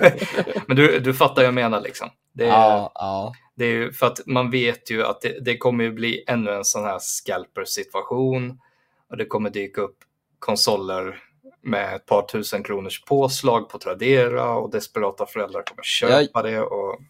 men 0.66 0.76
du, 0.76 0.98
du 1.00 1.14
fattar 1.14 1.34
vad 1.34 1.44
jag 1.44 1.54
menar 1.54 1.80
liksom. 1.80 2.08
Det 2.34 2.44
Ja, 2.44 2.92
ja. 2.94 3.32
Det 3.60 3.66
är 3.66 3.72
ju 3.72 3.92
för 3.92 4.06
att 4.06 4.26
man 4.26 4.50
vet 4.50 4.90
ju 4.90 5.04
att 5.04 5.20
det, 5.20 5.44
det 5.44 5.58
kommer 5.58 5.84
ju 5.84 5.92
bli 5.92 6.24
ännu 6.26 6.50
en 6.50 6.64
sån 6.64 6.84
här 6.84 6.98
scalper-situation. 6.98 8.60
Och 9.10 9.16
det 9.16 9.24
kommer 9.24 9.50
dyka 9.50 9.80
upp 9.80 9.96
konsoler 10.38 11.22
med 11.62 11.94
ett 11.94 12.06
par 12.06 12.22
tusen 12.22 12.62
kronors 12.62 13.04
påslag 13.04 13.68
på 13.68 13.78
Tradera 13.78 14.54
och 14.54 14.70
desperata 14.70 15.26
föräldrar 15.26 15.62
kommer 15.62 15.82
köpa 15.82 16.42
det. 16.42 16.60
Och, 16.60 17.00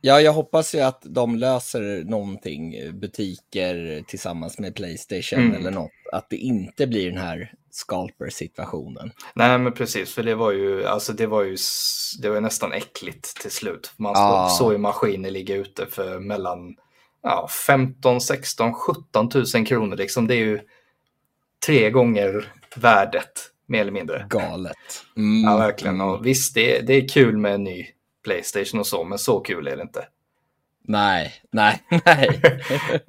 Ja, 0.00 0.20
jag 0.20 0.32
hoppas 0.32 0.74
ju 0.74 0.80
att 0.80 1.02
de 1.04 1.36
löser 1.36 2.04
någonting, 2.04 2.74
butiker 3.00 4.02
tillsammans 4.08 4.58
med 4.58 4.74
Playstation 4.74 5.38
Mm. 5.40 5.56
eller 5.56 5.70
något. 5.70 5.90
Att 6.12 6.30
det 6.30 6.36
inte 6.36 6.86
blir 6.86 7.10
den 7.10 7.20
här 7.20 7.52
scalper-situationen. 7.70 9.10
nej 9.34 9.58
men 9.58 9.72
precis, 9.72 10.14
för 10.14 10.22
det 10.22 10.34
var 10.34 10.52
ju, 10.52 10.84
alltså 10.86 11.12
det 11.12 11.26
var 11.26 11.42
ju, 11.42 11.56
det 12.22 12.28
var 12.30 12.40
nästan 12.40 12.72
äckligt 12.72 13.40
till 13.42 13.50
slut. 13.50 13.92
Man 13.96 14.12
Ja. 14.14 14.48
såg 14.58 14.72
ju 14.72 14.78
maskiner 14.78 15.30
ligga 15.30 15.54
ute 15.54 15.86
för 15.86 16.18
mellan 16.20 16.76
ja, 17.22 17.48
15, 17.66 18.20
16, 18.20 18.74
17 18.74 19.28
tusen 19.28 19.64
kronor. 19.64 19.96
Liksom, 19.96 20.26
det 20.26 20.34
är 20.34 20.38
ju 20.44 20.60
tre 21.66 21.90
gånger 21.90 22.52
värdet, 22.76 23.32
mer 23.66 23.80
eller 23.80 23.92
mindre. 23.92 24.26
Galet. 24.30 24.76
Mm. 25.16 25.42
Ja, 25.50 25.56
verkligen. 25.56 26.00
Och 26.00 26.26
visst, 26.26 26.54
det 26.54 26.80
det 26.80 26.92
är 26.94 27.08
kul 27.08 27.36
med 27.36 27.54
en 27.54 27.64
ny 27.64 27.86
Playstation 28.26 28.80
och 28.80 28.86
så, 28.86 29.04
men 29.04 29.18
så 29.18 29.40
kul 29.40 29.66
är 29.68 29.76
det 29.76 29.82
inte. 29.82 30.08
Nej, 30.88 31.32
nej, 31.52 31.82
nej. 32.04 32.40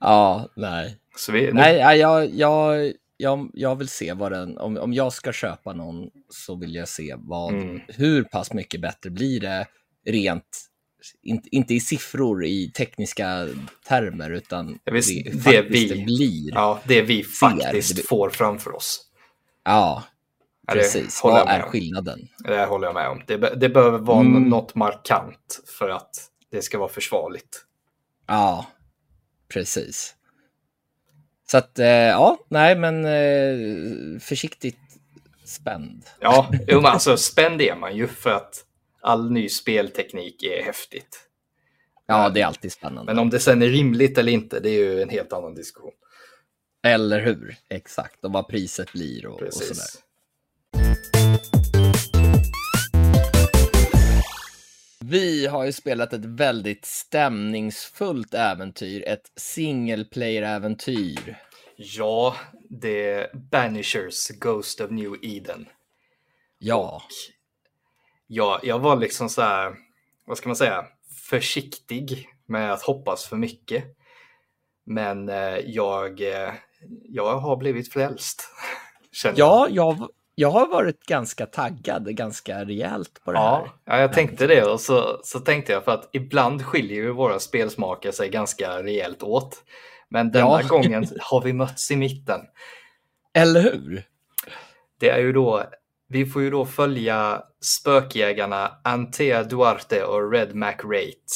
ja, 0.00 0.48
nej. 0.56 0.96
Vi, 1.32 1.52
Nej, 1.52 1.76
ja, 1.76 1.94
jag, 1.94 2.30
jag, 2.34 2.92
jag, 3.16 3.50
jag 3.54 3.76
vill 3.76 3.88
se 3.88 4.12
vad 4.12 4.32
den, 4.32 4.58
om, 4.58 4.76
om 4.78 4.92
jag 4.92 5.12
ska 5.12 5.32
köpa 5.32 5.72
någon 5.72 6.10
så 6.28 6.54
vill 6.56 6.74
jag 6.74 6.88
se 6.88 7.14
vad, 7.18 7.54
Mm. 7.54 7.80
hur 7.88 8.24
pass 8.24 8.52
mycket 8.52 8.80
bättre 8.80 9.10
blir 9.10 9.40
det 9.40 9.66
rent, 10.06 10.68
inte, 11.22 11.48
inte 11.56 11.74
i 11.74 11.80
siffror 11.80 12.44
i 12.44 12.70
tekniska 12.76 13.48
termer, 13.88 14.30
utan 14.30 14.78
Ja, 14.84 14.92
visst, 14.92 15.24
det, 15.24 15.30
det 15.50 15.62
vi- 15.62 15.88
det 15.88 16.04
blir. 16.04 16.50
Ja, 16.54 16.80
det 16.84 17.02
vi 17.02 17.24
faktiskt 17.24 18.08
får 18.08 18.30
framför 18.30 18.76
oss. 18.76 19.00
ja 19.64 20.02
precis. 20.72 21.20
Vad 21.24 21.48
är 21.48 21.62
om. 21.64 21.70
skillnaden? 21.70 22.28
Det 22.44 22.64
håller 22.64 22.86
jag 22.86 22.94
med 22.94 23.08
om. 23.08 23.22
Det, 23.26 23.36
det 23.36 23.68
behöver 23.68 23.98
vara 23.98 24.20
Mm. 24.20 24.42
något 24.48 24.74
markant 24.74 25.60
för 25.78 25.88
att 25.88 26.10
det 26.50 26.62
ska 26.62 26.78
vara 26.78 26.88
försvarligt. 26.88 27.64
Ja, 28.26 28.66
precis. 29.48 30.14
Så 31.50 31.58
att, 31.58 31.78
eh, 31.78 31.86
ja, 31.86 32.38
nej, 32.48 32.76
men 32.76 33.04
eh, 33.04 34.20
försiktigt 34.20 34.78
spänd. 35.44 36.04
Ja, 36.20 36.50
jo, 36.66 36.80
men 36.80 36.90
alltså 36.92 37.16
spänd 37.16 37.62
är 37.62 37.76
man 37.76 37.96
ju 37.96 38.06
för 38.06 38.30
att 38.30 38.64
all 39.00 39.30
ny 39.30 39.48
spelteknik 39.48 40.42
är 40.42 40.62
häftigt. 40.64 41.28
Ja, 42.06 42.28
det 42.28 42.40
är 42.40 42.46
alltid 42.46 42.72
spännande. 42.72 43.12
Men 43.12 43.18
om 43.18 43.30
det 43.30 43.38
sen 43.40 43.62
är 43.62 43.68
rimligt 43.68 44.18
eller 44.18 44.32
inte, 44.32 44.60
det 44.60 44.68
är 44.68 44.78
ju 44.78 45.02
en 45.02 45.08
helt 45.08 45.32
annan 45.32 45.54
diskussion. 45.54 45.92
Eller 46.86 47.20
hur? 47.20 47.56
Exakt, 47.68 48.24
och 48.24 48.32
vad 48.32 48.48
priset 48.48 48.92
blir 48.92 49.26
och, 49.26 49.42
och 49.42 49.54
sådär. 49.54 49.84
Vi 55.04 55.46
har 55.46 55.64
ju 55.64 55.72
spelat 55.72 56.12
ett 56.12 56.24
väldigt 56.24 56.84
stämningsfullt 56.84 58.34
äventyr, 58.34 59.08
ett 59.08 59.32
single 59.36 60.04
player-äventyr. 60.04 61.36
Ja, 61.76 62.36
det 62.70 63.10
är 63.10 63.30
Banishers 63.34 64.28
Ghost 64.28 64.80
of 64.80 64.90
New 64.90 65.14
Eden. 65.22 65.68
Ja, 66.58 67.02
Ja, 68.34 68.60
jag 68.62 68.78
var 68.78 68.96
liksom 68.96 69.28
så 69.28 69.42
här, 69.42 69.74
vad 70.24 70.38
ska 70.38 70.48
man 70.48 70.56
säga, 70.56 70.86
försiktig 71.28 72.28
med 72.46 72.72
att 72.72 72.82
hoppas 72.82 73.26
för 73.26 73.36
mycket. 73.36 73.84
Men 74.84 75.28
eh, 75.28 75.58
jag, 75.58 76.20
eh, 76.20 76.52
jag 77.02 77.36
har 77.36 77.56
blivit 77.56 77.92
frälst. 77.92 78.48
Ja 79.34 79.68
jag, 79.70 80.08
jag 80.34 80.50
har 80.50 80.66
varit 80.68 81.00
ganska 81.06 81.46
taggad, 81.46 82.16
ganska 82.16 82.64
rejält 82.64 83.20
på 83.24 83.32
det 83.32 83.38
här. 83.38 83.46
Ja, 83.46 83.68
ja, 83.84 83.98
jag 84.00 84.12
tänkte 84.12 84.46
det 84.46 84.64
och 84.64 84.80
så, 84.80 85.20
så 85.22 85.40
tänkte 85.40 85.72
jag 85.72 85.84
för 85.84 85.92
att 85.92 86.08
ibland 86.12 86.64
skiljer 86.64 87.02
ju 87.02 87.10
våra 87.12 87.38
spelsmaker 87.38 88.10
sig 88.10 88.28
ganska 88.28 88.82
rejält 88.82 89.22
åt. 89.22 89.62
Men 90.08 90.32
denna 90.32 90.60
Ja. 90.62 90.68
gången 90.68 91.06
har 91.20 91.40
vi 91.42 91.52
mötts 91.52 91.90
i 91.90 91.96
mitten. 91.96 92.40
Eller 93.34 93.62
hur? 93.62 94.02
Det 95.00 95.10
är 95.10 95.18
ju 95.18 95.32
då, 95.32 95.64
vi 96.08 96.26
får 96.26 96.42
ju 96.42 96.50
då 96.50 96.66
följa 96.66 97.42
spökjägarna 97.60 98.70
Antea 98.84 99.42
Duarte 99.44 100.04
och 100.04 100.32
Red 100.32 100.54
Mac 100.54 100.72
Rate 100.84 101.32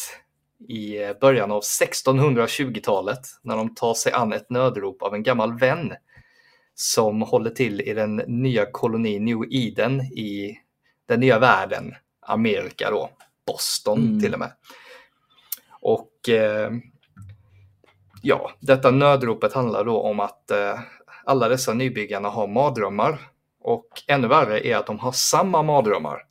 i 0.68 1.02
eh, 1.02 1.10
början 1.20 1.50
av 1.52 1.62
1620-talet 1.62 3.20
när 3.42 3.56
de 3.56 3.74
tar 3.74 3.94
sig 3.94 4.12
an 4.12 4.32
ett 4.32 4.50
nödrop 4.50 5.02
av 5.02 5.14
en 5.14 5.22
gammal 5.22 5.58
vän 5.58 5.92
som 6.78 7.22
håller 7.22 7.50
till 7.50 7.80
i 7.80 7.94
den 7.94 8.16
nya 8.16 8.66
kolonin 8.66 9.24
New 9.24 9.38
Eden 9.50 10.00
i 10.00 10.58
den 11.06 11.20
nya 11.20 11.38
världen, 11.38 11.94
Amerika 12.20 12.90
då, 12.90 13.10
Boston 13.46 13.98
Mm. 13.98 14.20
till 14.20 14.32
och 14.32 14.38
med. 14.38 14.52
Och 15.80 16.28
eh, 16.28 16.70
ja, 18.22 18.50
detta 18.60 18.90
nödropet 18.90 19.52
handlar 19.52 19.84
då 19.84 20.00
om 20.00 20.20
att 20.20 20.50
eh, 20.50 20.78
alla 21.24 21.48
dessa 21.48 21.72
nybyggarna 21.74 22.28
har 22.28 22.46
mardrömmar 22.46 23.18
och 23.60 24.02
ännu 24.06 24.28
värre 24.28 24.66
är 24.66 24.76
att 24.76 24.86
de 24.86 24.98
har 24.98 25.12
samma 25.12 25.62
mardrömmar. 25.62 26.22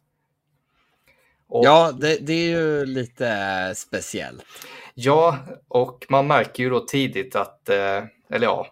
Och, 1.48 1.66
Ja, 1.66 1.92
det, 1.92 2.18
det 2.28 2.34
är 2.34 2.48
ju 2.50 2.86
lite 2.86 3.74
speciellt. 3.76 4.44
ja, 4.94 5.38
och 5.68 6.06
man 6.10 6.28
märker 6.28 6.64
ju 6.64 6.70
då 6.70 6.80
tidigt 6.80 7.36
att, 7.36 7.70
eh, 7.70 8.04
eller 8.30 8.44
ja, 8.48 8.68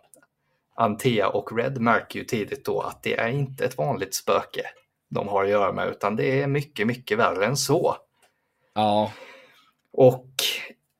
Antea 0.75 1.29
och 1.29 1.57
Red 1.57 1.81
märker 1.81 2.19
ju 2.19 2.25
tidigt 2.25 2.65
då 2.65 2.81
att 2.81 3.03
det 3.03 3.19
är 3.19 3.29
inte 3.29 3.65
ett 3.65 3.77
vanligt 3.77 4.13
spöke 4.13 4.61
de 5.09 5.27
har 5.27 5.43
att 5.43 5.49
göra 5.49 5.71
med, 5.71 5.87
utan 5.87 6.15
det 6.15 6.41
är 6.41 6.47
mycket, 6.47 6.87
mycket 6.87 7.17
värre 7.17 7.45
än 7.45 7.57
så. 7.57 7.95
Ja, 8.73 9.11
Och 9.93 10.29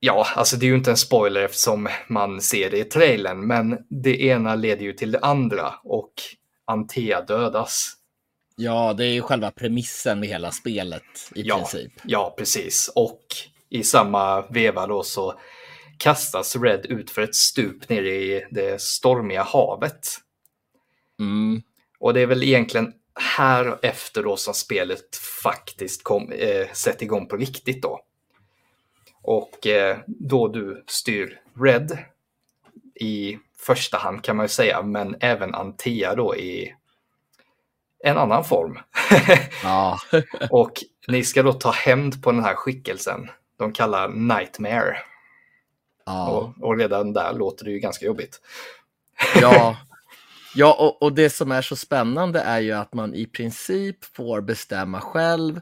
Ja, 0.06 0.28
alltså 0.36 0.58
det 0.58 0.66
är 0.66 0.68
ju 0.68 0.76
inte 0.76 0.92
en 0.92 0.98
spoiler 0.98 1.42
eftersom 1.42 1.90
man 2.08 2.42
ser 2.42 2.70
det 2.70 2.78
i 2.78 2.84
trailern, 2.84 3.48
men 3.48 3.78
det 3.90 4.22
ena 4.22 4.56
leder 4.56 4.84
ju 4.84 4.94
till 4.94 5.12
det 5.12 5.20
andra 5.20 5.74
och 5.84 6.14
Antea 6.66 7.22
dödas. 7.22 7.94
Ja, 8.56 8.94
det 8.94 9.06
är 9.06 9.12
ju 9.14 9.22
själva 9.22 9.52
premissen 9.52 10.20
med 10.20 10.30
hela 10.30 10.52
spelet 10.52 11.04
i 11.36 11.42
ja, 11.42 11.58
princip. 11.58 11.92
Ja, 12.04 12.34
precis. 12.38 12.92
Och 12.96 13.26
i 13.70 13.84
samma 13.84 14.42
veva 14.42 14.88
då 14.88 15.04
så 15.04 15.34
kastas 15.98 16.56
Red 16.56 16.86
ut 16.86 17.12
för 17.12 17.22
ett 17.22 17.36
stup 17.36 17.90
ner 17.90 18.04
i 18.04 18.46
det 18.52 18.82
stormiga 18.82 19.44
havet. 19.44 20.08
Mm. 21.20 21.62
Och 22.00 22.14
det 22.14 22.22
är 22.22 22.26
väl 22.26 22.44
egentligen 22.44 22.94
här 23.16 23.80
efter 23.82 24.24
då 24.24 24.38
som 24.38 24.54
spelet 24.54 25.16
faktiskt 25.44 26.04
kom, 26.04 26.32
eh, 26.32 26.68
sätter 26.74 27.04
igång 27.04 27.28
på 27.28 27.38
riktigt 27.38 27.82
då. 27.82 28.00
Och 29.22 29.68
eh, 29.68 29.98
då 30.08 30.48
du 30.48 30.84
styr 30.88 31.42
Red 31.60 31.98
i 32.96 33.40
första 33.58 33.98
hand 33.98 34.24
kan 34.24 34.36
man 34.36 34.44
ju 34.44 34.50
säga, 34.50 34.82
men 34.82 35.16
även 35.20 35.56
Antea 35.56 36.16
då 36.16 36.36
i 36.36 36.76
en 38.04 38.18
annan 38.18 38.46
form. 38.46 38.80
Ja. 39.64 40.00
och 40.50 40.72
ni 41.08 41.24
ska 41.24 41.44
då 41.44 41.54
ta 41.54 41.72
hämnd 41.72 42.24
på 42.24 42.32
den 42.32 42.44
här 42.44 42.56
skickelsen. 42.56 43.30
De 43.58 43.74
kallar 43.74 44.10
Nightmare. 44.10 44.98
Ja. 46.06 46.30
Och, 46.30 46.68
och 46.68 46.78
redan 46.78 47.14
där 47.14 47.34
låter 47.34 47.66
det 47.66 47.72
ju 47.72 47.80
ganska 47.80 48.06
jobbigt. 48.06 48.42
Ja, 49.42 49.78
ja 50.56 50.74
och, 50.80 51.02
och 51.04 51.14
det 51.14 51.30
som 51.30 51.52
är 51.52 51.62
så 51.62 51.76
spännande 51.76 52.40
är 52.40 52.60
ju 52.60 52.72
att 52.72 52.94
man 52.94 53.14
i 53.14 53.26
princip 53.26 54.06
får 54.06 54.42
bestämma 54.42 55.02
själv 55.02 55.62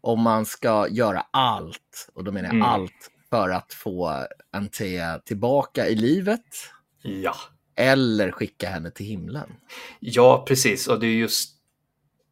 om 0.00 0.20
man 0.20 0.46
ska 0.46 0.86
göra 0.90 1.26
allt, 1.30 2.08
och 2.14 2.24
då 2.24 2.32
menar 2.32 2.48
jag 2.48 2.54
Mm. 2.54 2.66
allt, 2.68 3.10
för 3.30 3.48
att 3.50 3.72
få 3.72 4.26
Antea 4.52 5.18
tillbaka 5.18 5.88
i 5.88 5.94
livet 5.94 6.44
Ja. 7.02 7.34
eller 7.76 8.30
skicka 8.30 8.68
henne 8.68 8.90
till 8.90 9.06
himlen. 9.06 9.52
Ja, 10.00 10.44
precis. 10.48 10.86
Och 10.88 11.00
det 11.00 11.06
är 11.06 11.10
just 11.14 11.50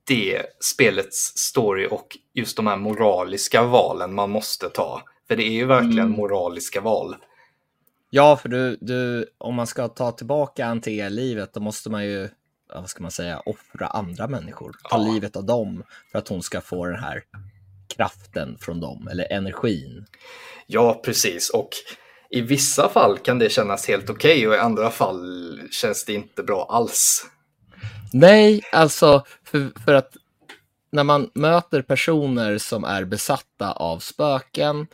det 0.07 0.43
spelets 0.61 1.33
story 1.37 1.89
och 1.91 2.19
just 2.35 2.57
de 2.57 2.67
här 2.67 2.77
moraliska 2.77 3.63
valen 3.63 4.15
man 4.15 4.31
måste 4.31 4.69
ta. 4.69 5.03
För 5.29 5.37
det 5.37 5.43
är 5.43 5.53
ju 5.53 5.65
verkligen 5.65 5.99
Mm. 6.07 6.17
moraliska 6.17 6.81
val. 6.81 7.17
Ja, 8.11 8.37
för 8.37 8.49
du, 8.49 8.79
du, 8.81 9.27
om 9.39 9.55
man 9.55 9.67
ska 9.67 9.89
ta 9.89 10.13
tillbaka 10.13 10.67
Antea 10.67 11.07
i 11.07 11.11
livet, 11.11 11.55
då 11.55 11.61
måste 11.61 11.91
man 11.91 12.05
ju, 12.05 12.29
vad 12.75 12.89
ska 12.91 13.03
man 13.03 13.11
säga, 13.11 13.43
offra 13.47 13.87
andra 13.87 14.29
människor. 14.29 14.77
Ta 14.91 14.97
Ja. 14.97 15.13
livet 15.13 15.37
av 15.37 15.45
dem 15.45 15.83
för 16.13 16.19
att 16.19 16.29
hon 16.29 16.43
ska 16.43 16.61
få 16.61 16.87
den 16.87 17.01
här 17.01 17.23
kraften 17.97 18.59
från 18.61 18.81
dem, 18.81 19.09
eller 19.11 19.33
energin. 19.33 20.07
Ja, 20.67 21.01
precis. 21.05 21.51
Och 21.51 21.69
i 22.31 22.41
vissa 22.41 22.89
fall 22.89 23.19
kan 23.19 23.39
det 23.39 23.51
kännas 23.53 23.89
helt 23.89 24.11
okej 24.11 24.49
och 24.49 24.55
i 24.55 24.59
andra 24.59 24.91
fall 24.91 25.61
känns 25.71 26.05
det 26.05 26.13
inte 26.13 26.43
bra 26.43 26.67
alls. 26.71 27.27
Nej, 28.13 28.63
alltså 28.73 29.25
för, 29.45 29.71
för 29.85 29.95
att 29.95 30.13
när 30.91 31.05
man 31.05 31.31
möter 31.35 31.83
personer 31.83 32.59
som 32.59 32.85
är 32.85 33.05
besatta 33.05 33.73
av 33.73 33.99
spöken, 33.99 34.87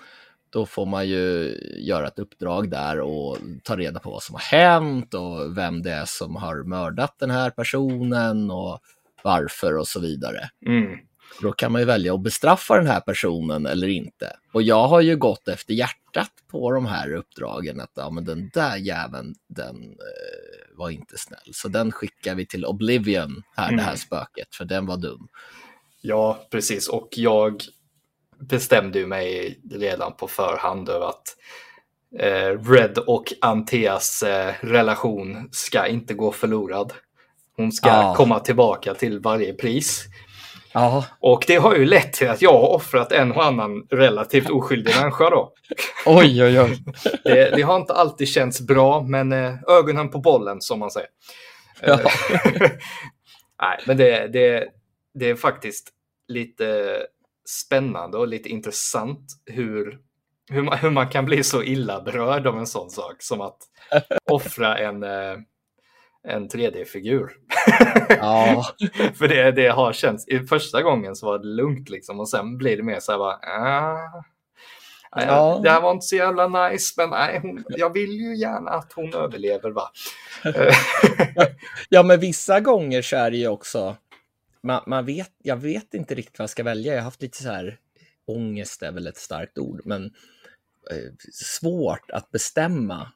då 0.55 0.67
får 0.67 0.87
man 0.87 1.09
ju 1.09 1.57
göra 1.79 2.09
ett 2.09 2.19
uppdrag 2.19 2.71
där 2.71 3.01
och 3.01 3.39
ta 3.63 3.77
reda 3.77 4.01
på 4.01 4.11
vad 4.11 4.23
som 4.23 4.35
har 4.35 4.43
hänt 4.43 5.15
och 5.15 5.59
vem 5.59 5.83
det 5.83 5.91
är 5.91 6.05
som 6.07 6.37
har 6.37 6.63
mördat 6.63 7.17
den 7.19 7.31
här 7.31 7.51
personen 7.51 8.51
och 8.51 8.79
varför 9.23 9.77
och 9.77 9.89
så 9.89 10.01
vidare. 10.01 10.51
Mm. 10.67 10.99
Då 11.43 11.53
kan 11.53 11.73
man 11.73 11.81
ju 11.81 11.85
välja 11.85 12.15
att 12.15 12.23
bestraffa 12.23 12.77
den 12.77 12.87
här 12.87 13.01
personen 13.01 13.67
eller 13.67 13.89
inte. 13.89 14.37
Och 14.53 14.63
jag 14.63 14.89
har 14.89 15.01
ju 15.01 15.17
gått 15.17 15.49
efter 15.49 15.75
hjärtat 15.75 16.31
på 16.51 16.71
de 16.73 16.87
här 16.87 17.15
uppdragen. 17.15 17.81
Att 17.81 17.93
ja, 17.95 18.11
men 18.11 18.25
den 18.25 18.51
där 18.55 18.77
jäveln, 18.77 19.35
den 19.49 19.77
eh, 19.83 20.77
var 20.77 20.91
inte 20.91 21.19
snäll. 21.19 21.51
Så 21.53 21.69
den 21.69 21.93
skickar 21.93 22.35
vi 22.35 22.47
till 22.47 22.67
Oblivion, 22.67 23.43
här, 23.57 23.73
det 23.73 23.83
här 23.83 23.89
Mm. 23.89 23.97
spöket, 23.97 24.55
för 24.55 24.65
den 24.65 24.87
var 24.87 24.97
dum. 24.97 25.29
Ja, 26.01 26.47
precis. 26.51 26.89
Och 26.89 27.09
jag 27.11 27.63
bestämde 28.41 28.99
ju 28.99 29.07
mig 29.07 29.61
redan 29.71 30.13
på 30.17 30.29
förhand 30.29 30.89
över 30.89 31.07
att 31.09 31.23
eh, 32.19 32.71
Red 32.73 32.99
och 32.99 33.33
Anteas 33.41 34.23
eh, 34.23 34.55
relation 34.61 35.49
ska 35.53 35.87
inte 35.87 36.15
gå 36.15 36.33
förlorad. 36.33 36.93
Hon 37.57 37.73
ska 37.73 37.89
Ja. 37.89 38.15
komma 38.17 38.41
tillbaka 38.41 38.95
till 38.95 39.21
varje 39.21 39.53
pris. 39.55 40.05
Ja, 40.73 41.05
Och 41.21 41.45
det 41.47 41.57
har 41.57 41.75
ju 41.75 41.85
lett 41.85 42.13
till 42.13 42.29
att 42.31 42.43
jag 42.43 42.53
har 42.53 42.69
offrat 42.69 43.13
en 43.13 43.33
och 43.33 43.45
annan 43.45 43.87
relativt 43.91 44.51
oskyldig 44.51 44.95
människa 45.01 45.31
då. 45.31 45.53
oj, 46.07 46.45
oj, 46.45 46.61
oj. 46.61 46.79
Det, 47.25 47.51
det 47.57 47.63
har 47.63 47.77
inte 47.77 47.93
alltid 47.95 48.29
känts 48.29 48.61
bra, 48.61 49.01
men 49.03 49.33
eh, 49.33 49.55
ögonen 49.69 50.11
på 50.11 50.19
bollen 50.19 50.61
som 50.61 50.79
man 50.79 50.91
säger. 50.91 51.09
Ja. 51.83 51.99
Nej, 53.63 53.79
men 53.87 53.97
det, 53.97 54.29
det, 54.33 54.69
det 55.15 55.31
är 55.31 55.35
faktiskt 55.37 55.91
lite 56.29 56.97
spännande 57.49 58.19
och 58.19 58.29
lite 58.29 58.49
intressant 58.49 59.27
hur, 59.47 59.99
hur, 60.51 60.63
man, 60.63 60.79
hur 60.79 60.91
man 60.91 61.09
kan 61.09 61.25
bli 61.25 61.45
så 61.45 61.63
illa 61.63 62.01
berörd 62.03 62.47
av 62.47 62.59
en 62.59 62.67
sån 62.67 62.91
sak 62.91 63.17
som 63.19 63.41
att 63.41 63.59
offra 64.31 64.79
en, 64.79 65.03
eh, 65.03 65.37
en 66.29 66.49
3D-figur. 66.49 67.31
Ja, 68.09 68.65
För 69.15 69.29
det, 69.29 69.53
det 69.53 69.69
har 69.69 69.93
känts, 69.93 70.29
i 70.29 70.39
första 70.41 70.83
gången 70.83 71.17
så 71.17 71.27
var 71.27 71.39
det 71.39 71.47
lugnt 71.49 71.89
liksom 71.89 72.21
och 72.21 72.29
sen 72.29 72.59
blir 72.59 72.77
det 72.77 72.83
mer 72.83 73.01
så 73.01 73.13
här 73.13 73.19
bara, 73.19 73.35
ah, 73.35 74.25
nej, 75.17 75.27
Ja. 75.29 75.61
det 75.63 75.71
här 75.71 75.81
var 75.81 75.91
inte 75.91 76.07
så 76.07 76.17
jävla 76.17 76.69
nice, 76.69 76.95
men 76.97 77.11
nej, 77.11 77.39
hon, 77.43 77.65
jag 77.69 77.93
vill 77.93 78.11
ju 78.13 78.37
gärna 78.37 78.71
att 78.71 78.93
hon 78.93 79.15
överlever 79.15 79.71
va. 79.71 79.91
Eh, 80.45 80.75
ja, 81.89 82.03
men 82.03 82.21
vissa 82.21 82.61
gånger 82.61 83.03
så 83.03 83.17
är 83.17 83.31
det 83.31 83.37
ju 83.37 83.49
också, 83.49 83.97
man, 84.65 84.83
man 84.87 85.07
vet, 85.07 85.31
jag 85.43 85.57
vet 85.57 85.95
inte 85.95 86.15
riktigt 86.15 86.39
vad 86.39 86.43
jag 86.43 86.51
ska 86.51 86.63
välja. 86.63 86.93
Jag 86.93 87.01
har 87.01 87.05
haft 87.05 87.23
lite 87.23 87.43
så 87.43 87.49
här, 87.49 87.79
ångest 88.27 88.83
är 88.83 88.93
väl 88.93 89.07
ett 89.07 89.17
starkt 89.17 89.59
ord, 89.59 89.81
men 89.85 90.05
eh, 90.91 91.13
svårt 91.33 92.11
att 92.11 92.31
bestämma. 92.31 93.13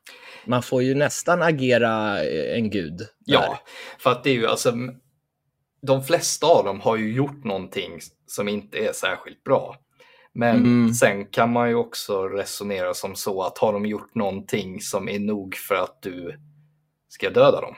Man 0.47 0.63
får 0.63 0.83
ju 0.83 0.95
nästan 0.95 1.43
agera 1.43 2.25
eh, 2.25 2.57
en 2.59 2.71
gud. 2.71 2.97
där. 2.99 3.07
ja, 3.25 3.63
för 3.99 4.11
att 4.11 4.25
det 4.25 4.31
är 4.31 4.35
ju 4.35 4.47
alltså, 4.47 4.75
de 5.83 6.05
flesta 6.05 6.47
av 6.47 6.65
dem 6.65 6.81
har 6.81 6.97
ju 6.97 7.13
gjort 7.13 7.45
någonting 7.45 7.99
som 8.27 8.49
inte 8.49 8.79
är 8.79 8.93
särskilt 8.93 9.45
bra. 9.45 9.77
Men 10.33 10.57
Mm. 10.57 10.95
sen 10.95 11.27
kan 11.27 11.53
man 11.53 11.69
ju 11.69 11.75
också 11.75 12.29
resonera 12.29 12.95
som 12.95 13.15
så 13.17 13.43
att 13.43 13.59
har 13.59 13.73
de 13.73 13.87
gjort 13.87 14.15
någonting 14.15 14.81
som 14.81 15.09
är 15.09 15.19
nog 15.19 15.55
för 15.57 15.75
att 15.75 16.03
du 16.03 16.39
ska 17.09 17.31
döda 17.31 17.61
dem? 17.61 17.75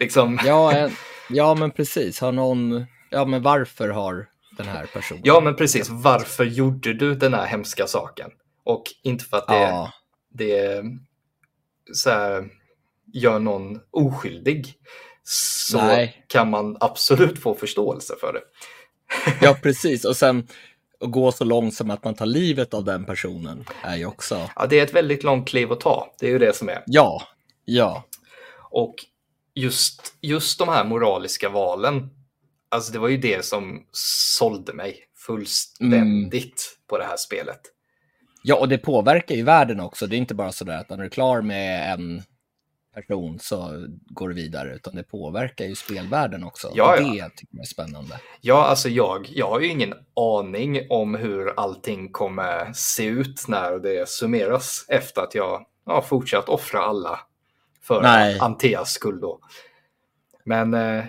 Liksom, 0.00 0.38
Ja, 0.44 0.90
ja, 1.30 1.54
men 1.54 1.70
precis. 1.70 2.20
Har 2.20 2.32
någon, 2.32 2.86
ja, 3.10 3.24
men 3.24 3.42
varför 3.42 3.88
har 3.88 4.28
den 4.56 4.66
här 4.68 4.86
personen? 4.92 5.22
Ja, 5.24 5.40
men 5.40 5.56
precis. 5.56 5.88
Varför 5.90 6.44
gjorde 6.44 6.94
du 6.94 7.14
den 7.14 7.34
här 7.34 7.46
hemska 7.46 7.86
saken? 7.86 8.30
Och 8.64 8.82
inte 9.02 9.24
för 9.24 9.36
att 9.36 9.46
det, 9.48 9.54
Ja, 9.54 9.92
det 10.30 10.82
så 11.92 12.10
här, 12.10 12.48
gör 13.12 13.38
någon 13.38 13.80
oskyldig. 13.90 14.74
Så 15.22 15.78
Nej. 15.78 16.24
kan 16.28 16.50
man 16.50 16.76
absolut 16.80 17.38
få 17.38 17.54
förståelse 17.54 18.14
för 18.20 18.32
det. 18.32 18.40
ja, 19.46 19.54
precis. 19.62 20.04
Och 20.04 20.16
sen 20.16 20.48
att 21.00 21.10
gå 21.10 21.32
så 21.32 21.44
långt 21.44 21.74
som 21.74 21.90
att 21.90 22.04
man 22.04 22.14
tar 22.14 22.26
livet 22.26 22.74
av 22.74 22.84
den 22.84 23.04
personen 23.04 23.64
är 23.82 23.96
ju 23.96 24.06
också, 24.06 24.50
Ja, 24.56 24.66
det 24.66 24.78
är 24.80 24.84
ett 24.84 24.94
väldigt 24.94 25.22
långt 25.22 25.48
kliv 25.48 25.72
att 25.72 25.80
ta. 25.80 26.14
Det 26.20 26.26
är 26.26 26.30
ju 26.30 26.38
det 26.38 26.56
som 26.56 26.68
är. 26.68 26.82
ja, 26.86 27.22
ja, 27.64 28.04
Och 28.70 28.94
just, 29.54 30.14
just 30.20 30.58
de 30.58 30.68
här 30.68 30.84
moraliska 30.84 31.48
valen, 31.48 32.10
alltså 32.74 32.92
det 32.92 32.98
var 32.98 33.08
ju 33.08 33.16
det 33.16 33.44
som 33.44 33.86
sålde 34.38 34.72
mig 34.72 34.98
fullständigt 35.26 36.78
på 36.88 36.98
det 36.98 37.04
här 37.04 37.16
spelet. 37.16 37.60
Ja, 38.42 38.56
och 38.56 38.68
det 38.68 38.78
påverkar 38.78 39.34
ju 39.34 39.42
världen 39.42 39.80
också. 39.80 40.06
Det 40.06 40.16
är 40.16 40.18
inte 40.18 40.34
bara 40.34 40.52
sådär 40.52 40.78
att 40.78 40.90
när 40.90 40.96
du 40.96 41.04
är 41.04 41.08
klar 41.08 41.42
med 41.42 41.92
en 41.92 42.22
person 42.94 43.38
så 43.38 43.86
går 43.88 44.28
du 44.28 44.34
vidare, 44.34 44.74
utan 44.74 44.94
det 44.94 45.02
påverkar 45.02 45.64
ju 45.64 45.74
spelvärlden 45.74 46.44
också. 46.44 46.70
Ja, 46.74 46.92
och 46.92 47.02
ja. 47.02 47.24
det 47.24 47.30
tycker 47.36 47.56
jag 47.56 47.62
är 47.62 47.66
spännande. 47.66 48.20
Ja, 48.40 48.64
alltså 48.64 48.88
jag, 48.88 49.26
jag 49.30 49.50
har 49.50 49.60
ju 49.60 49.66
ingen 49.66 49.94
aning 50.16 50.86
om 50.88 51.14
hur 51.14 51.60
allting 51.60 52.12
kommer 52.12 52.72
se 52.72 53.04
ut 53.04 53.48
när 53.48 53.78
det 53.78 54.08
summeras 54.08 54.84
efter 54.88 55.22
att 55.22 55.34
jag 55.34 55.66
har 55.86 56.02
fortsatt 56.02 56.48
offra 56.48 56.80
alla 56.80 57.20
för 57.82 58.02
Nej. 58.02 58.38
Anteas 58.40 58.90
skull 58.90 59.20
då. 59.20 59.40
Men 60.44 60.74
eh, 60.74 61.04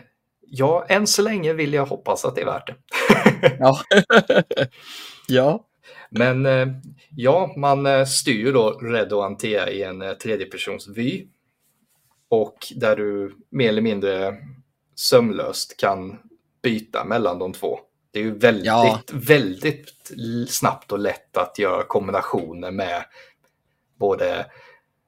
ja, 0.48 0.86
än 0.90 1.08
så 1.08 1.22
länge 1.22 1.54
vill 1.54 1.74
jag 1.74 1.86
hoppas 1.86 2.26
att 2.26 2.36
det 2.36 2.42
är 2.42 2.46
värt 2.46 2.68
det. 2.68 2.76
Ja, 3.60 3.80
ja. 5.28 5.66
Men 6.10 6.46
eh, 6.46 6.68
ja, 7.16 7.54
man 7.58 7.86
eh, 7.86 8.06
styr 8.06 8.46
ju 8.46 8.52
då 8.52 8.70
Red 8.72 9.14
och 9.14 9.26
Antea 9.26 9.70
i 9.70 9.84
en 9.84 10.02
eh, 10.02 10.12
tredjepersons 10.14 10.88
vy. 10.88 11.28
Och 12.30 12.58
där 12.76 12.96
du 12.96 13.36
mer 13.52 13.70
eller 13.70 13.82
mindre 13.82 14.36
sömlöst 14.96 15.78
kan 15.78 16.18
byta 16.64 17.06
mellan 17.06 17.40
de 17.40 17.54
två. 17.54 17.80
Det 18.12 18.20
är 18.20 18.24
ju 18.24 18.38
väldigt, 18.38 18.66
Ja. 18.66 19.00
väldigt 19.14 20.12
snabbt 20.48 20.92
och 20.92 21.00
lätt 21.00 21.38
att 21.38 21.60
göra 21.60 21.84
kombinationer 21.84 22.72
med 22.72 23.04
både 24.00 24.46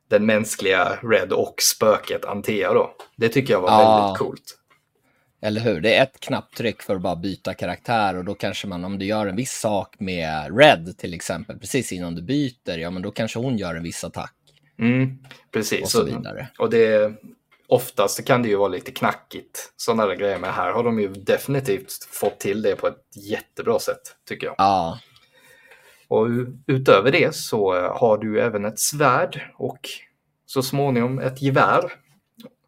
den 0.10 0.26
mänskliga 0.26 1.00
Red 1.04 1.32
och 1.34 1.56
spöket 1.76 2.26
Antea 2.26 2.74
då. 2.74 2.94
Det 3.16 3.30
tycker 3.30 3.54
jag 3.54 3.62
var 3.62 3.70
Ja. 3.70 4.02
väldigt 4.02 4.20
coolt. 4.20 4.58
Eller 5.42 5.62
hur? 5.62 5.82
Det 5.82 5.96
är 5.96 6.04
ett 6.04 6.20
knapptryck 6.20 6.82
för 6.82 6.96
att 6.96 7.02
bara 7.02 7.16
byta 7.16 7.54
karaktär 7.54 8.16
och 8.18 8.26
då 8.26 8.34
kanske 8.36 8.68
man, 8.68 8.86
om 8.86 9.00
du 9.00 9.06
gör 9.06 9.28
en 9.28 9.36
viss 9.36 9.52
sak 9.52 9.96
med 10.00 10.58
Red 10.58 10.98
till 10.98 11.14
exempel, 11.14 11.60
precis 11.60 11.92
innan 11.92 12.16
du 12.16 12.22
byter, 12.22 12.78
ja 12.78 12.90
men 12.90 13.02
då 13.02 13.12
kanske 13.12 13.40
hon 13.40 13.58
gör 13.58 13.76
en 13.76 13.84
viss 13.84 14.04
attack 14.04 14.34
Mm, 14.80 15.18
precis. 15.54 15.82
och 15.82 15.90
så 15.90 16.04
vidare. 16.04 16.48
Och 16.60 16.70
det, 16.70 17.14
oftast 17.68 18.26
kan 18.26 18.42
det 18.42 18.50
ju 18.50 18.56
vara 18.56 18.68
lite 18.68 18.92
knackigt, 18.92 19.74
sådana 19.76 20.06
där 20.06 20.16
grejer. 20.16 20.38
Men 20.40 20.54
här 20.54 20.72
har 20.72 20.84
de 20.84 21.00
ju 21.00 21.08
definitivt 21.08 22.04
fått 22.12 22.40
till 22.40 22.62
det 22.62 22.76
på 22.76 22.88
ett 22.88 23.04
jättebra 23.16 23.80
sätt, 23.80 24.02
tycker 24.28 24.48
jag. 24.48 24.56
Ja, 24.58 25.00
Och 26.08 26.28
utöver 26.68 27.12
det 27.12 27.36
så 27.36 27.76
eh, 27.76 27.98
har 27.98 28.18
du 28.18 28.42
även 28.42 28.66
ett 28.66 28.80
svärd 28.80 29.42
och 29.58 29.90
så 30.46 30.62
småningom 30.64 31.20
ett 31.20 31.42
gevär. 31.42 31.92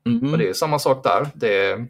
mm. 0.06 0.32
Och 0.34 0.38
det 0.38 0.50
är 0.50 0.54
samma 0.54 0.80
sak 0.80 1.04
där. 1.04 1.28
Det 1.34 1.86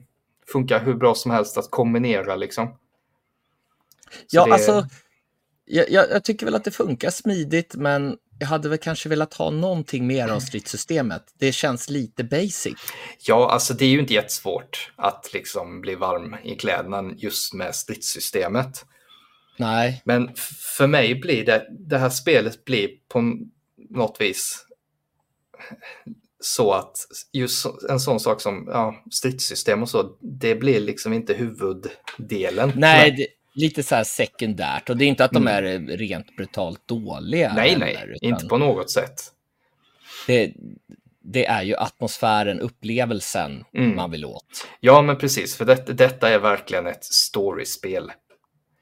funkar 0.51 0.85
hur 0.85 0.93
bra 0.93 1.15
som 1.15 1.31
helst 1.31 1.57
att 1.57 1.71
kombinera 1.71 2.35
liksom. 2.35 2.67
Så 2.67 4.37
ja 4.37 4.45
det- 4.45 4.53
alltså, 4.53 4.87
jag, 5.65 5.91
jag, 5.91 6.23
tycker 6.23 6.45
väl 6.45 6.55
att 6.55 6.63
det 6.63 6.71
funkar 6.71 7.09
smidigt, 7.09 7.75
men 7.75 8.17
jag 8.39 8.47
hade 8.47 8.69
väl 8.69 8.77
kanske 8.77 9.09
velat 9.09 9.33
ha 9.33 9.49
någonting 9.49 10.07
mer 10.07 10.27
av 10.27 10.39
stridssystemet. 10.39 11.23
Det 11.33 11.51
känns 11.51 11.89
lite 11.89 12.23
basic. 12.23 12.73
Ja, 13.19 13.51
alltså 13.51 13.73
det 13.73 13.85
är 13.85 13.89
ju 13.89 13.99
inte 13.99 14.13
jättesvårt 14.13 14.91
att 14.95 15.29
liksom 15.33 15.81
bli 15.81 15.95
varm 15.95 16.35
i 16.43 16.55
kläderna 16.55 17.11
just 17.17 17.53
med 17.53 17.75
stridssystemet. 17.75 18.85
Nej, 19.57 20.01
Men 20.05 20.29
för 20.77 20.87
mig 20.87 21.15
blir 21.15 21.45
det, 21.45 21.67
det 21.69 21.97
här 21.97 22.09
spelet 22.09 22.65
blir 22.65 22.89
på 23.07 23.33
något 23.89 24.21
vis 24.21 24.65
så 26.41 26.73
att 26.73 26.97
just 27.33 27.65
en 27.89 27.99
sån 27.99 28.19
sak 28.19 28.41
som 28.41 28.67
ja, 28.71 29.03
stridssystem 29.11 29.81
och 29.83 29.89
så, 29.89 30.17
det 30.21 30.55
blir 30.55 30.79
liksom 30.79 31.13
inte 31.13 31.33
huvuddelen. 31.33 32.71
nej, 32.75 33.11
det, 33.11 33.27
lite 33.61 33.83
så 33.83 33.95
här 33.95 34.03
sekundärt 34.03 34.89
och 34.89 34.97
det 34.97 35.05
är 35.05 35.07
inte 35.09 35.25
att 35.25 35.31
de 35.31 35.47
Mm. 35.47 35.65
är 35.65 35.97
rent 35.97 36.35
brutalt 36.35 36.87
dåliga. 36.87 37.53
nej, 37.55 37.69
heller, 37.69 37.85
nej, 38.07 38.17
inte 38.21 38.45
på 38.45 38.57
något 38.57 38.89
sätt. 38.91 39.21
det, 40.27 40.53
det 41.23 41.45
är 41.45 41.63
ju 41.63 41.75
atmosfären, 41.75 42.59
upplevelsen 42.59 43.63
Mm. 43.73 43.95
man 43.95 44.11
vill 44.11 44.25
åt. 44.25 44.67
Ja, 44.79 45.01
men 45.01 45.17
precis, 45.17 45.55
för 45.55 45.65
det, 45.65 45.75
detta 45.75 46.29
är 46.29 46.39
verkligen 46.39 46.87
ett 46.87 47.03
storyspel. 47.03 48.11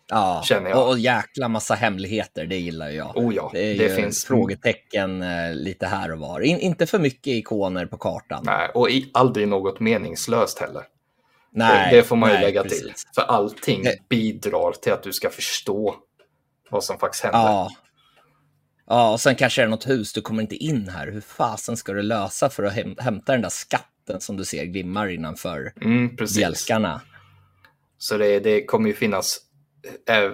Ja, 0.09 0.41
Känner 0.45 0.69
jag. 0.69 0.79
Och, 0.79 0.89
och 0.89 0.99
jäkla 0.99 1.47
massa 1.47 1.73
hemligheter, 1.75 2.45
det 2.45 2.57
gillar 2.57 2.89
jag. 2.89 3.17
Oh 3.17 3.35
ja, 3.35 3.49
Det 3.53 3.73
det 3.73 3.83
ju 3.83 3.89
finns 3.95 4.25
frågetecken 4.25 5.21
eh, 5.21 5.53
lite 5.55 5.85
här 5.87 6.11
och 6.11 6.19
var. 6.19 6.41
In, 6.41 6.59
inte 6.59 6.85
för 6.85 6.99
mycket 6.99 7.27
ikoner 7.27 7.85
på 7.85 7.97
kartan. 7.97 8.43
Nej, 8.45 8.69
och 8.73 8.89
i, 8.89 9.09
aldrig 9.13 9.47
något 9.47 9.79
meningslöst 9.79 10.59
heller. 10.59 10.83
Nej, 11.51 11.91
det, 11.91 11.97
det 11.97 12.03
får 12.03 12.15
man 12.15 12.29
ju 12.29 12.35
nej, 12.35 12.43
lägga 12.45 12.63
precis. 12.63 12.81
till. 12.81 12.93
För 13.15 13.21
allting 13.21 13.83
Det- 13.83 13.97
bidrar 14.09 14.71
till 14.71 14.93
att 14.93 15.03
du 15.03 15.13
ska 15.13 15.29
förstå 15.29 15.95
vad 16.69 16.83
som 16.83 16.97
faktiskt 16.99 17.23
händer. 17.23 17.39
Ja. 17.39 17.69
Ja, 18.89 19.11
och 19.11 19.19
sen 19.21 19.35
kanske 19.35 19.61
det 19.61 19.65
är 19.65 19.69
något 19.69 19.87
hus, 19.89 20.13
du 20.13 20.21
kommer 20.21 20.41
inte 20.41 20.55
in 20.55 20.89
här. 20.89 21.07
Hur 21.07 21.21
fasen 21.21 21.77
ska 21.77 21.93
du 21.93 22.01
lösa 22.01 22.49
för 22.49 22.63
att 22.63 22.73
häm- 22.73 23.01
hämta 23.01 23.31
den 23.31 23.41
där 23.41 23.49
skatten 23.49 24.21
som 24.21 24.37
du 24.37 24.45
ser 24.45 24.65
glimmar 24.65 25.07
innanför 25.07 25.73
Mm, 25.81 26.15
precis. 26.15 26.37
bjälkarna? 26.37 27.01
Så 27.97 28.17
det, 28.17 28.39
det 28.39 28.65
kommer 28.65 28.87
ju 28.89 28.95
finnas 28.95 29.39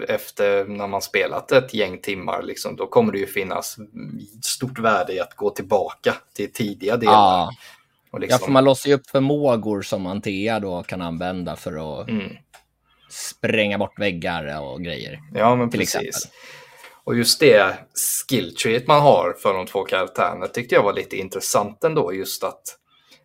efter 0.07 0.65
när 0.65 0.87
man 0.87 1.01
spelat 1.01 1.51
ett 1.51 1.73
gäng 1.73 1.97
timmar, 1.97 2.41
liksom, 2.41 2.75
då 2.75 2.87
kommer 2.87 3.11
det 3.11 3.19
ju 3.19 3.27
finnas 3.27 3.77
stort 4.43 4.79
värde 4.79 5.13
i 5.13 5.19
att 5.19 5.35
gå 5.35 5.49
tillbaka 5.49 6.15
till 6.33 6.51
tidiga 6.51 6.97
delar. 6.97 7.13
Ja, 7.13 7.51
och 8.11 8.17
ja, 8.17 8.19
liksom, 8.19 8.39
för 8.39 8.51
man 8.51 8.63
låser 8.63 8.89
ju 8.89 8.95
upp 8.95 9.09
förmågor 9.09 9.81
som 9.81 10.05
Antea 10.05 10.59
då 10.59 10.83
kan 10.83 11.01
använda 11.01 11.55
för 11.55 12.01
att 12.01 12.09
mm, 12.09 12.31
spränga 13.09 13.77
bort 13.77 13.99
väggar 13.99 14.61
och 14.61 14.81
grejer. 14.83 15.19
ja, 15.33 15.55
men 15.55 15.69
precis. 15.69 15.95
exempel. 15.95 16.31
Och 17.03 17.15
just 17.15 17.39
det 17.39 17.77
skilltreet 18.29 18.87
man 18.87 19.01
har 19.01 19.35
för 19.39 19.53
de 19.53 19.65
två 19.65 19.83
karaktärerna 19.83 20.47
tyckte 20.47 20.75
jag 20.75 20.83
var 20.83 20.93
lite 20.93 21.17
intressant 21.17 21.83
ändå. 21.83 22.13
Just 22.13 22.43
att 22.43 22.61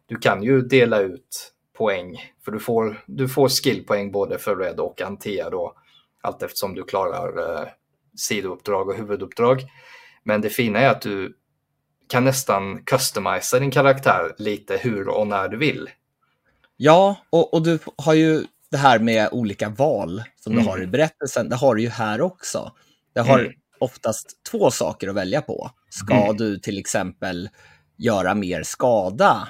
du 0.07 0.17
kan 0.17 0.43
ju 0.43 0.61
dela 0.61 0.99
ut 0.99 1.53
poäng. 1.79 2.33
För 2.45 2.53
du 2.53 2.61
får, 2.61 3.03
du 3.07 3.29
får 3.29 3.49
skillpoäng 3.49 4.13
både 4.13 4.39
för 4.39 4.57
Red 4.57 4.81
och 4.81 5.03
Antea 5.03 5.51
då. 5.51 5.75
Allt 6.29 6.43
eftersom 6.43 6.75
du 6.75 6.85
klarar 6.85 7.61
eh, 7.63 7.69
sidouppdrag 8.17 8.89
och 8.89 8.95
huvuduppdrag. 8.97 9.63
Men 10.25 10.41
det 10.41 10.51
fina 10.51 10.79
är 10.79 10.89
att 10.91 11.03
du 11.03 11.37
kan 12.09 12.25
nästan 12.25 12.83
customisa 12.85 13.59
din 13.59 13.71
karaktär 13.71 14.35
lite 14.39 14.77
hur 14.77 15.09
och 15.09 15.27
när 15.27 15.49
du 15.49 15.57
vill. 15.57 15.91
Ja, 16.77 17.17
och, 17.31 17.55
och 17.55 17.63
du 17.63 17.79
har 17.97 18.15
ju 18.15 18.45
det 18.71 18.77
här 18.77 18.99
med 18.99 19.29
olika 19.33 19.69
val 19.69 20.23
som 20.41 20.53
Mm. 20.53 20.65
du 20.65 20.71
har 20.71 20.83
i 20.83 20.87
berättelsen. 20.87 21.49
Det 21.49 21.57
har 21.57 21.75
du 21.75 21.83
ju 21.83 21.89
här 21.89 22.21
också. 22.21 22.73
Det 23.13 23.21
har 23.21 23.39
Mm. 23.39 23.53
oftast 23.79 24.43
två 24.51 24.71
saker 24.71 25.09
att 25.09 25.15
välja 25.15 25.43
på. 25.43 25.71
Ska 25.91 26.15
Mm. 26.15 26.37
du 26.37 26.59
till 26.59 26.79
exempel 26.79 27.49
göra 27.97 28.35
mer 28.35 28.63
skada 28.63 29.49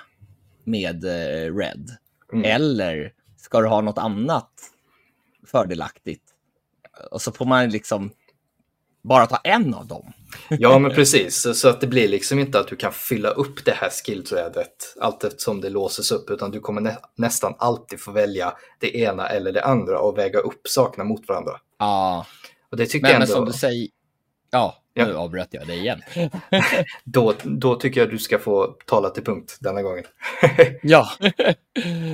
med 0.65 1.05
eh, 1.05 1.55
Red? 1.57 1.91
Mm. 2.33 2.45
Eller 2.45 3.13
ska 3.37 3.61
du 3.61 3.69
ha 3.69 3.81
något 3.81 3.99
annat 3.99 4.51
fördelaktigt? 5.47 6.23
Och 7.11 7.23
så 7.23 7.33
får 7.33 7.45
man 7.45 7.69
liksom 7.71 8.11
bara 9.03 9.27
ta 9.27 9.37
en 9.37 9.75
av 9.75 9.87
dem. 9.87 10.13
Ja, 10.49 10.79
men 10.79 10.91
precis. 10.91 11.47
Så- 11.61 11.69
att 11.69 11.81
det 11.81 11.87
blir 11.87 12.09
liksom 12.09 12.39
inte 12.39 12.61
att 12.61 12.69
du 12.69 12.77
kan 12.77 12.93
fylla 12.93 13.31
upp 13.31 13.65
det 13.65 13.73
här 13.73 13.91
skillträdet 13.91 14.95
allt 15.01 15.25
eftersom 15.25 15.61
det 15.61 15.71
låses 15.71 16.13
upp, 16.13 16.31
utan 16.31 16.51
du 16.51 16.61
kommer 16.61 16.81
nä 16.81 16.99
nästan 17.15 17.55
alltid 17.59 18.01
få 18.01 18.13
välja 18.13 18.53
det 18.79 18.97
ena 18.97 19.29
eller 19.29 19.53
det 19.53 19.65
andra 19.65 20.01
och 20.01 20.19
väga 20.19 20.39
upp 20.39 20.61
sakerna 20.69 21.05
mot 21.05 21.29
varandra. 21.29 21.53
Ja, 21.79 22.27
Och 22.71 22.77
det 22.77 22.87
tycker 22.87 23.03
men, 23.03 23.11
jag 23.11 23.19
men 23.19 23.29
ändå, 23.29 23.35
som 23.35 23.45
du 23.47 23.53
säger... 23.53 23.89
Ja, 24.51 24.77
Ja. 24.99 25.07
nu 25.07 25.17
avbröt 25.17 25.49
jag 25.51 25.67
dig 25.67 25.79
igen. 25.79 26.03
då, 27.05 27.35
då 27.45 27.75
tycker 27.75 28.01
jag 28.01 28.11
du 28.11 28.19
ska 28.19 28.39
få 28.39 28.77
tala 28.87 29.11
till 29.11 29.25
punkt 29.25 29.57
denna 29.61 29.83
gången. 29.83 30.05
Ja, 30.83 31.09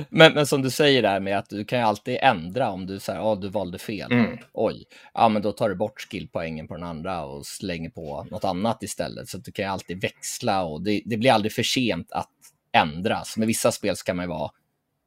men, 0.09 0.33
men 0.33 0.47
som 0.47 0.61
du 0.61 0.71
säger 0.71 1.01
där 1.01 1.19
med 1.19 1.37
att 1.37 1.49
du 1.49 1.65
kan 1.65 1.79
ju 1.79 1.85
alltid 1.85 2.17
ändra 2.21 2.69
om 2.69 2.85
du 2.85 2.99
säger 2.99 3.19
ja 3.19 3.35
du 3.35 3.49
valde 3.49 3.77
fel. 3.77 4.11
Mm. 4.11 4.37
Oj, 4.53 4.85
ja 5.13 5.29
men 5.29 5.41
då 5.41 5.51
tar 5.51 5.69
du 5.69 5.75
bort 5.75 6.01
skillpoängen 6.01 6.67
på 6.67 6.73
den 6.73 6.83
andra 6.83 7.25
och 7.25 7.45
slänger 7.45 7.89
på 7.89 8.27
något 8.31 8.43
annat 8.43 8.83
istället. 8.83 9.29
Så 9.29 9.37
att 9.37 9.45
du 9.45 9.51
kan 9.51 9.65
ju 9.65 9.71
alltid 9.71 10.01
växla 10.01 10.63
och 10.63 10.81
det, 10.81 11.01
det 11.05 11.17
blir 11.17 11.31
aldrig 11.31 11.53
för 11.53 11.63
sent 11.63 12.11
att 12.11 12.31
ändra. 12.71 13.23
Så 13.23 13.39
med 13.39 13.47
vissa 13.47 13.71
spel 13.71 13.95
så 13.95 14.03
kan 14.03 14.15
man 14.15 14.25
ju 14.25 14.29
vara 14.29 14.51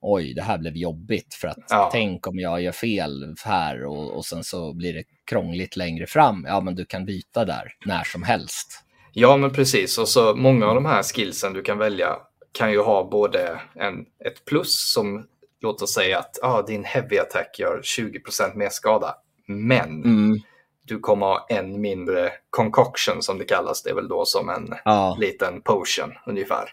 oj, 0.01 0.35
det 0.35 0.43
här 0.43 0.59
blev 0.59 0.77
jobbigt 0.77 1.35
för 1.35 1.49
att 1.49 1.59
Ja. 1.71 1.89
tänk 1.93 2.27
om 2.27 2.39
jag 2.39 2.63
gör 2.63 2.73
fel 2.73 3.35
här 3.45 3.85
och, 3.85 4.17
och 4.17 4.25
sen 4.25 4.45
så 4.45 4.73
blir 4.75 4.95
det 4.95 5.05
krångligt 5.27 5.77
längre 5.77 6.07
fram. 6.07 6.45
Ja, 6.49 6.61
men 6.61 6.75
du 6.75 6.85
kan 6.85 7.05
byta 7.05 7.45
där 7.45 7.73
när 7.87 8.05
som 8.05 8.23
helst. 8.23 8.85
Ja, 9.13 9.37
men 9.37 9.53
precis. 9.53 9.99
Och 9.99 10.09
så 10.09 10.35
många 10.35 10.67
av 10.67 10.75
de 10.75 10.87
här 10.87 11.03
skillsen 11.03 11.53
du 11.53 11.63
kan 11.63 11.79
välja 11.79 12.17
kan 12.53 12.73
ju 12.73 12.81
ha 12.83 13.09
både 13.11 13.61
en, 13.75 13.95
ett 14.25 14.45
plus 14.45 14.93
som 14.93 15.27
låt 15.61 15.83
oss 15.83 15.95
säga 15.95 16.19
att 16.19 16.39
ah, 16.43 16.63
din 16.63 16.85
heavy 16.85 17.19
attack 17.19 17.57
gör 17.59 17.81
20% 17.83 18.57
mer 18.57 18.69
skada. 18.69 19.15
Men 19.47 20.05
Mm, 20.05 20.41
du 20.85 20.99
kommer 20.99 21.27
ha 21.27 21.47
en 21.51 21.81
mindre 21.81 22.33
concoction 22.51 23.23
som 23.23 23.39
det 23.39 23.45
kallas. 23.45 23.83
Det 23.83 23.91
är 23.91 23.95
väl 23.95 24.09
då 24.09 24.25
som 24.25 24.49
en 24.49 24.75
ja, 24.85 25.17
liten 25.21 25.63
potion 25.63 26.13
ungefär. 26.27 26.69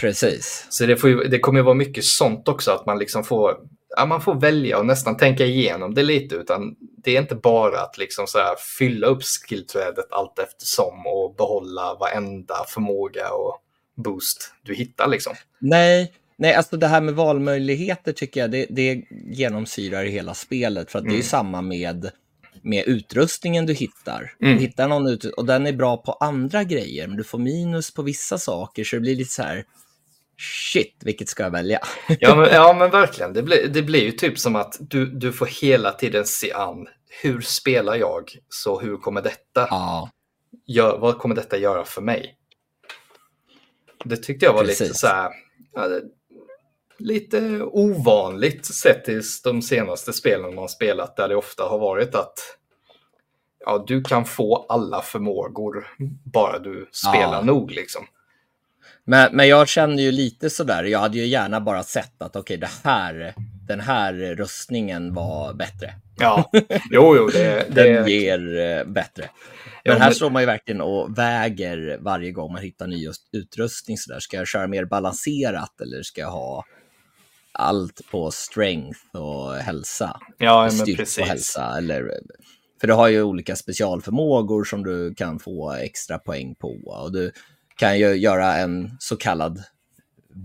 Precis. 0.00 0.66
Så 0.70 0.86
det, 0.86 1.04
ju, 1.04 1.24
det 1.24 1.38
kommer 1.38 1.60
ju 1.60 1.64
vara 1.64 1.74
mycket 1.74 2.04
sånt 2.04 2.48
också 2.48 2.70
att 2.70 2.86
man 2.86 2.98
liksom 2.98 3.24
får, 3.24 3.54
ja, 3.96 4.06
man 4.06 4.20
får 4.20 4.34
välja 4.40 4.78
och 4.78 4.86
nästan 4.86 5.16
tänka 5.16 5.44
igenom 5.44 5.94
det 5.94 6.02
lite. 6.02 6.34
Utan 6.34 6.74
det 7.04 7.16
är 7.16 7.20
inte 7.20 7.34
bara 7.34 7.80
att 7.80 7.98
liksom 7.98 8.26
så 8.26 8.38
fylla 8.78 9.06
upp 9.06 9.22
skillträdet 9.22 10.06
allt 10.10 10.38
eftersom 10.38 11.06
och 11.06 11.34
behålla 11.36 11.94
varenda 12.00 12.54
förmåga 12.68 13.30
och 13.30 13.62
boost 14.04 14.52
du 14.62 14.74
hittar 14.74 15.08
liksom. 15.08 15.34
Nej, 15.58 16.12
nej, 16.36 16.54
alltså 16.54 16.76
det 16.76 16.86
här 16.86 17.00
med 17.00 17.14
valmöjligheter 17.14 18.12
tycker 18.12 18.40
jag 18.40 18.50
det, 18.50 18.66
det 18.70 19.02
genomsyrar 19.26 20.04
hela 20.04 20.34
spelet. 20.34 20.90
För 20.90 20.98
att 20.98 21.04
det 21.04 21.08
är 21.10 21.12
ju 21.12 21.16
Mm. 21.16 21.26
samma 21.26 21.62
med, 21.62 22.10
med 22.62 22.84
utrustningen 22.86 23.66
du 23.66 23.72
hittar. 23.72 24.32
Mm. 24.42 24.54
Du 24.56 24.60
hittar 24.62 24.88
någon 24.88 25.06
ut, 25.06 25.24
och 25.24 25.46
den 25.46 25.66
är 25.66 25.72
bra 25.72 25.96
på 25.96 26.12
andra 26.12 26.64
grejer, 26.64 27.06
men 27.06 27.16
du 27.16 27.24
får 27.24 27.38
minus 27.38 27.94
på 27.94 28.02
vissa 28.02 28.38
saker. 28.38 28.84
Så 28.84 28.96
det 28.96 29.00
blir 29.00 29.16
lite 29.16 29.32
så 29.32 29.42
här, 29.42 29.64
shit, 30.72 30.96
vilket 31.04 31.28
ska 31.28 31.42
jag 31.42 31.50
välja? 31.50 31.80
Ja 32.20 32.34
men, 32.34 32.48
ja, 32.52 32.72
men 32.78 32.90
verkligen. 32.90 33.32
Det 33.32 33.42
blir, 33.42 33.68
det 33.68 33.82
blir 33.82 34.04
ju 34.04 34.12
typ 34.12 34.38
som 34.38 34.56
att 34.56 34.76
du, 34.80 35.06
du 35.06 35.32
får 35.32 35.46
hela 35.46 35.92
tiden 35.92 36.24
se 36.26 36.52
an 36.52 36.86
hur 37.22 37.40
spelar 37.40 37.94
jag? 37.96 38.30
Så 38.48 38.80
hur 38.80 38.96
kommer 38.96 39.22
detta 39.22 39.66
Ja, 39.70 40.10
gör, 40.66 40.98
vad 40.98 41.18
kommer 41.18 41.34
detta 41.34 41.56
göra 41.58 41.84
för 41.84 42.02
mig? 42.02 42.36
Det 44.04 44.16
tyckte 44.16 44.46
jag 44.46 44.52
var 44.52 44.64
lite 44.64 44.78
Precis. 44.84 45.00
så 45.00 45.06
här, 45.06 45.30
ja, 45.72 45.88
det- 45.88 46.02
lite 46.98 47.62
ovanligt 47.62 48.66
sett 48.66 49.04
till 49.04 49.22
de 49.44 49.62
senaste 49.62 50.12
spelen 50.12 50.54
man 50.54 50.68
spelat 50.68 51.16
där 51.16 51.28
det 51.28 51.36
ofta 51.36 51.62
har 51.64 51.78
varit 51.78 52.14
att 52.14 52.38
ja, 53.64 53.84
du 53.86 54.02
kan 54.02 54.24
få 54.24 54.66
alla 54.68 55.02
förmågor 55.02 55.86
bara 56.24 56.58
du 56.58 56.88
spelar 56.92 57.34
Ja. 57.34 57.42
nog 57.42 57.70
liksom. 57.70 58.06
Men, 59.04 59.36
men 59.36 59.48
jag 59.48 59.68
känner 59.68 60.02
ju 60.02 60.12
lite 60.12 60.50
sådär, 60.50 60.84
jag 60.84 60.98
hade 60.98 61.18
ju 61.18 61.26
gärna 61.26 61.60
bara 61.60 61.82
sett 61.82 62.22
att 62.22 62.36
okej, 62.36 62.56
det 62.56 62.70
här, 62.84 63.34
den 63.68 63.80
här 63.80 64.12
rustningen 64.12 65.14
var 65.14 65.54
bättre. 65.54 65.94
Ja, 66.18 66.50
jo, 66.90 67.16
jo, 67.16 67.28
det, 67.32 67.66
Den 67.74 68.04
det, 68.04 68.10
ger 68.10 68.58
eh, 68.58 68.84
bättre. 68.84 69.30
Men 69.84 69.96
här 69.98 70.06
men- 70.08 70.14
står 70.14 70.30
man 70.30 70.42
ju 70.42 70.46
verkligen 70.46 70.80
och 70.80 71.18
väger 71.18 71.98
varje 72.00 72.32
gång 72.32 72.52
man 72.52 72.62
hittar 72.62 72.86
ny 72.86 73.08
utrustning. 73.32 73.98
Så 73.98 74.12
där. 74.12 74.20
Ska 74.20 74.36
jag 74.36 74.48
köra 74.48 74.66
mer 74.66 74.84
balanserat 74.84 75.80
eller 75.80 76.02
ska 76.02 76.20
jag 76.20 76.30
ha 76.30 76.64
allt 77.52 78.00
på 78.10 78.30
strength 78.30 79.00
och 79.16 79.54
hälsa? 79.54 80.20
ja 80.38 80.62
men 80.62 80.70
Styrka 80.70 80.92
och 80.92 80.98
precis. 80.98 81.24
hälsa? 81.24 81.74
Eller, 81.78 82.10
för 82.80 82.86
du 82.86 82.92
har 82.94 83.08
ju 83.08 83.22
olika 83.22 83.56
specialförmågor 83.56 84.64
som 84.64 84.82
du 84.84 85.14
kan 85.14 85.38
få 85.38 85.72
extra 85.72 86.18
poäng 86.18 86.54
på. 86.54 86.68
Och 86.86 87.12
du 87.12 87.32
kan 87.76 87.98
ju 87.98 88.14
göra 88.14 88.54
en 88.56 88.96
så 88.98 89.16
kallad 89.16 89.62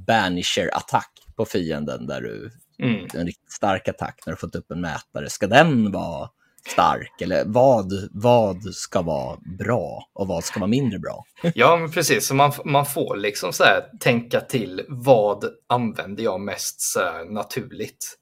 banisher-attack 0.07 1.11
på 1.35 1.45
fienden 1.45 2.07
där 2.07 2.21
du 2.21 2.51
Mm. 2.83 3.07
en 3.13 3.25
riktigt 3.25 3.51
stark 3.51 3.87
attack 3.87 4.19
när 4.25 4.33
du 4.33 4.37
fått 4.37 4.55
upp 4.55 4.71
en 4.71 4.81
mätare. 4.81 5.29
Ska 5.29 5.47
den 5.47 5.91
vara 5.91 6.29
stark? 6.69 7.21
Eller 7.21 7.43
vad, 7.45 7.91
vad 8.11 8.63
ska 8.73 9.01
vara 9.01 9.37
bra 9.59 10.09
och 10.13 10.27
vad 10.27 10.43
ska 10.43 10.59
vara 10.59 10.67
mindre 10.67 10.99
bra? 10.99 11.23
Ja, 11.55 11.89
precis. 11.93 12.27
Så 12.27 12.35
man, 12.35 12.51
man 12.65 12.85
får 12.85 13.15
liksom 13.15 13.53
så 13.53 13.63
här 13.63 13.83
tänka 13.99 14.41
till 14.41 14.85
vad 14.87 15.45
använder 15.67 16.23
jag 16.23 16.41
mest 16.41 16.81
så 16.81 16.99
här 16.99 17.25
naturligt. 17.25 18.17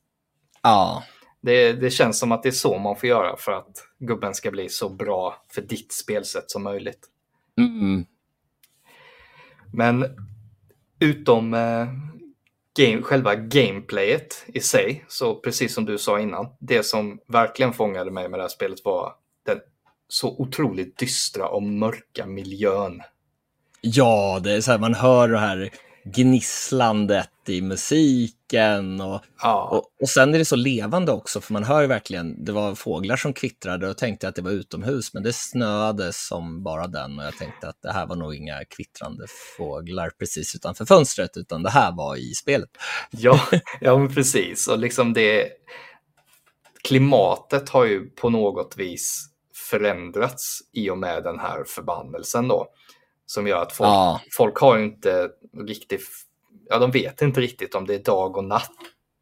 Ja, 0.62 1.04
Det, 1.42 1.74
det 1.74 1.90
känns 1.90 2.20
som 2.20 2.32
att 2.32 2.44
det 2.44 2.50
är 2.50 2.54
så 2.54 2.78
man 2.80 2.96
får 2.96 3.10
göra 3.10 3.38
för 3.38 3.52
att 3.52 3.84
gubben 4.00 4.34
ska 4.34 4.52
bli 4.52 4.70
så 4.70 4.90
bra 4.90 5.36
för 5.54 5.62
ditt 5.62 5.94
spelsätt 5.94 6.52
som 6.52 6.64
möjligt. 6.64 7.00
mm, 7.58 8.06
men 9.74 10.06
utom 11.00 11.54
eh, 11.54 11.88
game, 12.80 13.02
själva 13.02 13.36
gameplayet 13.36 14.46
i 14.48 14.60
sig, 14.60 15.06
så 15.08 15.36
precis 15.36 15.74
som 15.74 15.86
du 15.86 15.98
sa 15.98 16.20
innan, 16.20 16.48
det 16.60 16.84
som 16.84 17.20
verkligen 17.28 17.74
fångade 17.74 18.12
mig 18.12 18.30
med 18.30 18.40
det 18.40 18.44
här 18.44 18.50
spelet 18.50 18.86
var 18.86 19.14
den 19.46 19.60
så 20.08 20.30
otroligt 20.38 20.98
dystra 20.98 21.48
och 21.48 21.64
mörka 21.64 22.26
miljön. 22.26 23.02
ja 23.82 24.40
det 24.44 24.52
är 24.52 24.62
så 24.62 24.72
här, 24.72 24.80
man 24.80 24.94
hör 24.94 25.28
det 25.28 25.40
här 25.40 25.70
gnisslandet 26.14 27.30
i 27.48 27.62
musiken 27.62 29.02
och, 29.02 29.22
Ja, 29.42 29.70
och, 29.72 30.02
och 30.02 30.10
sen 30.10 30.34
är 30.34 30.38
det 30.38 30.46
så 30.46 30.56
levande 30.56 31.12
också 31.12 31.42
för 31.42 31.54
man 31.54 31.64
hör 31.64 31.82
ju 31.82 31.88
verkligen, 31.88 32.46
det 32.46 32.52
var 32.52 32.76
fåglar 32.76 33.16
som 33.16 33.34
kvittrade 33.34 33.90
och 33.90 33.98
tänkte 33.98 34.28
att 34.28 34.36
det 34.36 34.42
var 34.42 34.52
utomhus 34.52 35.14
men 35.14 35.24
det 35.24 35.34
snöade 35.34 36.14
som 36.14 36.64
bara 36.64 36.88
den 36.88 37.20
och 37.20 37.26
jag 37.26 37.38
tänkte 37.38 37.70
att 37.70 37.82
det 37.82 37.92
här 37.92 38.08
var 38.08 38.16
nog 38.16 38.36
inga 38.36 38.66
kvittrande 38.66 39.26
fåglar 39.58 40.10
precis 40.10 40.56
utanför 40.56 40.86
fönstret 40.86 41.38
utan 41.38 41.64
det 41.64 41.70
här 41.70 41.92
var 41.92 42.16
i 42.16 42.34
spelet. 42.34 42.70
ja, 43.12 43.40
ja 43.82 44.10
precis. 44.14 44.68
Och 44.68 44.80
liksom 44.80 45.14
det... 45.14 45.48
Klimatet 46.84 47.70
har 47.70 47.86
ju 47.86 48.10
på 48.10 48.30
något 48.30 48.78
vis 48.78 49.30
förändrats 49.70 50.60
i 50.74 50.90
och 50.90 50.98
med 50.98 51.24
den 51.24 51.40
här 51.40 51.64
förbannelsen 51.64 52.48
då. 52.48 52.68
Som 53.30 53.48
gör 53.48 53.62
att 53.62 53.74
folk, 53.74 53.88
Ja. 53.88 54.22
folk 54.32 54.58
har 54.58 54.78
inte 54.78 55.30
riktigt... 55.68 56.02
Ja, 56.70 56.80
de 56.80 56.92
vet 56.92 57.22
inte 57.22 57.42
riktigt 57.42 57.76
om 57.76 57.86
det 57.86 57.96
är 57.96 58.04
dag 58.04 58.38
och 58.38 58.44
natt 58.44 58.72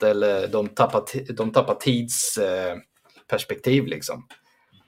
eller 0.04 0.48
de 0.48 0.68
tappar, 0.68 1.04
de 1.34 1.52
tappar 1.52 1.76
tidsperspektiv 1.76 3.84
eh, 3.84 3.90
liksom. 3.90 4.28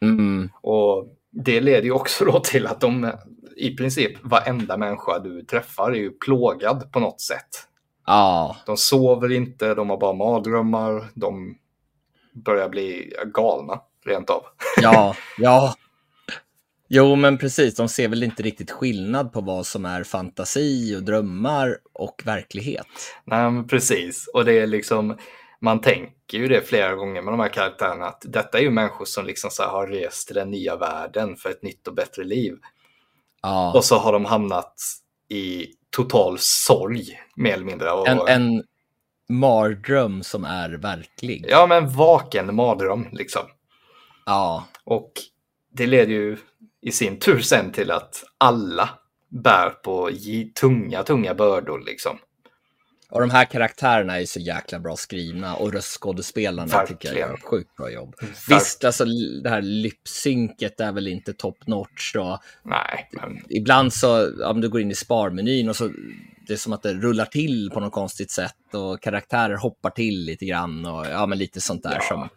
Mm. 0.01 0.49
Och 0.61 1.07
det 1.31 1.61
leder 1.61 1.83
ju 1.83 1.91
också 1.91 2.25
då 2.25 2.39
till 2.39 2.67
att 2.67 2.81
de 2.81 3.11
i 3.57 3.75
princip 3.75 4.23
varenda 4.23 4.77
människa 4.77 5.19
du 5.19 5.43
träffar 5.43 5.91
är 5.91 5.95
ju 5.95 6.11
plågad 6.11 6.91
på 6.91 6.99
något 6.99 7.21
sätt. 7.21 7.49
Ja, 8.05 8.57
De 8.65 8.77
sover 8.77 9.31
inte, 9.31 9.73
de 9.73 9.89
har 9.89 9.97
bara 9.97 10.13
mardrömmar, 10.13 11.07
de 11.15 11.57
börjar 12.33 12.69
bli 12.69 13.13
galna 13.33 13.81
rent 14.05 14.29
av. 14.29 14.43
Ja, 14.81 15.15
ja. 15.37 15.73
Jo, 16.91 17.15
men 17.15 17.37
precis. 17.37 17.75
De 17.75 17.89
ser 17.89 18.07
väl 18.07 18.23
inte 18.23 18.43
riktigt 18.43 18.71
skillnad 18.71 19.33
på 19.33 19.41
vad 19.41 19.65
som 19.65 19.85
är 19.85 20.03
fantasi 20.03 20.95
och 20.97 21.03
drömmar 21.03 21.77
och 21.93 22.21
verklighet. 22.25 22.87
Nej, 23.25 23.51
men 23.51 23.67
precis. 23.67 24.27
Och 24.33 24.45
det 24.45 24.53
är 24.53 24.67
liksom, 24.67 25.17
man 25.61 25.81
tänker 25.81 26.37
ju 26.37 26.47
det 26.47 26.67
flera 26.67 26.95
gånger 26.95 27.21
med 27.21 27.33
de 27.33 27.39
här 27.39 27.49
karaktärerna, 27.49 28.05
att 28.05 28.23
detta 28.27 28.57
är 28.57 28.61
ju 28.61 28.69
människor 28.71 29.05
som 29.05 29.25
liksom 29.25 29.49
så 29.51 29.63
här 29.63 29.69
har 29.69 29.87
rest 29.87 30.27
till 30.27 30.35
den 30.35 30.51
nya 30.51 30.75
världen 30.75 31.35
för 31.35 31.49
ett 31.49 31.63
nytt 31.63 31.87
och 31.87 31.95
bättre 31.95 32.23
liv. 32.23 32.57
Ja, 33.41 33.73
Och 33.75 33.85
så 33.85 33.97
har 33.97 34.13
de 34.13 34.25
hamnat 34.25 34.73
i 35.29 35.65
total 35.89 36.37
sorg, 36.39 37.19
mer 37.35 37.53
eller 37.53 37.65
mindre. 37.65 37.91
Och, 37.91 38.07
en, 38.07 38.19
en 38.27 38.63
mardröm 39.29 40.23
som 40.23 40.45
är 40.45 40.69
verklig. 40.69 41.45
Ja, 41.49 41.67
men 41.67 41.89
vaken 41.89 42.55
mardröm 42.55 43.07
liksom. 43.11 43.41
Ja, 44.25 44.67
Och 44.83 45.11
det 45.73 45.87
leder 45.87 46.13
ju 46.13 46.37
i 46.81 46.91
sin 46.91 47.19
tur 47.19 47.39
sen 47.39 47.71
till 47.71 47.91
att 47.91 48.23
alla 48.37 48.89
bär 49.29 49.69
på 49.69 50.09
tunga, 50.59 51.03
tunga 51.03 51.33
bördor 51.33 51.83
liksom. 51.85 52.17
och 53.11 53.21
de 53.21 53.29
här 53.29 53.45
karaktärerna 53.45 54.19
är 54.19 54.25
så 54.25 54.39
jäkla 54.39 54.79
bra 54.79 54.95
skrivna 54.95 55.55
och 55.55 55.73
röstskådespelarna 55.73 56.67
tycker 56.67 56.79
jag 56.79 57.13
Verkligen. 57.13 57.29
gör 57.29 57.37
sjukt 57.37 57.75
bra 57.75 57.91
jobb. 57.91 58.15
Visst, 58.49 58.83
alltså 58.83 59.05
det 59.43 59.49
här 59.49 59.61
lipsynket 59.61 60.79
är 60.79 60.91
väl 60.91 61.07
inte 61.07 61.33
top 61.33 61.67
notch 61.67 62.13
då. 62.13 62.39
Nej, 62.63 63.09
men 63.11 63.39
ibland 63.49 63.93
så, 63.93 64.43
om 64.45 64.61
du 64.61 64.69
går 64.69 64.81
in 64.81 64.91
i 64.91 64.95
sparmenyn 64.95 65.69
och 65.69 65.75
så, 65.75 65.89
det 66.47 66.53
är 66.53 66.57
som 66.57 66.73
att 66.73 66.81
det 66.83 66.93
rullar 66.93 67.25
till 67.25 67.69
på 67.73 67.79
något 67.79 67.93
konstigt 67.93 68.31
sätt 68.31 68.73
och 68.73 69.01
karaktärer 69.01 69.55
hoppar 69.57 69.89
till 69.89 70.25
lite 70.25 70.45
grann 70.45 70.85
och 70.85 71.05
ja, 71.05 71.25
men 71.25 71.37
lite 71.37 71.61
sånt 71.61 71.83
där 71.83 71.93
Ja, 71.95 72.01
som, 72.01 72.29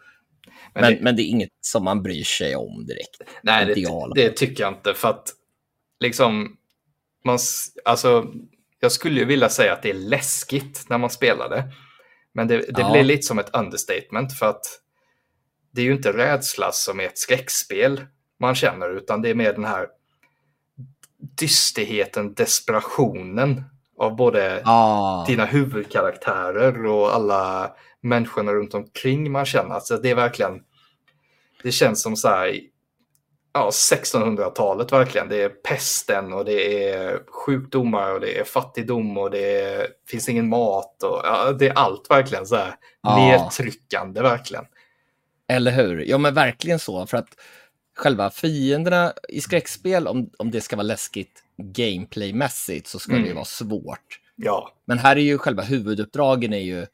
men 0.73 0.81
men, 0.81 0.93
det- 0.93 0.99
men 1.01 1.15
det 1.15 1.21
är 1.21 1.27
inget 1.27 1.49
som 1.61 1.83
man 1.83 2.03
bryr 2.03 2.23
sig 2.23 2.55
om 2.55 2.85
direkt. 2.85 3.21
Nej, 3.43 3.65
det, 3.65 3.73
det 4.15 4.29
tycker 4.29 4.63
jag 4.63 4.73
inte. 4.73 4.93
För 4.93 5.09
att 5.09 5.29
liksom, 5.99 6.57
man, 7.25 7.39
alltså, 7.85 8.25
jag 8.79 8.91
skulle 8.91 9.19
ju 9.19 9.25
vilja 9.25 9.49
säga 9.49 9.73
att 9.73 9.81
det 9.81 9.89
är 9.89 9.93
läskigt 9.93 10.85
när 10.89 10.97
man 10.97 11.09
spelar 11.09 11.49
det. 11.49 11.63
Men 12.33 12.47
det, 12.47 12.57
det 12.57 12.81
Ja. 12.81 12.91
blir 12.91 13.03
lite 13.03 13.23
som 13.23 13.39
ett 13.39 13.55
understatement 13.55 14.33
för 14.37 14.45
att 14.45 14.65
det 15.71 15.81
är 15.81 15.85
ju 15.85 15.93
inte 15.93 16.13
rädsla 16.13 16.71
som 16.71 16.99
är 16.99 17.03
ett 17.03 17.17
skräckspel 17.17 18.05
man 18.39 18.55
känner, 18.55 18.97
utan 18.97 19.21
det 19.21 19.29
är 19.29 19.35
mer 19.35 19.53
den 19.53 19.65
här 19.65 19.87
dysterheten, 21.39 22.33
desperationen 22.33 23.63
av 23.97 24.15
både 24.15 24.61
Ja, 24.65 25.25
dina 25.27 25.45
huvudkaraktärer 25.45 26.85
och 26.85 27.15
alla 27.15 27.71
människorna 28.03 28.51
runt 28.53 28.73
omkring 28.73 29.31
man 29.31 29.45
känner. 29.45 29.75
Alltså 29.75 29.97
det 29.97 30.09
är 30.09 30.15
verkligen, 30.15 30.59
det 31.63 31.71
känns 31.71 32.01
som 32.01 32.15
så 32.15 32.27
här, 32.27 32.59
ja 33.53 33.69
1600-talet 33.69 34.91
verkligen. 34.91 35.29
Det 35.29 35.41
är 35.41 35.49
pesten 35.49 36.33
och 36.33 36.45
det 36.45 36.89
är 36.89 37.19
sjukdomar 37.27 38.13
och 38.13 38.19
det 38.19 38.39
är 38.39 38.43
fattigdom 38.43 39.17
och 39.17 39.31
det 39.31 39.61
är, 39.61 39.87
finns 40.09 40.29
ingen 40.29 40.49
mat 40.49 41.03
och 41.03 41.21
ja, 41.23 41.51
det 41.51 41.67
är 41.67 41.73
allt 41.73 42.07
verkligen 42.09 42.45
så 42.45 42.55
här 42.55 42.75
Ja. 43.03 43.15
nedtryckande 43.17 44.21
verkligen. 44.21 44.65
eller 45.47 45.71
hur? 45.71 45.99
Ja, 45.99 46.17
men 46.17 46.33
verkligen 46.33 46.79
så. 46.79 47.05
För 47.07 47.17
att 47.17 47.29
själva 47.95 48.29
fienderna 48.29 49.13
i 49.29 49.41
skräckspel, 49.41 50.07
om, 50.07 50.29
om 50.37 50.51
det 50.51 50.61
ska 50.61 50.75
vara 50.75 50.83
läskigt 50.83 51.43
gameplaymässigt, 51.57 52.87
så 52.87 52.99
ska 52.99 53.11
det 53.11 53.17
ju 53.17 53.23
Mm. 53.25 53.35
vara 53.35 53.45
svårt. 53.45 54.19
Ja, 54.35 54.73
Men 54.85 54.99
här 54.99 55.15
är 55.15 55.21
ju 55.21 55.37
själva 55.37 55.63
huvuduppdragen 55.63 56.53
är 56.53 56.57
ju, 56.61 56.85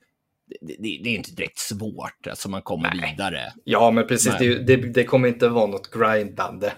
det, 0.62 0.76
det, 0.80 1.00
det 1.04 1.10
är 1.10 1.16
inte 1.16 1.32
direkt 1.32 1.60
svårt, 1.60 2.28
alltså 2.30 2.50
man 2.50 2.62
kommer 2.62 2.96
Nej. 2.96 3.12
vidare. 3.12 3.54
ja 3.64 3.92
men 3.92 4.08
precis, 4.08 4.34
Nej. 4.40 4.64
det, 4.64 4.76
det, 4.76 5.04
kommer 5.04 5.28
inte 5.28 5.48
vara 5.48 5.68
något 5.68 5.92
grindande 5.92 6.72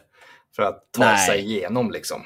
för 0.56 0.64
att 0.64 0.92
ta 0.92 1.06
Nej. 1.06 1.28
sig 1.28 1.40
igenom 1.40 1.92
liksom. 1.92 2.22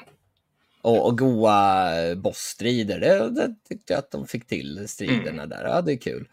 Och, 0.82 1.06
och 1.06 1.18
goa 1.18 1.90
bossstrider, 2.16 3.00
det, 3.00 3.30
det 3.30 3.54
tyckte 3.68 3.92
jag 3.92 3.98
att 3.98 4.10
de 4.10 4.26
fick 4.26 4.46
till, 4.46 4.88
striderna 4.88 5.46
där. 5.46 5.64
Ja, 5.64 5.80
det 5.80 5.92
är 5.92 5.96
kul. 5.96 6.28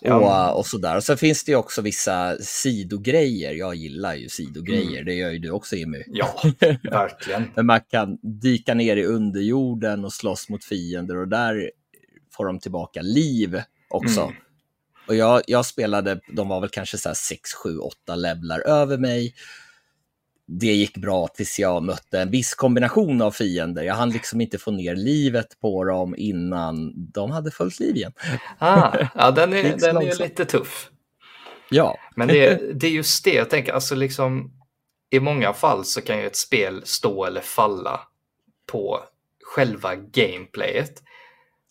Ja, 0.00 0.50
Och, 0.52 0.58
och 0.58 0.66
sådär. 0.66 0.96
Och 0.96 1.04
så 1.04 1.16
finns 1.16 1.44
det 1.44 1.52
ju 1.52 1.56
också 1.56 1.82
vissa 1.82 2.38
sidogrejer. 2.38 3.52
Jag 3.52 3.74
gillar 3.74 4.14
ju 4.14 4.28
sidogrejer, 4.28 5.04
det 5.04 5.14
gör 5.14 5.30
ju 5.30 5.38
du 5.38 5.50
också 5.50 5.76
Jimmy. 5.76 6.02
Ja, 6.06 6.42
verkligen. 6.82 7.50
Men 7.54 7.66
man 7.66 7.80
kan 7.80 8.18
dyka 8.22 8.74
ner 8.74 8.96
i 8.96 9.04
underjorden 9.04 10.04
och 10.04 10.12
slåss 10.12 10.48
mot 10.48 10.64
fiender 10.64 11.16
och 11.16 11.28
där 11.28 11.70
får 12.36 12.46
de 12.46 12.58
tillbaka 12.58 13.02
liv 13.02 13.60
också. 13.88 14.20
Mm. 14.20 14.34
Och 15.08 15.14
jag, 15.14 15.42
jag 15.46 15.66
spelade, 15.66 16.20
de 16.28 16.48
var 16.48 16.60
väl 16.60 16.70
kanske 16.70 16.98
så 16.98 17.08
här 17.08 17.14
6, 17.14 17.52
7, 17.54 17.78
8 17.78 18.16
levlar 18.16 18.60
över 18.60 18.98
mig. 18.98 19.34
Det 20.46 20.66
gick 20.66 20.96
bra 20.96 21.28
tills 21.28 21.58
jag 21.58 21.82
mötte 21.82 22.20
en 22.20 22.30
viss 22.30 22.54
kombination 22.54 23.22
av 23.22 23.30
fiender. 23.30 23.82
Jag 23.82 23.94
hann 23.94 24.10
liksom 24.10 24.40
inte 24.40 24.58
få 24.58 24.70
ner 24.70 24.94
livet 24.94 25.60
på 25.60 25.84
dem 25.84 26.14
innan 26.18 26.92
de 27.12 27.30
hade 27.30 27.50
fullt 27.50 27.80
liv 27.80 27.96
igen. 27.96 28.12
Ah, 28.58 29.08
ja, 29.14 29.30
den 29.30 29.52
är, 29.52 29.76
den 29.78 29.96
är 29.96 30.02
ju 30.02 30.14
lite 30.14 30.44
tuff. 30.44 30.90
Ja, 31.70 31.98
Men 32.16 32.28
det 32.28 32.46
är, 32.46 32.72
det 32.74 32.86
är 32.86 32.90
just 32.90 33.24
det 33.24 33.34
jag 33.34 33.50
tänker, 33.50 33.72
alltså 33.72 33.94
liksom 33.94 34.52
i 35.10 35.20
många 35.20 35.52
fall 35.52 35.84
så 35.84 36.00
kan 36.00 36.18
ju 36.18 36.26
ett 36.26 36.36
spel 36.36 36.82
stå 36.84 37.24
eller 37.24 37.40
falla 37.40 38.00
på 38.66 39.00
själva 39.44 39.94
gameplayet. 39.94 41.02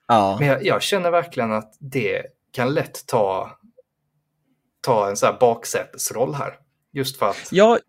Ja. 0.08 0.38
Men 0.39 0.47
jag, 0.47 0.66
jag 0.66 0.82
känner 0.82 1.12
verkligen 1.12 1.51
att 1.51 1.74
det 1.80 2.22
kan 2.51 2.74
lätt 2.74 3.06
ta, 3.08 3.58
ta 4.82 5.10
en 5.10 5.18
så 5.18 5.26
här 5.26 5.38
baksätesroll 5.39 6.34
här. 6.36 6.58
Just 6.93 7.18
för 7.20 7.30
att 7.30 7.47
ja, 7.51 7.80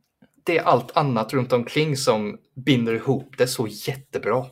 det 0.44 0.58
är 0.58 0.62
allt 0.62 0.96
annat 0.96 1.32
runt 1.32 1.52
omkring 1.52 1.96
som 1.96 2.38
binder 2.54 2.94
ihop 2.94 3.34
det 3.38 3.46
så 3.46 3.66
jättebra. 3.66 4.46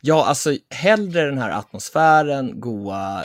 Ja, 0.00 0.26
alltså 0.26 0.56
hellre 0.70 1.24
den 1.24 1.38
här 1.38 1.50
atmosfären, 1.50 2.60
goa 2.60 3.24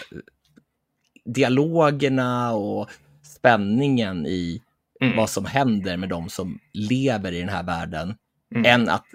dialogerna 1.25 2.53
och 2.53 2.89
spänningen 3.23 4.25
i 4.25 4.61
Mm. 5.01 5.17
vad 5.17 5.29
som 5.29 5.45
händer 5.45 5.97
med 5.97 6.09
de 6.09 6.29
som 6.29 6.59
lever 6.73 7.31
i 7.31 7.39
den 7.39 7.49
här 7.49 7.63
världen, 7.63 8.15
Mm. 8.55 8.65
än 8.65 8.89
att 8.89 9.05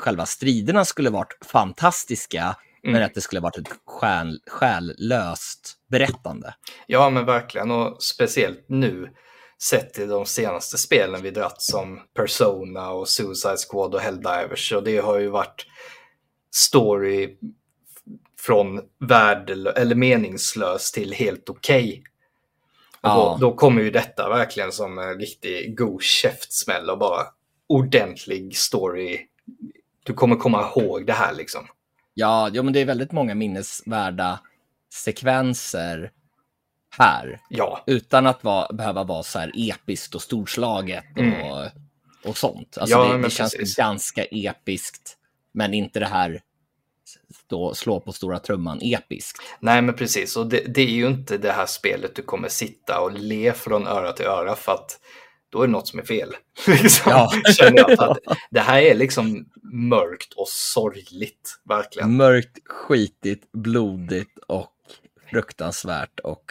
själva 0.00 0.26
striderna 0.26 0.84
skulle 0.84 1.10
varit 1.10 1.38
fantastiska, 1.46 2.56
men 2.82 2.94
Mm. 2.94 3.06
att 3.06 3.14
det 3.14 3.20
skulle 3.20 3.40
varit 3.40 3.56
ett 3.58 3.68
själ, 3.86 4.40
själlöst 4.46 5.76
berättande. 5.88 6.54
Ja, 6.86 7.10
men 7.10 7.24
verkligen. 7.26 7.70
Och 7.70 8.02
speciellt 8.02 8.64
nu, 8.68 9.10
sett 9.62 9.94
till 9.94 10.08
de 10.08 10.26
senaste 10.26 10.78
spelen 10.78 11.22
vi 11.22 11.30
dratt 11.30 11.62
som 11.62 12.00
Persona 12.14 12.90
och 12.90 13.08
Suicide 13.08 13.56
Squad 13.70 13.94
och 13.94 14.00
Helldivers. 14.00 14.72
Och 14.72 14.82
det 14.82 14.98
har 14.98 15.18
ju 15.18 15.28
varit 15.28 15.66
story 16.54 17.36
från 18.40 18.80
värdelö- 19.00 19.72
eller 19.76 19.94
meningslös 19.94 20.92
till 20.92 21.12
helt 21.12 21.48
okej. 21.50 22.02
Och 23.00 23.08
Ja. 23.08 23.36
Då, 23.40 23.50
då 23.50 23.56
kommer 23.56 23.82
ju 23.82 23.90
detta 23.90 24.28
verkligen 24.28 24.72
som 24.72 24.98
en 24.98 25.18
riktig 25.18 25.78
god 25.78 26.02
käftsmäll 26.02 26.90
och 26.90 26.98
bara 26.98 27.22
ordentlig 27.66 28.56
story. 28.56 29.20
Du 30.04 30.14
kommer 30.14 30.36
komma 30.36 30.70
ihåg 30.76 31.06
det 31.06 31.12
här 31.12 31.34
liksom. 31.34 31.66
Ja, 32.14 32.50
ja, 32.52 32.62
men 32.62 32.72
det 32.72 32.80
är 32.80 32.84
väldigt 32.84 33.12
många 33.12 33.34
minnesvärda 33.34 34.40
sekvenser 34.92 36.10
här, 36.98 37.40
Ja, 37.48 37.84
utan 37.86 38.26
att 38.26 38.44
vara, 38.44 38.72
behöva 38.72 39.04
vara 39.04 39.22
så 39.22 39.38
här 39.38 39.52
episkt 39.54 40.14
och 40.14 40.22
storslaget 40.22 41.04
och, 41.16 41.18
Mm. 41.22 41.68
och 42.24 42.36
sånt. 42.36 42.78
Alltså 42.78 42.96
Ja, 42.96 43.12
det, 43.12 43.22
det 43.22 43.30
känns 43.30 43.54
precis. 43.56 43.76
ganska 43.76 44.24
episkt, 44.24 45.16
men 45.52 45.74
inte 45.74 46.00
det 46.00 46.06
här 46.06 46.40
stå, 47.44 47.74
slå 47.74 48.00
på 48.00 48.12
stora 48.12 48.38
trumman 48.38 48.78
episkt. 48.82 49.42
Nej, 49.60 49.82
men 49.82 49.94
precis. 49.94 50.36
Och 50.36 50.46
det, 50.46 50.74
det 50.74 50.82
är 50.82 50.90
ju 50.90 51.06
inte 51.06 51.38
det 51.38 51.52
här 51.52 51.66
spelet 51.66 52.14
du 52.16 52.22
kommer 52.22 52.48
sitta 52.48 53.00
och 53.00 53.12
le 53.12 53.52
från 53.52 53.86
öra 53.86 54.12
till 54.12 54.26
öra 54.26 54.56
för 54.56 54.72
att 54.72 54.98
då 55.52 55.62
är 55.62 55.66
det 55.66 55.72
något 55.72 55.88
som 55.88 55.98
är 55.98 56.04
fel. 56.04 56.34
Liksom, 56.66 57.12
Ja. 57.12 57.30
känner 57.58 57.78
jag. 57.78 58.02
Att 58.02 58.18
det 58.50 58.60
här 58.60 58.82
är 58.82 58.94
liksom 58.94 59.44
mörkt 59.72 60.32
och 60.32 60.48
sorgligt, 60.48 61.60
verkligen. 61.64 62.16
Mörkt, 62.16 62.58
skitigt, 62.68 63.52
blodigt 63.52 64.38
och 64.46 64.72
fruktansvärt 65.30 66.20
och 66.20 66.42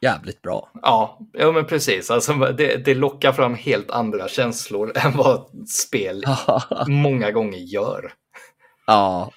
jävligt 0.00 0.42
bra. 0.42 0.70
Ja, 0.82 1.18
ja 1.32 1.52
men 1.52 1.66
precis. 1.66 2.10
Alltså, 2.10 2.32
det, 2.32 2.76
det 2.84 2.94
lockar 2.94 3.32
fram 3.32 3.54
helt 3.54 3.90
andra 3.90 4.28
känslor 4.28 4.92
än 5.04 5.16
vad 5.16 5.68
spel 5.68 6.24
många 6.88 7.30
gånger 7.30 7.58
gör. 7.58 8.12
ja, 8.86 9.30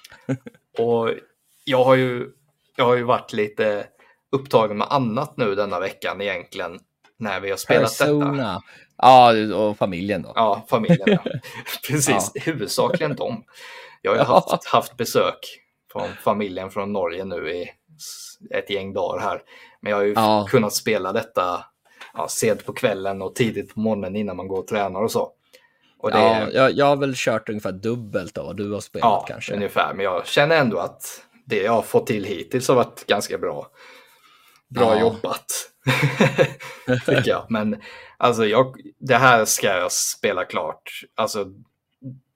Och 0.78 1.10
jag 1.64 1.84
har 1.84 1.94
ju, 1.94 2.28
jag 2.76 2.84
har 2.84 2.96
ju 2.96 3.02
varit 3.02 3.32
lite 3.32 3.86
upptagen 4.32 4.78
med 4.78 4.86
annat 4.90 5.36
nu 5.36 5.54
denna 5.54 5.80
veckan 5.80 6.20
egentligen. 6.20 6.78
När 7.20 7.40
vi 7.40 7.50
har 7.50 7.56
spelat 7.56 7.90
detta. 7.90 8.04
Persona. 8.04 8.62
Ja, 8.96 9.32
och 9.54 9.76
familjen 9.78 10.22
då. 10.22 10.32
Ja, 10.34 10.66
familjen. 10.70 11.00
Ja. 11.06 11.18
Precis, 11.88 12.30
Ja. 12.34 12.42
huvudsakligen 12.44 13.16
dem. 13.16 13.44
Jag 14.02 14.10
har 14.10 14.18
Ja. 14.18 14.24
haft, 14.24 14.66
haft 14.66 14.96
besök 14.96 15.38
från 15.92 16.08
familjen 16.24 16.70
från 16.70 16.92
Norge 16.92 17.24
nu 17.24 17.50
i 17.50 17.70
ett 18.54 18.70
gäng 18.70 18.92
dagar 18.92 19.20
här. 19.22 19.42
Men 19.80 19.90
jag 19.90 19.96
har 19.98 20.04
ju 20.04 20.12
Ja. 20.12 20.46
kunnat 20.50 20.74
spela 20.74 21.12
detta 21.12 21.64
ja, 22.14 22.28
sent 22.28 22.66
på 22.66 22.72
kvällen 22.72 23.22
och 23.22 23.34
tidigt 23.34 23.74
på 23.74 23.80
morgonen 23.80 24.16
innan 24.16 24.36
man 24.36 24.48
går 24.48 24.58
och 24.58 24.66
tränar 24.66 25.02
och 25.02 25.10
så. 25.12 25.32
Och 25.98 26.10
det, 26.10 26.18
Ja, 26.18 26.46
jag, 26.52 26.72
jag 26.72 26.86
har 26.86 26.96
väl 26.96 27.12
kört 27.16 27.48
ungefär 27.48 27.72
dubbelt 27.72 28.38
av 28.38 28.46
vad 28.46 28.56
du 28.56 28.72
har 28.72 28.80
spelat 28.80 29.04
ja, 29.04 29.24
kanske. 29.28 29.54
ungefär. 29.54 29.94
Men 29.94 30.04
jag 30.04 30.26
känner 30.26 30.56
ändå 30.56 30.78
att 30.78 31.02
det 31.46 31.62
jag 31.62 31.72
har 31.72 31.82
fått 31.82 32.06
till 32.06 32.24
hittills 32.24 32.68
har 32.68 32.74
varit 32.74 33.06
ganska 33.06 33.38
bra. 33.38 33.66
Bra 34.68 34.94
Ja. 34.94 35.00
jobbat, 35.00 35.69
tycker 37.06 37.28
jag. 37.28 37.46
Men 37.48 37.82
alltså, 38.16 38.46
jag, 38.46 38.76
det 38.98 39.16
här 39.16 39.44
ska 39.44 39.66
jag 39.66 39.92
spela 39.92 40.44
klart. 40.44 40.90
Alltså 41.14 41.46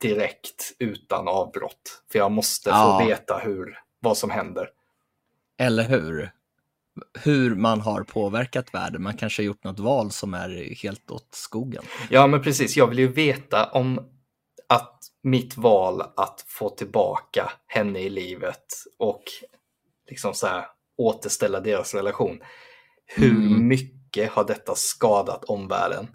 direkt 0.00 0.72
utan 0.78 1.28
avbrott. 1.28 2.02
För 2.12 2.18
jag 2.18 2.32
måste 2.32 2.70
Ja. 2.70 2.98
få 3.00 3.06
veta 3.08 3.38
hur, 3.38 3.78
vad 4.00 4.18
som 4.18 4.30
händer. 4.30 4.68
Eller 5.58 5.84
hur? 5.84 6.30
Hur 7.18 7.54
man 7.54 7.80
har 7.80 8.02
påverkat 8.02 8.74
världen. 8.74 9.02
Man 9.02 9.16
kanske 9.16 9.42
har 9.42 9.46
gjort 9.46 9.64
något 9.64 9.78
val 9.80 10.10
som 10.10 10.34
är 10.34 10.74
helt 10.82 11.10
åt 11.10 11.28
skogen. 11.30 11.82
Ja, 12.10 12.26
men 12.26 12.42
precis. 12.42 12.76
Jag 12.76 12.86
vill 12.86 12.98
ju 12.98 13.12
veta 13.12 13.64
om 13.70 14.10
att 14.68 15.00
mitt 15.22 15.56
val 15.56 16.02
att 16.16 16.44
få 16.46 16.68
tillbaka 16.70 17.52
henne 17.66 17.98
i 18.00 18.10
livet 18.10 18.64
och 18.98 19.22
liksom 20.08 20.34
så 20.34 20.46
här 20.46 20.66
återställa 20.96 21.60
deras 21.60 21.94
relation. 21.94 22.40
Hur 23.06 23.30
Mm. 23.30 23.68
mycket 23.68 24.30
har 24.32 24.44
detta 24.44 24.74
skadat 24.74 25.44
omvärlden? 25.44 26.06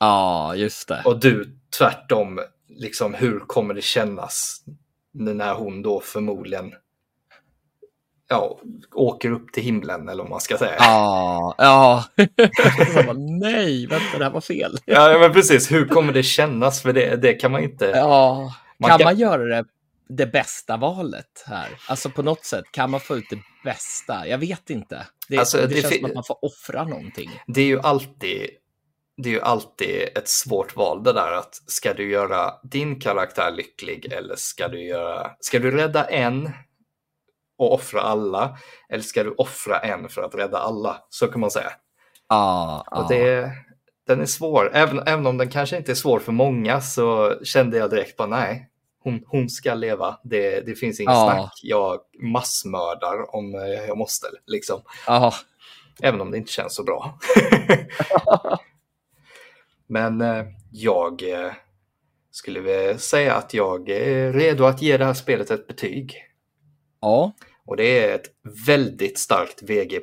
Ja, 0.00 0.54
just 0.54 0.88
det. 0.88 1.02
Och 1.04 1.20
du 1.20 1.58
tvärtom, 1.78 2.40
liksom 2.68 3.14
hur 3.14 3.40
kommer 3.40 3.74
det 3.74 3.82
kännas 3.82 4.60
när 5.12 5.54
hon 5.54 5.82
då 5.82 6.00
förmodligen 6.00 6.72
ja, 8.28 8.58
åker 8.94 9.30
upp 9.30 9.52
till 9.52 9.62
himlen 9.62 10.08
eller 10.08 10.22
vad 10.22 10.30
man 10.30 10.40
ska 10.40 10.58
säga. 10.58 10.76
Ja, 10.78 11.54
ja. 11.58 12.04
Bara, 13.06 13.12
Nej, 13.40 13.86
vänta, 13.86 14.18
det 14.18 14.24
här 14.24 14.30
var 14.30 14.40
fel. 14.40 14.76
Ja, 14.84 15.18
men 15.20 15.32
precis. 15.32 15.72
Hur 15.72 15.88
kommer 15.88 16.12
det 16.12 16.22
kännas? 16.22 16.82
För 16.82 16.92
det, 16.92 17.16
det 17.16 17.34
kan 17.34 17.52
man 17.52 17.62
inte... 17.62 17.84
Ja, 17.86 18.52
Man 18.78 18.90
kan 18.90 18.98
kan- 18.98 19.04
man 19.04 19.16
göra 19.18 19.44
det, 19.44 19.64
det 20.08 20.26
bästa 20.26 20.76
valet 20.76 21.44
här? 21.46 21.68
Alltså 21.88 22.10
på 22.10 22.22
något 22.22 22.44
sätt, 22.44 22.64
kan 22.70 22.90
man 22.90 23.00
få 23.00 23.16
ut 23.16 23.30
det 23.30 23.38
bästa? 23.64 24.28
Jag 24.28 24.38
vet 24.38 24.70
inte. 24.70 25.06
Det, 25.28 25.38
Alltså, 25.38 25.56
det, 25.56 25.66
det 25.66 25.80
känns 25.82 25.96
som 25.96 26.04
att 26.04 26.14
man 26.14 26.24
får 26.24 26.44
offra 26.44 26.84
någonting. 26.84 27.30
Det 27.46 27.60
är 27.60 27.66
ju 27.66 27.80
alltid 27.80 28.50
det 29.22 29.28
är 29.28 29.32
ju 29.32 29.40
alltid 29.40 30.08
ett 30.14 30.28
svårt 30.28 30.76
val 30.76 31.02
det 31.02 31.12
där 31.12 31.32
att 31.32 31.54
ska 31.66 31.94
du 31.94 32.10
göra 32.10 32.54
din 32.62 33.00
karaktär 33.00 33.50
lycklig 33.50 34.12
eller 34.12 34.36
ska 34.36 34.68
du 34.68 34.84
göra, 34.84 35.30
ska 35.40 35.58
du 35.58 35.70
rädda 35.70 36.04
en 36.04 36.50
och 37.58 37.74
offra 37.74 38.00
alla 38.00 38.58
eller 38.88 39.02
ska 39.02 39.24
du 39.24 39.30
offra 39.30 39.78
en 39.78 40.08
för 40.08 40.22
att 40.22 40.34
rädda 40.34 40.58
alla? 40.58 40.96
Så 41.08 41.26
kan 41.26 41.40
man 41.40 41.50
säga. 41.50 41.72
Och 43.02 43.08
det, 43.08 43.52
den 44.06 44.20
är 44.20 44.26
svår, 44.26 44.70
även, 44.74 44.98
även 45.06 45.26
om 45.26 45.38
den 45.38 45.50
kanske 45.50 45.76
inte 45.76 45.92
är 45.92 45.94
svår 45.94 46.18
för 46.18 46.32
många 46.32 46.80
så 46.80 47.34
kände 47.42 47.78
jag 47.78 47.90
direkt 47.90 48.16
på 48.16 48.26
nej, 48.26 48.68
hon, 49.00 49.22
hon 49.26 49.48
ska 49.50 49.74
leva. 49.74 50.18
Det, 50.24 50.60
det 50.66 50.74
finns 50.74 51.00
inget 51.00 51.12
Ja. 51.12 51.32
snack. 51.32 51.60
Jag 51.62 52.00
massmördar 52.22 53.34
om 53.34 53.54
eh, 53.54 53.60
jag 53.88 53.98
måste. 53.98 54.26
Liksom. 54.46 54.82
ja. 55.06 55.34
Även 56.02 56.20
om 56.20 56.30
det 56.30 56.36
inte 56.38 56.52
känns 56.52 56.74
så 56.74 56.82
bra. 56.84 57.18
Men 59.86 60.20
eh, 60.20 60.44
jag 60.72 61.22
eh, 61.30 61.52
skulle 62.30 62.60
väl 62.60 62.98
säga 62.98 63.34
att 63.34 63.54
jag 63.54 63.88
är 63.88 64.32
redo 64.32 64.64
att 64.64 64.82
ge 64.82 64.96
det 64.96 65.04
här 65.04 65.14
spelet 65.14 65.50
ett 65.50 65.66
betyg. 65.66 66.14
ja. 67.00 67.32
Och 67.66 67.76
det 67.76 68.04
är 68.04 68.14
ett 68.14 68.26
väldigt 68.66 69.18
starkt 69.18 69.62
VG+. 69.62 70.00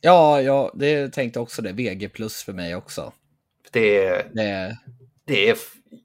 Ja, 0.00 0.42
ja, 0.42 0.70
det 0.74 1.08
tänkte 1.12 1.40
också 1.40 1.62
det. 1.62 1.72
VG 1.72 2.08
plus 2.08 2.42
för 2.42 2.52
mig 2.52 2.74
också. 2.76 3.12
Det 3.72 4.04
är, 4.04 4.30
Det, 4.34 4.76
det 5.26 5.48
är 5.50 5.56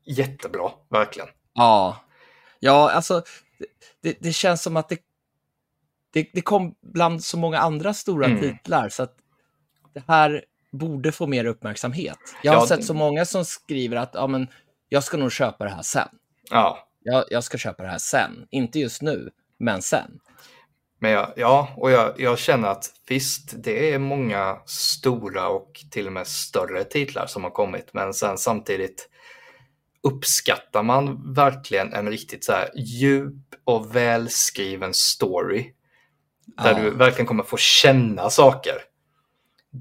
jättebra, 0.05 0.71
verkligen. 0.89 1.29
Ja, 1.55 1.97
ja, 2.59 2.91
alltså 2.91 3.23
det- 4.01 4.17
det, 4.21 4.33
känns 4.33 4.61
som 4.63 4.77
att 4.77 4.89
det, 4.89 4.99
det, 6.13 6.29
det 6.33 6.41
kom 6.41 6.75
bland 6.81 7.23
så 7.23 7.37
många 7.37 7.59
andra 7.59 7.93
stora 7.93 8.25
Mm. 8.25 8.39
titlar 8.39 8.89
så 8.89 9.03
att 9.03 9.17
det 9.93 10.03
här 10.07 10.45
borde 10.71 11.11
få 11.11 11.27
mer 11.27 11.45
uppmärksamhet. 11.45 12.17
Jag 12.43 12.53
har 12.53 12.59
Ja, 12.61 12.67
sett 12.67 12.85
så 12.85 12.93
många 12.93 13.25
som 13.25 13.45
skriver 13.45 13.97
att 13.97 14.11
ja, 14.13 14.27
men, 14.27 14.47
jag 14.89 15.03
ska 15.03 15.17
nog 15.17 15.31
köpa 15.31 15.63
det 15.63 15.69
här 15.69 15.81
sen. 15.81 16.07
Ja, 16.49 16.87
Jag, 17.03 17.25
jag 17.29 17.43
ska 17.43 17.57
köpa 17.57 17.83
det 17.83 17.89
här 17.89 17.97
sen. 17.97 18.47
Inte 18.49 18.79
just 18.79 19.01
nu, 19.01 19.31
men 19.57 19.81
sen. 19.81 20.19
men 20.99 21.11
jag, 21.11 21.33
ja 21.35 21.73
och 21.77 21.91
jag, 21.91 22.19
jag 22.21 22.39
känner 22.39 22.67
att 22.67 22.91
visst, 23.07 23.53
det 23.63 23.93
är 23.93 23.99
många 23.99 24.57
stora 24.65 25.47
och 25.47 25.83
till 25.91 26.07
och 26.07 26.13
med 26.13 26.27
större 26.27 26.83
titlar 26.83 27.25
som 27.27 27.43
har 27.43 27.51
kommit, 27.51 27.93
men 27.93 28.13
sen 28.13 28.37
samtidigt 28.37 29.09
uppskattar 30.05 30.83
man 30.83 31.33
verkligen 31.33 31.93
en 31.93 32.09
riktigt 32.09 32.43
så 32.43 32.51
här 32.51 32.69
djup 32.75 33.55
och 33.63 33.95
välskriven 33.95 34.93
story 34.93 35.73
där 36.45 36.71
Ja. 36.71 36.79
du 36.83 36.89
verkligen 36.91 37.25
kommer 37.27 37.43
få 37.43 37.57
känna 37.57 38.29
saker, 38.29 38.75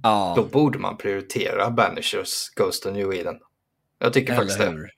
Ja, 0.03 0.33
då 0.37 0.45
borde 0.45 0.79
man 0.79 0.97
prioritera 0.97 1.71
Banishers 1.71 2.49
Ghost 2.57 2.87
of 2.87 2.93
New 2.93 3.13
Eden. 3.15 3.39
Jag 3.99 4.13
tycker 4.13 4.35
faktiskt 4.35 4.61
Eller 4.61 4.71
det. 4.73 4.77
hur? 4.79 4.91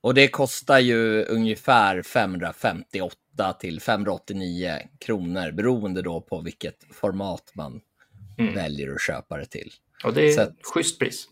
Och 0.00 0.14
det 0.14 0.28
kostar 0.28 0.78
ju 0.78 1.24
ungefär 1.24 2.02
558 2.02 3.52
till 3.60 3.80
589 3.80 4.78
kronor 5.00 5.52
beroende 5.52 6.02
då 6.02 6.20
på 6.20 6.40
vilket 6.40 6.84
format 6.94 7.52
man 7.54 7.80
Mm. 8.38 8.54
väljer 8.54 8.92
att 8.94 9.02
köpa 9.02 9.36
det 9.36 9.46
till. 9.46 9.72
Och 10.04 10.14
det 10.14 10.28
är 10.28 10.32
Så 10.32 10.40
ett 10.40 10.56
schysst 10.74 10.98
pris. 10.98 11.26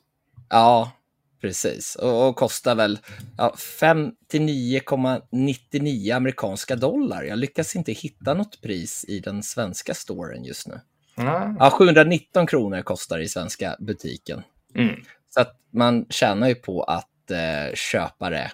Ja, 0.48 0.92
precis. 1.40 1.96
Och, 1.96 2.28
och 2.28 2.36
kostar 2.36 2.74
väl 2.74 2.98
ja, 3.36 3.54
59,99 3.80 6.16
amerikanska 6.16 6.76
dollar. 6.76 7.22
Jag 7.22 7.38
lyckas 7.38 7.76
inte 7.76 7.92
hitta 7.92 8.34
något 8.34 8.60
pris 8.60 9.04
i 9.08 9.20
den 9.20 9.42
svenska 9.42 9.94
storen 9.94 10.44
just 10.44 10.68
nu. 10.68 10.80
Ja. 11.16 11.56
Ja, 11.58 11.70
719 11.70 12.46
kronor 12.46 12.82
kostar 12.82 13.18
i 13.18 13.28
svenska 13.28 13.76
butiken. 13.78 14.42
Mm. 14.74 14.94
Så 15.28 15.40
att 15.40 15.56
man 15.72 16.06
tjänar 16.10 16.48
ju 16.48 16.54
på 16.54 16.82
att 16.82 17.30
eh, 17.30 17.74
köpa 17.74 18.30
det 18.30 18.52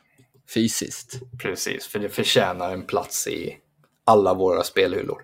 fysiskt. 0.55 1.20
Precis, 1.43 1.87
för 1.87 1.99
det 1.99 2.09
förtjänar 2.09 2.72
en 2.72 2.82
plats 2.82 3.26
i 3.26 3.57
alla 4.05 4.35
våra 4.35 4.62
spelhyllor. 4.62 5.22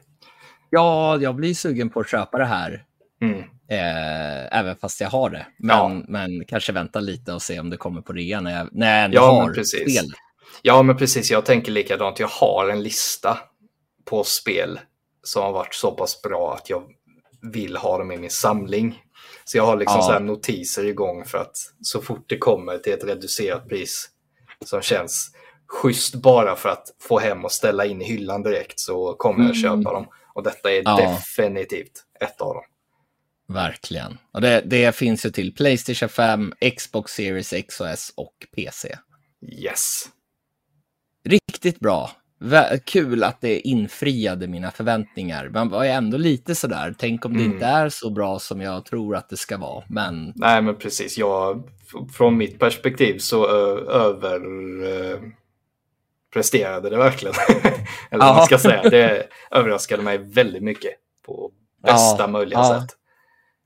Ja, 0.71 1.19
jag 1.21 1.35
blir 1.35 1.55
sugen 1.55 1.91
på 1.91 2.01
att 2.01 2.11
köpa 2.11 2.39
det 2.39 2.45
här, 2.45 2.85
Mm. 3.23 3.45
Eh, 3.71 4.59
även 4.59 4.77
fast 4.77 5.01
jag 5.01 5.09
har 5.11 5.31
det. 5.31 5.47
Men, 5.59 5.77
Ja. 5.77 6.03
men 6.09 6.45
kanske 6.45 6.73
vänta 6.73 7.01
lite 7.01 7.33
och 7.33 7.43
se 7.43 7.61
om 7.61 7.71
det 7.71 7.77
kommer 7.77 8.01
på 8.03 8.13
rea 8.13 8.41
när 8.41 8.59
jag, 8.59 8.69
när 8.73 8.97
jag 8.97 9.05
ändå 9.05 9.17
Ja, 9.17 9.31
har 9.43 9.53
precis. 9.53 9.81
spel. 9.99 10.13
Ja, 10.63 10.83
men 10.83 10.97
precis. 10.97 11.31
Jag 11.31 11.45
tänker 11.45 11.73
likadant. 11.73 12.19
Jag 12.19 12.29
har 12.29 12.69
en 12.69 12.83
lista 12.83 13.39
på 14.05 14.25
spel 14.25 14.81
som 15.23 15.43
har 15.43 15.53
varit 15.53 15.75
så 15.75 15.91
pass 15.91 16.23
bra 16.23 16.55
att 16.55 16.71
jag 16.71 16.83
vill 17.53 17.77
ha 17.77 17.99
dem 17.99 18.13
i 18.13 18.17
min 18.17 18.31
samling. 18.31 19.03
Så 19.45 19.57
jag 19.59 19.67
har 19.67 19.77
liksom 19.77 19.97
Ja. 19.99 20.03
så 20.07 20.13
här 20.13 20.21
notiser 20.21 20.85
igång 20.85 21.25
för 21.25 21.39
att 21.39 21.57
så 21.83 22.01
fort 22.03 22.25
det 22.29 22.39
kommer 22.39 22.79
till 22.79 22.93
ett 22.93 23.05
reducerat 23.05 23.69
pris 23.69 24.09
som 24.65 24.81
känns 24.83 25.31
schysst 25.67 26.15
bara 26.15 26.57
för 26.57 26.69
att 26.69 26.85
få 27.03 27.19
hem 27.19 27.45
och 27.45 27.53
ställa 27.53 27.85
in 27.87 28.03
i 28.03 28.05
hyllan 28.05 28.43
direkt 28.43 28.81
så 28.81 29.15
kommer 29.15 29.39
jag 29.45 29.57
Mm. 29.57 29.63
köpa 29.83 29.93
dem. 29.95 30.07
Och 30.35 30.43
detta 30.43 30.71
är 30.73 30.83
Ja. 30.85 30.97
definitivt 30.97 31.93
ett 32.21 32.41
av 32.41 32.55
dem. 32.55 32.65
Verkligen. 33.55 34.19
Och 34.33 34.41
det, 34.41 34.63
det 34.67 34.97
finns 34.97 35.27
ju 35.27 35.31
till 35.31 35.55
Playstation 35.55 36.09
5, 36.09 36.53
Xbox 36.77 37.13
Series 37.13 37.53
X 37.53 37.81
och 37.81 37.89
S 37.89 38.13
och 38.17 38.35
PC. 38.57 38.97
Yes. 39.63 40.05
Riktigt 41.25 41.81
bra. 41.81 42.11
Kul 42.85 43.25
att 43.25 43.41
det 43.41 43.61
infriade 43.61 44.47
mina 44.49 44.71
förväntningar. 44.71 45.49
Man 45.49 45.69
var 45.69 45.85
ju 45.85 45.91
ändå 45.91 46.17
lite 46.17 46.55
sådär, 46.55 46.95
tänk 46.99 47.25
om 47.25 47.33
det 47.33 47.41
Mm. 47.41 47.53
inte 47.53 47.67
är 47.67 47.89
så 47.89 48.11
bra 48.11 48.39
som 48.39 48.61
jag 48.61 48.85
tror 48.85 49.17
att 49.17 49.29
det 49.29 49.37
ska 49.37 49.59
vara. 49.59 49.85
Men 49.89 50.33
Nej, 50.37 50.63
men 50.63 50.77
precis. 50.77 51.19
Jag, 51.19 51.63
från 52.17 52.37
mitt 52.37 52.59
perspektiv 52.59 53.19
så 53.19 53.49
ö, 53.49 53.79
över 53.91 54.37
eh, 55.13 55.19
presterade 56.33 56.91
det 56.91 56.97
verkligen. 56.97 57.35
Eller 58.11 58.25
vad 58.25 58.37
man 58.37 58.47
ska 58.47 58.59
säga. 58.59 58.83
Det 58.83 59.27
överraskade 59.51 60.03
mig 60.03 60.19
väldigt 60.19 60.63
mycket 60.63 60.93
på 61.27 61.51
bästa 61.83 62.23
Ja, 62.23 62.27
möjliga 62.27 62.59
ja. 62.59 62.81
sätt. 62.81 62.97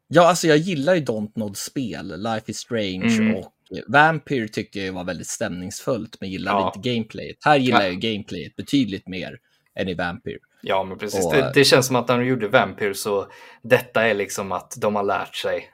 Ja, 0.09 0.29
alltså 0.29 0.47
jag 0.47 0.57
gillar 0.59 0.95
ju 0.95 1.01
Dontnod-spel, 1.01 2.23
Life 2.23 2.51
is 2.51 2.59
Strange 2.59 3.17
Mm. 3.19 3.35
och 3.37 3.53
Vampire 3.89 4.49
tyckte 4.49 4.81
jag 4.81 4.93
var 4.93 5.05
väldigt 5.05 5.27
stämningsfullt, 5.27 6.17
men 6.21 6.31
gillade 6.31 6.59
Ja. 6.59 6.73
inte 6.77 6.89
gameplayet. 6.91 7.37
Här 7.45 7.57
gillar 7.57 7.81
Ja. 7.81 7.87
jag 7.87 8.01
gameplayet 8.01 8.57
betydligt 8.57 9.09
mer 9.09 9.39
än 9.75 9.89
i 9.89 9.95
Vampire. 9.95 10.39
Ja, 10.63 10.85
men 10.85 10.99
precis. 10.99 11.27
Och- 11.27 11.33
det, 11.33 11.53
det 11.55 11.65
känns 11.65 11.87
som 11.87 11.97
att 11.97 12.09
när 12.09 12.19
de 12.19 12.27
gjorde 12.27 12.49
Vampire 12.49 12.95
så 12.95 13.27
detta 13.63 14.07
är 14.09 14.15
liksom 14.15 14.53
att 14.53 14.75
de 14.79 14.95
har 14.97 15.03
lärt 15.03 15.35
sig. 15.37 15.71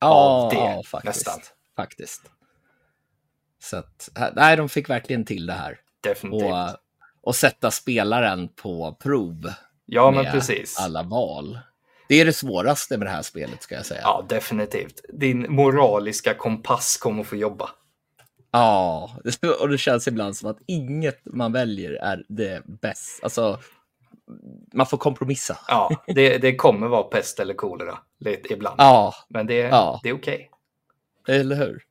Av 0.00 0.50
det, 0.50 0.56
ja, 0.56 0.82
faktiskt. 0.86 1.26
nästan. 1.26 1.40
faktiskt. 1.76 2.22
Så 3.62 3.76
att, 3.76 4.08
nej, 4.36 4.56
de 4.56 4.68
fick 4.68 4.90
verkligen 4.90 5.24
till 5.24 5.46
det 5.46 5.52
här. 5.52 5.78
Definitivt. 6.00 6.52
Och, 6.52 6.68
och 7.22 7.36
sätta 7.36 7.70
spelaren 7.70 8.48
på 8.48 8.96
prov 9.02 9.52
ja, 9.86 10.10
men 10.10 10.24
precis. 10.24 10.78
alla 10.78 11.02
val. 11.02 11.58
Det 12.08 12.20
är 12.20 12.24
det 12.24 12.32
svåraste 12.32 12.98
med 12.98 13.06
det 13.06 13.10
här 13.10 13.22
spelet, 13.22 13.62
ska 13.62 13.74
jag 13.74 13.86
säga. 13.86 14.00
Ja, 14.02 14.26
definitivt. 14.28 15.00
Din 15.12 15.46
moraliska 15.48 16.34
kompass 16.34 16.96
kommer 16.96 17.22
få 17.24 17.36
jobba. 17.36 17.70
Ja, 18.50 19.10
och 19.60 19.68
det 19.68 19.78
känns 19.78 20.08
ibland 20.08 20.36
som 20.36 20.50
att 20.50 20.58
inget 20.66 21.20
man 21.24 21.52
väljer 21.52 21.90
är 21.92 22.24
det 22.28 22.62
bästa. 22.66 23.24
Alltså, 23.24 23.58
man 24.72 24.86
får 24.86 24.98
kompromissa. 24.98 25.58
Ja, 25.68 26.02
det, 26.06 26.38
det 26.38 26.56
kommer 26.56 26.88
vara 26.88 27.02
pest 27.02 27.40
eller 27.40 27.54
kolera 27.54 27.98
ibland. 28.50 28.74
Ja, 28.78 29.14
Men 29.28 29.46
det, 29.46 29.54
Ja. 29.54 30.00
det 30.02 30.08
är 30.08 30.14
okej. 30.14 30.50
eller 31.28 31.56
hur? 31.56 31.82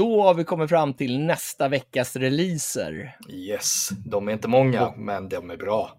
Då 0.00 0.22
har 0.22 0.34
vi 0.34 0.44
kommit 0.44 0.68
fram 0.68 0.94
till 0.94 1.18
nästa 1.18 1.68
veckas 1.68 2.16
releaser. 2.16 3.16
Yes, 3.28 3.88
de 4.06 4.28
är 4.28 4.32
inte 4.32 4.48
många, 4.48 4.94
men 4.96 5.28
de 5.28 5.50
är 5.50 5.56
bra. 5.56 5.98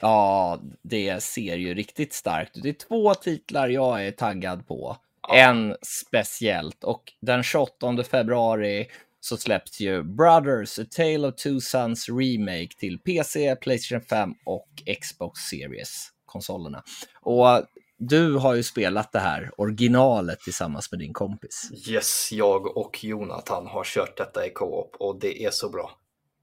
Ja, 0.00 0.60
det 0.82 1.22
ser 1.22 1.56
ju 1.56 1.74
riktigt 1.74 2.12
starkt 2.12 2.56
ut. 2.56 2.62
Det 2.62 2.68
är 2.68 2.88
två 2.88 3.14
titlar 3.14 3.68
jag 3.68 4.06
är 4.06 4.10
taggad 4.10 4.66
på. 4.66 4.96
Ja. 5.28 5.36
En 5.36 5.76
speciellt 5.82 6.84
och 6.84 7.12
den 7.20 7.42
28 7.42 8.04
februari 8.10 8.86
så 9.20 9.36
släpps 9.36 9.80
ju 9.80 10.02
Brothers, 10.02 10.78
A 10.78 10.84
Tale 10.90 11.28
of 11.28 11.34
Two 11.34 11.58
Sons 11.60 12.08
Remake 12.08 12.68
till 12.78 12.98
PC, 12.98 13.56
Playstation 13.56 14.00
5 14.00 14.34
och 14.44 14.68
Xbox 15.00 15.40
Series-konsolerna. 15.40 16.82
Och 17.20 17.62
du 18.08 18.34
har 18.34 18.54
ju 18.54 18.62
spelat 18.62 19.12
det 19.12 19.18
här 19.18 19.50
originalet 19.56 20.40
tillsammans 20.40 20.90
med 20.90 21.00
din 21.00 21.12
kompis. 21.12 21.70
Yes, 21.88 22.32
jag 22.32 22.76
och 22.76 23.04
Jonathan 23.04 23.66
har 23.66 23.84
kört 23.84 24.16
detta 24.16 24.46
i 24.46 24.50
co-op 24.50 24.96
och 24.98 25.20
det 25.20 25.44
är 25.44 25.50
så 25.50 25.68
bra. 25.68 25.90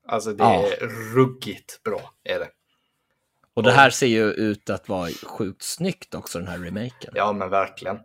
Alltså 0.07 0.33
det 0.33 0.43
Ja. 0.43 0.53
är 0.67 0.87
ruggigt 1.15 1.83
bra, 1.83 2.01
är 2.23 2.39
det. 2.39 2.49
Och 3.53 3.63
det 3.63 3.71
här 3.71 3.89
ser 3.89 4.07
ju 4.07 4.23
ut 4.31 4.69
att 4.69 4.89
vara 4.89 5.09
sjukt 5.23 5.63
snyggt 5.63 6.15
också, 6.15 6.39
den 6.39 6.47
här 6.47 6.57
remaken. 6.57 7.11
Ja, 7.15 7.33
men 7.33 7.49
verkligen. 7.49 7.99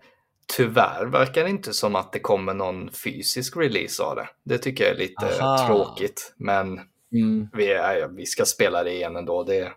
Tyvärr 0.57 1.07
verkar 1.07 1.45
det 1.45 1.51
inte 1.51 1.73
som 1.73 1.97
att 1.97 2.13
det 2.13 2.19
kommer 2.19 2.55
någon 2.55 2.91
fysisk 2.93 3.57
release 3.57 4.03
av 4.03 4.17
det. 4.17 4.29
Det 4.45 4.59
tycker 4.59 4.85
jag 4.85 4.93
är 4.95 4.99
lite 4.99 5.43
Aha. 5.43 5.67
tråkigt, 5.67 6.35
men 6.37 6.81
Mm. 7.13 7.49
vi, 7.53 7.73
är, 7.73 8.09
vi 8.09 8.27
ska 8.27 8.45
spela 8.45 8.85
det 8.85 8.93
igen 8.93 9.17
ändå. 9.17 9.45
Det, 9.45 9.73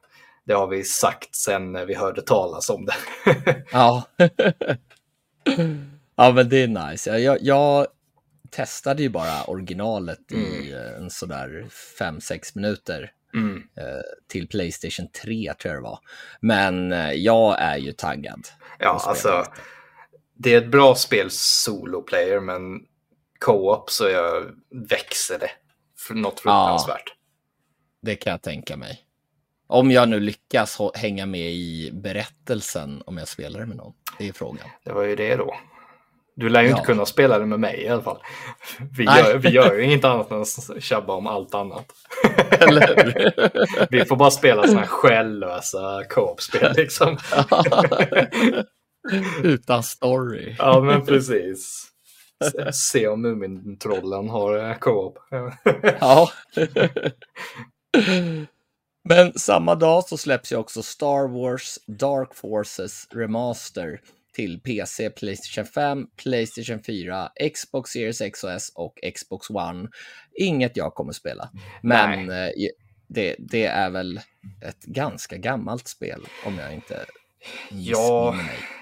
det 0.49 0.55
har 0.55 0.67
vi 0.67 0.83
sagt 0.83 1.35
sen 1.35 1.87
vi 1.87 1.95
hörde 1.95 2.21
talas 2.21 2.69
om 2.69 2.85
det. 2.85 2.95
Ja. 3.71 4.03
ja, 6.15 6.31
men 6.31 6.49
det 6.49 6.63
är 6.63 6.89
nice. 6.89 7.19
Jag, 7.19 7.37
jag, 7.41 7.87
testade 8.49 9.03
ju 9.03 9.09
bara 9.09 9.43
originalet 9.43 10.31
i 10.31 10.71
eh, 10.71 10.97
en 10.97 11.09
sådär 11.09 11.65
5-6 11.99 12.51
minuter 12.55 13.11
mm. 13.33 13.57
eh, 13.57 14.01
till 14.27 14.47
Playstation 14.47 15.07
3 15.23 15.53
tror 15.53 15.73
jag 15.73 15.83
det 15.83 15.89
var. 15.89 15.99
Men 16.39 16.91
eh, 16.91 17.11
jag 17.11 17.61
är 17.61 17.77
ju 17.77 17.91
taggad. 17.91 18.47
Ja, 18.79 19.01
alltså. 19.05 19.45
Det 20.33 20.53
är 20.53 20.57
ett 20.57 20.71
bra 20.71 20.95
spel 20.95 21.27
solo 21.31 22.01
player, 22.01 22.39
men 22.39 22.61
co-op 23.39 23.89
så 23.89 24.09
jag 24.09 24.45
växer 24.89 25.39
det. 25.39 25.51
För 25.97 26.13
något 26.13 26.39
fruktansvärt. 26.39 27.13
Det 28.01 28.15
kan 28.15 28.31
jag 28.31 28.41
tänka 28.41 28.77
mig. 28.77 29.05
Om 29.71 29.91
jag 29.91 30.09
nu 30.09 30.19
lyckas 30.19 30.77
hänga 30.93 31.25
med 31.25 31.51
i 31.51 31.89
berättelsen 31.93 33.03
om 33.05 33.17
jag 33.17 33.27
spelar 33.27 33.59
det 33.59 33.65
med 33.65 33.77
någon. 33.77 33.93
Det 34.17 34.27
är 34.27 34.33
frågan. 34.33 34.67
Det 34.85 34.91
var 34.91 35.03
ju 35.03 35.15
det 35.15 35.35
då. 35.35 35.55
Du 36.35 36.49
lär 36.49 36.61
ju 36.61 36.67
Ja. 36.69 36.75
inte 36.75 36.85
kunna 36.85 37.05
spela 37.05 37.39
det 37.39 37.45
med 37.45 37.59
mig 37.59 37.81
i 37.81 37.87
alla 37.87 38.01
fall. 38.01 38.17
Vi 38.97 39.05
Nej. 39.05 39.23
gör, 39.23 39.37
vi 39.37 39.49
gör 39.49 39.75
ju 39.75 39.83
inget 39.83 40.03
annat 40.05 40.31
än 40.31 40.41
att 40.41 40.83
tjabba 40.83 41.13
om 41.13 41.27
allt 41.27 41.55
annat. 41.55 41.85
Vi 43.89 44.05
får 44.05 44.15
bara 44.15 44.31
spela 44.31 44.61
sådana 44.63 44.79
här 44.79 44.87
själlösa 44.87 46.03
co-op-spel 46.09 46.73
liksom. 46.77 47.17
Utan 49.43 49.83
story. 49.83 50.55
Ja, 50.57 50.81
men 50.81 51.05
precis. 51.05 51.85
Se- 52.51 52.73
Se 52.73 53.07
om 53.07 53.21
Mumintrollen 53.21 54.29
har 54.29 54.69
eh, 54.69 54.75
co-op. 54.77 55.17
Ja. 55.99 56.29
Men 59.09 59.33
samma 59.33 59.75
dag 59.75 60.03
så 60.03 60.17
släpps 60.17 60.51
ju 60.51 60.55
också 60.55 60.83
Star 60.83 61.27
Wars 61.27 61.79
Dark 61.87 62.35
Forces 62.35 63.07
Remaster 63.11 64.01
till 64.33 64.59
PC, 64.61 65.09
Playstation 65.09 65.65
5, 65.65 66.07
Playstation 66.23 66.83
4, 66.83 67.29
Xbox 67.53 67.91
Series 67.91 68.21
X 68.21 68.43
och 68.43 68.51
S 68.51 68.71
och 68.75 68.99
Xbox 69.15 69.49
One. 69.49 69.89
Inget 70.35 70.77
jag 70.77 70.93
kommer 70.93 71.13
spela. 71.13 71.49
Men 71.81 72.29
eh, 72.29 72.49
det, 73.07 73.35
det 73.39 73.65
är 73.65 73.89
väl 73.89 74.17
ett 74.65 74.83
ganska 74.83 75.37
gammalt 75.37 75.87
spel 75.87 76.27
om 76.45 76.57
jag 76.59 76.73
inte 76.73 77.05
Ja. 77.71 78.35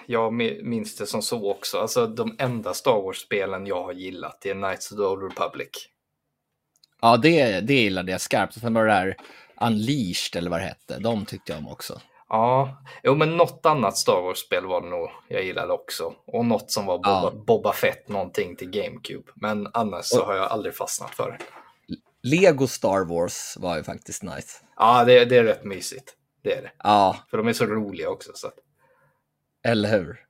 Jag 0.07 0.33
mi- 0.33 0.63
minns 0.63 0.95
det 0.95 1.05
som 1.05 1.21
så 1.21 1.51
också. 1.51 1.77
Alltså 1.77 2.07
de 2.07 2.35
enda 2.39 2.73
Star 2.73 3.01
Wars-spelen 3.01 3.65
jag 3.67 3.83
har 3.83 3.93
gillat 3.93 4.45
är 4.45 4.53
Knights 4.53 4.91
of 4.91 4.97
the 4.97 5.03
Old 5.03 5.23
Republic. 5.23 5.69
Ja, 7.01 7.17
det, 7.17 7.59
det 7.59 7.73
gillade 7.73 8.11
jag 8.11 8.21
skarpt. 8.21 8.53
Sen 8.59 8.73
var 8.73 8.85
det 8.85 8.93
där 8.93 9.15
Unleashed 9.61 10.35
eller 10.39 10.49
vad 10.51 10.59
det 10.59 10.65
hette. 10.65 10.99
De 10.99 11.25
tyckte 11.25 11.51
jag 11.51 11.59
om 11.59 11.67
också. 11.67 12.01
Ja, 12.29 12.77
jo 13.03 13.15
men 13.15 13.37
något 13.37 13.65
annat 13.65 13.97
Star 13.97 14.21
Wars-spel 14.21 14.65
var 14.65 14.81
det 14.81 14.89
nog 14.89 15.09
jag 15.27 15.43
gillade 15.43 15.73
också. 15.73 16.13
Och 16.27 16.45
något 16.45 16.71
som 16.71 16.85
var 16.85 16.97
Boba, 16.97 17.31
Ja. 17.33 17.43
Boba 17.47 17.73
Fett 17.73 18.09
någonting 18.09 18.55
till 18.55 18.69
GameCube. 18.69 19.31
Men 19.35 19.67
annars 19.73 20.05
så 20.05 20.21
Och- 20.21 20.27
har 20.27 20.35
jag 20.35 20.45
aldrig 20.51 20.75
fastnat 20.75 21.15
för 21.15 21.31
det. 21.31 21.37
Lego 22.23 22.67
Star 22.67 23.05
Wars 23.05 23.57
var 23.57 23.77
ju 23.77 23.83
faktiskt 23.83 24.23
nice. 24.23 24.57
Ja, 24.77 25.03
det, 25.05 25.25
det 25.25 25.37
är 25.37 25.43
rätt 25.43 25.63
mysigt. 25.63 26.13
Det 26.43 26.53
är 26.53 26.61
det. 26.61 26.71
Ja, 26.83 27.17
För 27.29 27.37
de 27.37 27.47
är 27.47 27.53
så 27.53 27.65
roliga 27.65 28.09
också. 28.09 28.31
Så 28.35 28.51
eller 29.63 29.89
hur? 29.89 30.23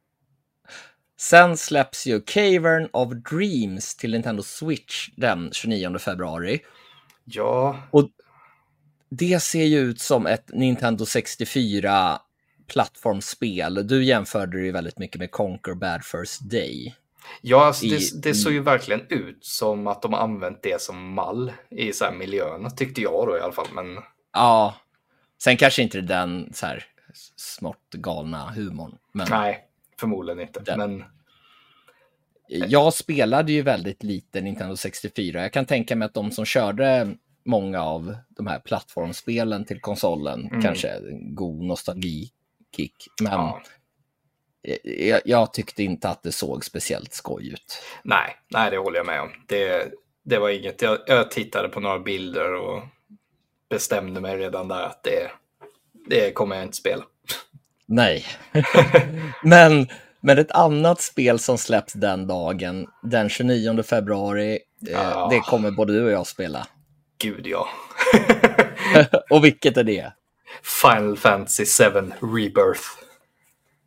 Sen 1.20 1.58
släpps 1.58 2.06
ju 2.08 2.22
Cavern 2.22 2.90
of 2.94 3.10
Dreams 3.14 3.96
till 3.96 4.12
Nintendo 4.12 4.44
Switch 4.44 5.10
den 5.16 5.52
29 5.54 5.98
februari. 6.00 6.60
ja, 7.24 7.80
Det 9.10 9.40
ser 9.44 9.64
ju 9.64 9.80
ut 9.80 10.02
som 10.02 10.26
ett 10.28 10.50
Nintendo 10.54 11.06
64 11.06 12.22
plattformsspel. 12.68 13.88
Du 13.88 14.04
jämförde 14.04 14.58
det 14.58 14.66
ju 14.66 14.72
väldigt 14.72 14.98
mycket 15.00 15.20
med 15.20 15.32
Conquer 15.32 15.74
Bad 15.74 16.06
First 16.06 16.42
Day. 16.50 16.96
ja 17.42 17.66
alltså, 17.66 17.86
I- 17.86 17.90
det, 17.90 18.22
det 18.30 18.34
såg 18.36 18.54
ju 18.54 18.60
verkligen 18.62 19.02
ut 19.10 19.46
som 19.46 19.88
att 19.88 20.02
de 20.02 20.14
använt 20.14 20.60
det 20.64 20.82
som 20.82 21.14
mall 21.14 21.52
i 21.70 21.94
så 21.94 22.06
här 22.06 22.12
miljöerna, 22.12 22.70
tyckte 22.70 23.02
jag 23.02 23.28
då 23.28 23.38
i 23.38 23.42
alla 23.42 23.54
fall. 23.54 23.68
Men 23.74 23.86
Ja, 24.34 24.76
sen 25.44 25.58
kanske 25.58 25.82
inte 25.82 26.02
den 26.02 26.54
så 26.54 26.66
här 26.66 26.86
smått 27.36 27.94
galna 27.94 28.52
humorn. 28.52 28.98
Men 29.12 29.28
nej, 29.30 29.64
förmodligen 30.00 30.40
inte. 30.42 30.60
Den- 30.60 30.80
Men 30.80 31.04
jag 32.50 32.94
spelade 32.94 33.52
ju 33.52 33.62
väldigt 33.62 34.04
lite 34.04 34.42
Nintendo 34.42 34.76
64. 34.76 35.42
Jag 35.42 35.54
kan 35.54 35.66
tänka 35.66 35.96
mig 35.96 36.06
att 36.06 36.14
de 36.14 36.32
som 36.32 36.46
körde 36.46 37.16
många 37.48 37.82
av 37.84 38.16
de 38.30 38.48
här 38.48 38.60
plattformsspelen 38.60 39.66
till 39.66 39.82
konsolen, 39.82 40.48
Mm. 40.48 40.62
kanske 40.62 40.88
en 40.90 41.36
god 41.36 41.64
nostalgikick. 41.64 42.96
Men 43.22 43.32
ja, 43.32 43.62
jag, 44.84 45.22
jag 45.26 45.54
tyckte 45.54 45.84
inte 45.84 46.10
att 46.10 46.24
det 46.24 46.32
såg 46.32 46.66
speciellt 46.66 47.14
skoj 47.14 47.50
ut. 47.54 47.82
nej, 48.04 48.36
nej, 48.50 48.72
det 48.72 48.78
håller 48.78 48.98
jag 48.98 49.06
med 49.06 49.22
om. 49.22 49.30
Det, 49.48 49.92
det 50.24 50.40
var 50.40 50.50
inget. 50.50 50.82
Jag, 50.82 50.98
jag 51.08 51.32
tittade 51.32 51.70
på 51.70 51.80
några 51.80 52.00
bilder 52.00 52.54
och 52.54 52.84
bestämde 53.70 54.22
mig 54.22 54.38
redan 54.38 54.68
där 54.68 54.82
att 54.84 55.04
det, 55.04 55.32
det 56.10 56.32
kommer 56.32 56.56
jag 56.56 56.66
inte 56.66 56.78
spela. 56.78 57.04
Nej. 57.86 58.26
men, 59.44 59.88
men 60.22 60.38
ett 60.38 60.52
annat 60.52 61.02
spel 61.02 61.40
som 61.40 61.58
släpps 61.58 61.94
den 61.94 62.28
dagen, 62.28 62.88
den 63.04 63.30
29 63.30 63.84
februari, 63.84 64.52
eh, 64.54 64.92
Ja. 64.92 65.28
det 65.32 65.40
kommer 65.40 65.72
både 65.72 65.94
du 65.94 66.04
och 66.06 66.12
jag 66.12 66.28
spela. 66.28 66.68
Gud 67.18 67.48
ja. 67.48 67.68
och 69.30 69.46
vilket 69.46 69.78
är 69.78 69.84
det? 69.84 70.14
Final 70.82 71.18
Fantasy 71.18 71.66
7 71.66 71.82
Rebirth. 72.22 72.82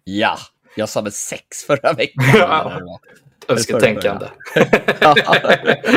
Ja, 0.04 0.38
jag 0.76 0.88
sa 0.88 1.00
väl 1.00 1.12
sex 1.12 1.64
förra 1.64 1.92
veckan. 1.92 2.24
Ja. 2.34 3.00
Önsketänkande. 3.48 4.26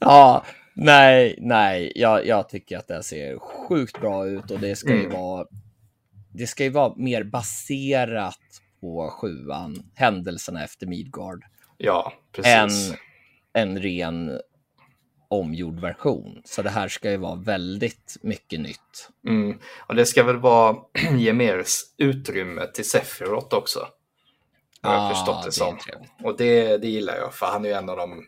ja, 0.00 0.44
nej, 0.74 1.34
nej, 1.38 1.92
jag, 1.94 2.26
jag 2.26 2.48
tycker 2.48 2.78
att 2.78 2.88
det 2.88 3.02
ser 3.02 3.38
sjukt 3.38 4.00
bra 4.00 4.26
ut 4.26 4.50
och 4.50 4.58
det 4.60 4.76
ska 4.76 4.88
ju 4.90 5.00
Mm. 5.04 5.12
vara. 5.12 5.46
Det 6.32 6.46
ska 6.46 6.64
ju 6.64 6.70
vara 6.70 6.94
mer 6.96 7.22
baserat 7.22 8.38
på 8.80 9.08
sjuan, 9.10 9.90
händelserna 9.94 10.64
efter 10.64 10.86
Midgard, 10.86 11.44
Ja, 11.76 12.12
än 12.44 12.68
precis. 12.68 12.94
en 13.52 13.78
ren 13.82 14.40
omgjord 15.30 15.80
version. 15.80 16.42
Så 16.44 16.62
det 16.62 16.70
här 16.70 16.88
ska 16.88 17.10
ju 17.10 17.16
vara 17.16 17.34
väldigt 17.34 18.16
mycket 18.22 18.60
nytt. 18.60 19.10
Mm. 19.26 19.58
Och 19.78 19.94
det 19.94 20.06
ska 20.06 20.22
väl 20.22 20.36
vara 20.36 20.76
ge 21.16 21.32
mer 21.32 21.64
utrymme 21.96 22.66
till 22.66 22.88
Sephiroth 22.90 23.56
också. 23.56 23.88
Har 24.82 24.92
jag 24.94 25.02
Ah, 25.02 25.08
förstått 25.14 25.42
det 25.42 25.48
det 25.48 25.52
som. 25.52 25.78
Och 26.24 26.36
det, 26.36 26.76
det 26.76 26.88
gillar 26.88 27.16
jag, 27.16 27.34
för 27.34 27.46
han 27.46 27.64
är 27.64 27.68
ju 27.68 27.74
en 27.74 27.88
av 27.88 27.96
de 27.96 28.26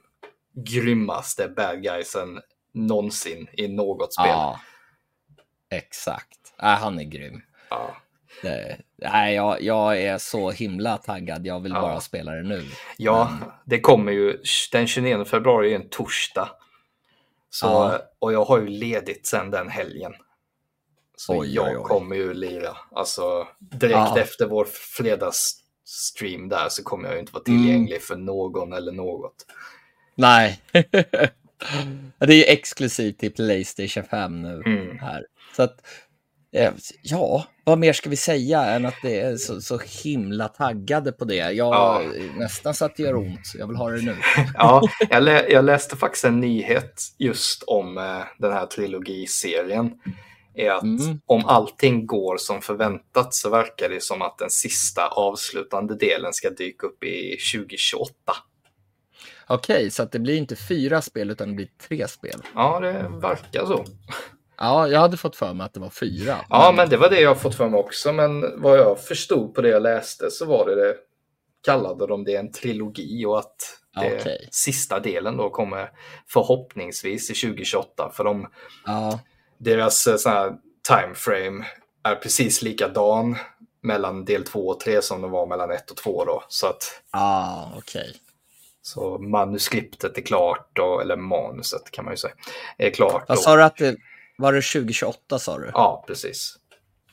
grymmaste 0.54 1.48
bad 1.48 1.82
guysen 1.82 2.40
någonsin 2.74 3.46
i 3.52 3.68
något 3.68 4.14
spel. 4.14 4.26
Ja, 4.28 4.60
exakt. 5.70 6.38
Äh, 6.62 6.68
han 6.68 6.98
är 7.00 7.04
grym. 7.04 7.40
Ja. 7.70 7.96
Det, 8.42 8.76
nej, 8.96 9.34
jag, 9.34 9.62
jag 9.62 10.00
är 10.02 10.18
så 10.18 10.50
himla 10.50 10.96
taggad. 10.98 11.46
Jag 11.46 11.60
vill 11.60 11.72
Ja. 11.72 11.80
bara 11.80 12.00
spela 12.00 12.32
det 12.32 12.42
nu. 12.42 12.64
Ja, 12.96 13.38
det 13.64 13.80
kommer 13.80 14.12
ju 14.12 14.38
den 14.72 14.86
29 14.86 15.24
februari 15.24 15.72
är 15.72 15.76
en 15.76 15.88
torsdag. 15.88 16.48
Så, 17.54 17.66
Ja. 17.66 17.98
Och 18.18 18.32
jag 18.32 18.44
har 18.44 18.58
ju 18.60 18.68
ledigt 18.68 19.26
sen 19.26 19.50
den 19.50 19.68
helgen. 19.68 20.12
Så 21.16 21.38
Oj, 21.38 21.54
jag 21.54 21.66
oj, 21.68 21.76
oj. 21.76 21.84
kommer 21.84 22.16
ju 22.16 22.34
lira. 22.34 22.76
Alltså 22.94 23.46
direkt 23.58 23.92
Ja. 23.92 24.18
efter 24.18 24.46
vår 24.46 24.64
fredagsstream 24.64 26.48
där 26.48 26.68
så 26.68 26.82
kommer 26.82 27.04
jag 27.04 27.14
ju 27.14 27.20
inte 27.20 27.32
vara 27.32 27.42
Mm. 27.48 27.62
tillgänglig 27.62 28.02
för 28.02 28.16
någon 28.16 28.72
eller 28.72 28.92
något. 28.92 29.34
Nej. 30.14 30.60
det 32.18 32.32
är 32.32 32.32
ju 32.32 32.44
exklusivt 32.44 33.18
till 33.18 33.32
Playstation 33.32 34.04
5 34.04 34.42
nu 34.42 34.62
Mm. 34.66 34.98
här. 34.98 35.26
Så 35.56 35.62
att, 35.62 35.86
ja, 37.02 37.44
vad 37.64 37.78
mer 37.78 37.92
ska 37.92 38.10
vi 38.10 38.16
säga 38.16 38.64
än 38.64 38.86
att 38.86 38.94
det 39.02 39.20
är 39.20 39.36
så, 39.36 39.60
så 39.60 39.78
himla 40.04 40.48
taggade 40.48 41.12
på 41.12 41.24
det. 41.24 41.34
Jag 41.36 41.54
Ja. 41.54 42.02
nästan 42.36 42.74
så 42.74 42.84
att 42.84 42.96
det 42.96 43.02
gör 43.02 43.14
ont. 43.16 43.52
Jag 43.58 43.66
vill 43.66 43.76
ha 43.76 43.90
det 43.90 44.02
nu. 44.02 44.16
Ja, 44.54 44.82
jag, 45.10 45.22
lä 45.22 45.46
jag 45.48 45.64
läste 45.64 45.96
faktiskt 45.96 46.24
en 46.24 46.40
nyhet 46.40 47.02
just 47.18 47.62
om 47.62 47.98
eh, 47.98 48.22
den 48.38 48.52
här 48.52 48.66
trilogiserien. 48.66 49.90
Är 50.54 50.70
att 50.70 50.82
Mm. 50.82 51.20
om 51.26 51.44
allting 51.46 52.06
går 52.06 52.36
som 52.36 52.60
förväntat 52.62 53.34
så 53.34 53.50
verkar 53.50 53.88
det 53.88 54.02
som 54.02 54.22
att 54.22 54.38
den 54.38 54.50
sista 54.50 55.06
avslutande 55.08 55.94
delen 55.96 56.32
ska 56.32 56.50
dyka 56.50 56.86
upp 56.86 57.04
i 57.04 57.36
2028. 57.54 58.12
Okej, 59.46 59.90
så 59.90 60.02
att 60.02 60.12
det 60.12 60.18
blir 60.18 60.36
inte 60.38 60.56
fyra 60.56 61.02
spel 61.02 61.30
utan 61.30 61.48
det 61.48 61.54
blir 61.54 61.68
tre 61.88 62.08
spel. 62.08 62.40
Ja, 62.54 62.80
det 62.80 62.92
verkar 63.22 63.66
så. 63.66 63.84
Ja, 64.62 64.88
jag 64.88 65.00
hade 65.00 65.16
fått 65.16 65.36
för 65.36 65.54
mig 65.54 65.64
att 65.64 65.74
det 65.74 65.80
var 65.80 65.90
fyra. 65.90 66.36
Ja, 66.48 66.72
men 66.76 66.88
det 66.88 66.96
var 66.96 67.10
det 67.10 67.20
jag 67.20 67.40
fått 67.40 67.54
för 67.54 67.68
mig 67.68 67.80
också. 67.80 68.12
Men 68.12 68.62
vad 68.62 68.78
jag 68.78 69.00
förstod 69.00 69.54
på 69.54 69.62
det 69.62 69.68
jag 69.68 69.82
läste 69.82 70.30
så 70.30 70.46
var 70.46 70.66
det 70.66 70.74
det 70.74 70.96
kallade 71.64 72.06
de 72.06 72.24
det 72.24 72.36
en 72.36 72.52
trilogi 72.52 73.24
och 73.26 73.38
att 73.38 73.56
det 73.94 74.18
Okej. 74.20 74.48
sista 74.50 75.00
delen 75.00 75.36
då 75.36 75.50
kommer 75.50 75.90
förhoppningsvis 76.28 77.30
i 77.30 77.34
2028. 77.34 78.10
För 78.14 78.24
de, 78.24 78.48
Ja, 78.86 79.20
deras 79.58 80.06
eh, 80.06 80.16
sån 80.16 80.32
här 80.32 80.52
time 80.88 81.14
frame 81.14 81.66
är 82.02 82.14
precis 82.14 82.62
likadan 82.62 83.36
mellan 83.80 84.24
del 84.24 84.44
2 84.44 84.68
och 84.68 84.80
3 84.80 85.02
som 85.02 85.22
det 85.22 85.28
var 85.28 85.46
mellan 85.46 85.70
1 85.70 85.90
och 85.90 85.96
2 85.96 86.24
då. 86.24 86.44
Så 86.48 86.66
att 86.66 87.02
ah, 87.10 87.64
okej. 87.76 88.14
så 88.82 89.18
manuskriptet 89.18 90.18
är 90.18 90.22
klart, 90.22 90.78
och, 90.78 91.02
eller 91.02 91.16
manuset 91.16 91.90
kan 91.90 92.04
man 92.04 92.12
ju 92.12 92.18
säga, 92.18 92.34
är 92.78 92.90
klart. 92.90 93.24
Vad 93.28 93.38
sa 93.38 93.56
du 93.56 93.62
att 93.62 93.76
det 93.76 93.96
var 94.38 94.52
det 94.52 94.62
2028 94.62 95.38
sa 95.38 95.58
du? 95.58 95.70
Ja, 95.74 96.04
precis. 96.06 96.56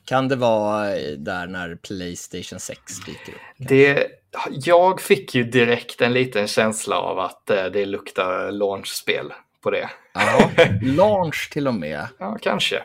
Kan 0.06 0.28
det 0.28 0.36
vara 0.36 0.96
eh, 0.98 1.12
där 1.12 1.48
när 1.48 1.76
Playstation 1.76 2.60
6 2.60 3.00
dyker 3.06 3.32
upp? 3.32 3.40
Det, 3.58 4.08
jag 4.52 5.02
fick 5.02 5.36
ju 5.36 5.44
direkt 5.44 6.02
en 6.02 6.14
liten 6.14 6.48
känsla 6.48 6.98
av 7.00 7.20
att 7.20 7.50
eh, 7.50 7.66
det 7.66 7.86
luktar 7.86 8.52
launchspel 8.52 9.34
på 9.64 9.72
det. 9.72 9.90
Ja, 10.14 10.50
launch 10.82 11.50
till 11.54 11.68
och 11.68 11.74
med. 11.74 12.08
Ja, 12.20 12.38
kanske. 12.42 12.84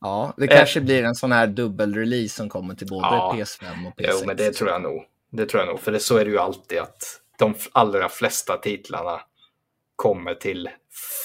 Ja, 0.00 0.34
det 0.36 0.44
Eh. 0.52 0.56
kanske 0.58 0.80
blir 0.80 1.02
en 1.04 1.14
sån 1.14 1.32
här 1.32 1.46
dubbelrelease 1.46 2.28
som 2.36 2.48
kommer 2.48 2.74
till 2.74 2.86
både 2.86 3.06
Ja. 3.06 3.32
PS5 3.36 3.86
och 3.88 3.94
PS6. 4.00 4.08
Jo, 4.12 4.26
men 4.26 4.36
det 4.36 4.52
tror 4.52 4.70
jag 4.70 4.82
nog. 4.82 5.04
Det 5.32 5.46
tror 5.46 5.60
jag 5.62 5.68
nog, 5.68 5.80
för 5.80 5.92
det, 5.92 6.00
så 6.00 6.16
är 6.16 6.24
det 6.24 6.30
ju 6.30 6.38
alltid 6.38 6.78
att 6.78 7.20
de 7.38 7.54
allra 7.72 8.08
flesta 8.08 8.56
titlarna 8.56 9.20
kommer 9.96 10.34
till 10.34 10.68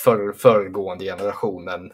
för, 0.04 0.34
föregående 0.34 1.06
generationen 1.06 1.92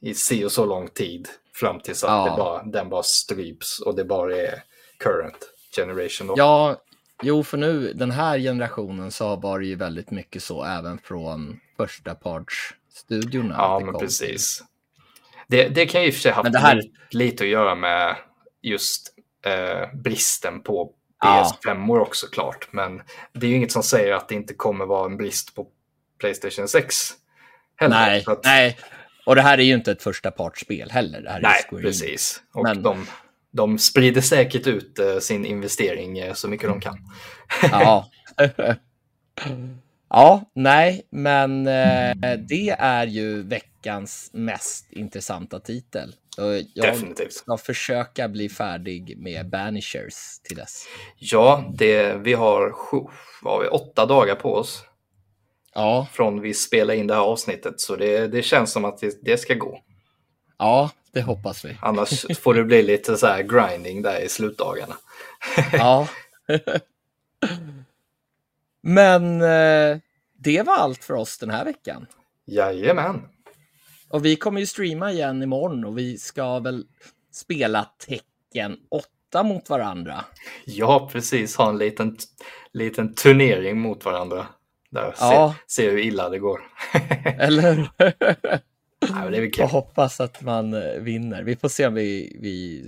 i 0.00 0.14
si 0.14 0.44
och 0.44 0.52
så 0.52 0.64
lång 0.64 0.88
tid 0.88 1.28
fram 1.54 1.80
tills 1.80 2.04
att 2.04 2.10
Ja. 2.10 2.24
det 2.30 2.36
bara, 2.36 2.62
den 2.62 2.88
bara 2.88 3.02
stryps 3.02 3.80
och 3.80 3.96
det 3.96 4.04
bara 4.04 4.36
är 4.36 4.62
current 4.98 5.50
generation. 5.76 6.26
Då. 6.26 6.34
Ja, 6.36 6.76
jo, 7.22 7.44
för 7.44 7.56
nu 7.58 7.92
den 7.92 8.10
här 8.10 8.38
generationen 8.38 9.10
så 9.10 9.36
var 9.36 9.58
det 9.60 9.66
ju 9.66 9.74
väldigt 9.74 10.10
mycket 10.10 10.42
så 10.42 10.64
även 10.64 10.98
från 10.98 11.60
första 11.76 12.14
partsstudiorna. 12.14 13.54
Ja, 13.58 13.80
men 13.80 13.92
kom 13.92 14.00
precis. 14.00 14.62
Det, 15.48 15.68
det 15.68 15.86
kan 15.86 16.02
ju 16.02 16.06
i 16.06 16.10
och 16.10 16.14
för 16.14 16.20
sig 16.20 16.32
ha 16.32 16.42
här- 16.58 16.74
li- 16.74 16.92
lite 17.10 17.44
att 17.44 17.50
göra 17.50 17.74
med 17.74 18.16
just 18.62 19.14
eh, 19.42 19.94
bristen 19.94 20.60
på 20.62 20.92
Ja. 21.20 21.52
PS5 21.64 21.98
också 22.00 22.26
klart. 22.26 22.68
Men 22.70 23.02
det 23.32 23.46
är 23.46 23.50
ju 23.50 23.56
inget 23.56 23.72
som 23.72 23.82
säger 23.82 24.12
att 24.12 24.28
det 24.28 24.34
inte 24.34 24.54
kommer 24.54 24.86
vara 24.86 25.06
en 25.06 25.16
brist 25.16 25.54
på 25.54 25.66
Playstation 26.18 26.68
6. 26.68 26.94
heller. 27.76 27.96
Nej, 27.96 28.24
att- 28.26 28.44
nej. 28.44 28.78
Och 29.26 29.34
det 29.36 29.42
här 29.42 29.58
är 29.58 29.62
ju 29.62 29.74
inte 29.74 29.92
ett 29.92 30.02
första 30.02 30.30
partsspel 30.30 30.90
heller. 30.90 31.20
Det 31.20 31.30
här 31.30 31.38
är 31.38 31.42
nej 31.42 31.64
Enix. 31.72 31.82
precis. 31.82 32.42
Och 32.54 32.62
Men- 32.62 32.82
de, 32.82 33.06
de 33.52 33.78
sprider 33.78 34.20
säkert 34.20 34.66
ut 34.66 34.98
eh, 34.98 35.18
sin 35.18 35.44
investering 35.46 36.18
eh, 36.18 36.34
så 36.34 36.48
mycket 36.48 36.68
de 36.68 36.80
kan. 36.80 36.98
Ja. 37.62 38.10
Ja, 40.08 40.50
nej, 40.54 41.06
men 41.10 41.66
eh, 41.66 42.36
det 42.48 42.70
är 42.78 43.06
ju 43.06 43.42
veckans 43.42 44.30
mest 44.32 44.92
intressanta 44.92 45.60
titel. 45.60 46.14
Jag 46.74 46.86
Definitivt. 46.86 47.32
ska 47.32 47.56
försöka 47.56 48.28
bli 48.28 48.48
färdig 48.48 49.18
med 49.18 49.50
Banishers 49.50 50.38
till 50.42 50.56
dess. 50.56 50.84
Ja, 51.18 51.72
det, 51.78 52.14
vi 52.14 52.32
har 52.34 52.72
sju, 52.72 52.96
vad 53.42 53.54
har 53.54 53.62
vi, 53.62 53.68
åtta 53.68 54.06
dagar 54.06 54.34
på 54.34 54.54
oss 54.54 54.82
Ja, 55.76 56.06
från 56.12 56.40
vi 56.40 56.54
spelar 56.54 56.94
in 56.94 57.06
det 57.06 57.14
här 57.14 57.20
avsnittet, 57.20 57.80
så 57.80 57.96
det, 57.96 58.26
det 58.26 58.42
känns 58.42 58.72
som 58.72 58.84
att 58.84 58.98
det, 58.98 59.18
det 59.22 59.38
ska 59.38 59.54
gå. 59.54 59.80
ja, 60.58 60.90
det 61.12 61.22
hoppas 61.22 61.64
vi. 61.64 61.76
Annars 61.80 62.38
får 62.38 62.54
det 62.54 62.64
bli 62.64 62.82
lite 62.82 63.16
så 63.16 63.26
här 63.26 63.42
grinding 63.42 64.02
där 64.02 64.20
i 64.20 64.28
slutdagarna. 64.28 64.96
Ja. 65.72 66.08
Men 68.82 69.42
eh, 69.42 69.98
det 70.38 70.62
var 70.62 70.76
allt 70.76 71.04
för 71.04 71.14
oss 71.14 71.38
den 71.38 71.50
här 71.50 71.64
veckan. 71.64 72.06
Jajamän. 72.46 73.22
Och 74.08 74.24
vi 74.24 74.36
kommer 74.36 74.60
ju 74.60 74.66
streama 74.66 75.12
igen 75.12 75.42
imorgon 75.42 75.84
och 75.84 75.98
vi 75.98 76.18
ska 76.18 76.58
väl 76.58 76.86
spela 77.32 77.90
tecken 78.06 78.76
8 78.90 79.42
mot 79.42 79.70
varandra. 79.70 80.24
Ja, 80.64 81.08
precis. 81.12 81.56
Ha 81.56 81.68
en 81.68 81.78
liten, 81.78 82.16
liten 82.72 83.14
turnering 83.14 83.80
mot 83.80 84.04
varandra. 84.04 84.46
Där. 84.96 85.14
Ja. 85.20 85.54
Se, 85.66 85.82
se 85.82 85.90
hur 85.90 85.98
illa 85.98 86.28
det 86.28 86.38
går. 86.38 86.60
Eller? 87.38 87.90
Nej, 89.10 89.30
det 89.30 89.36
är 89.38 89.50
kul. 89.52 89.64
hoppas 89.66 90.20
att 90.20 90.42
man 90.42 90.74
eh, 90.74 91.00
vinner. 91.00 91.42
Vi 91.42 91.56
får 91.56 91.68
se 91.68 91.86
om 91.86 91.94
vi, 91.94 92.38
vi 92.40 92.84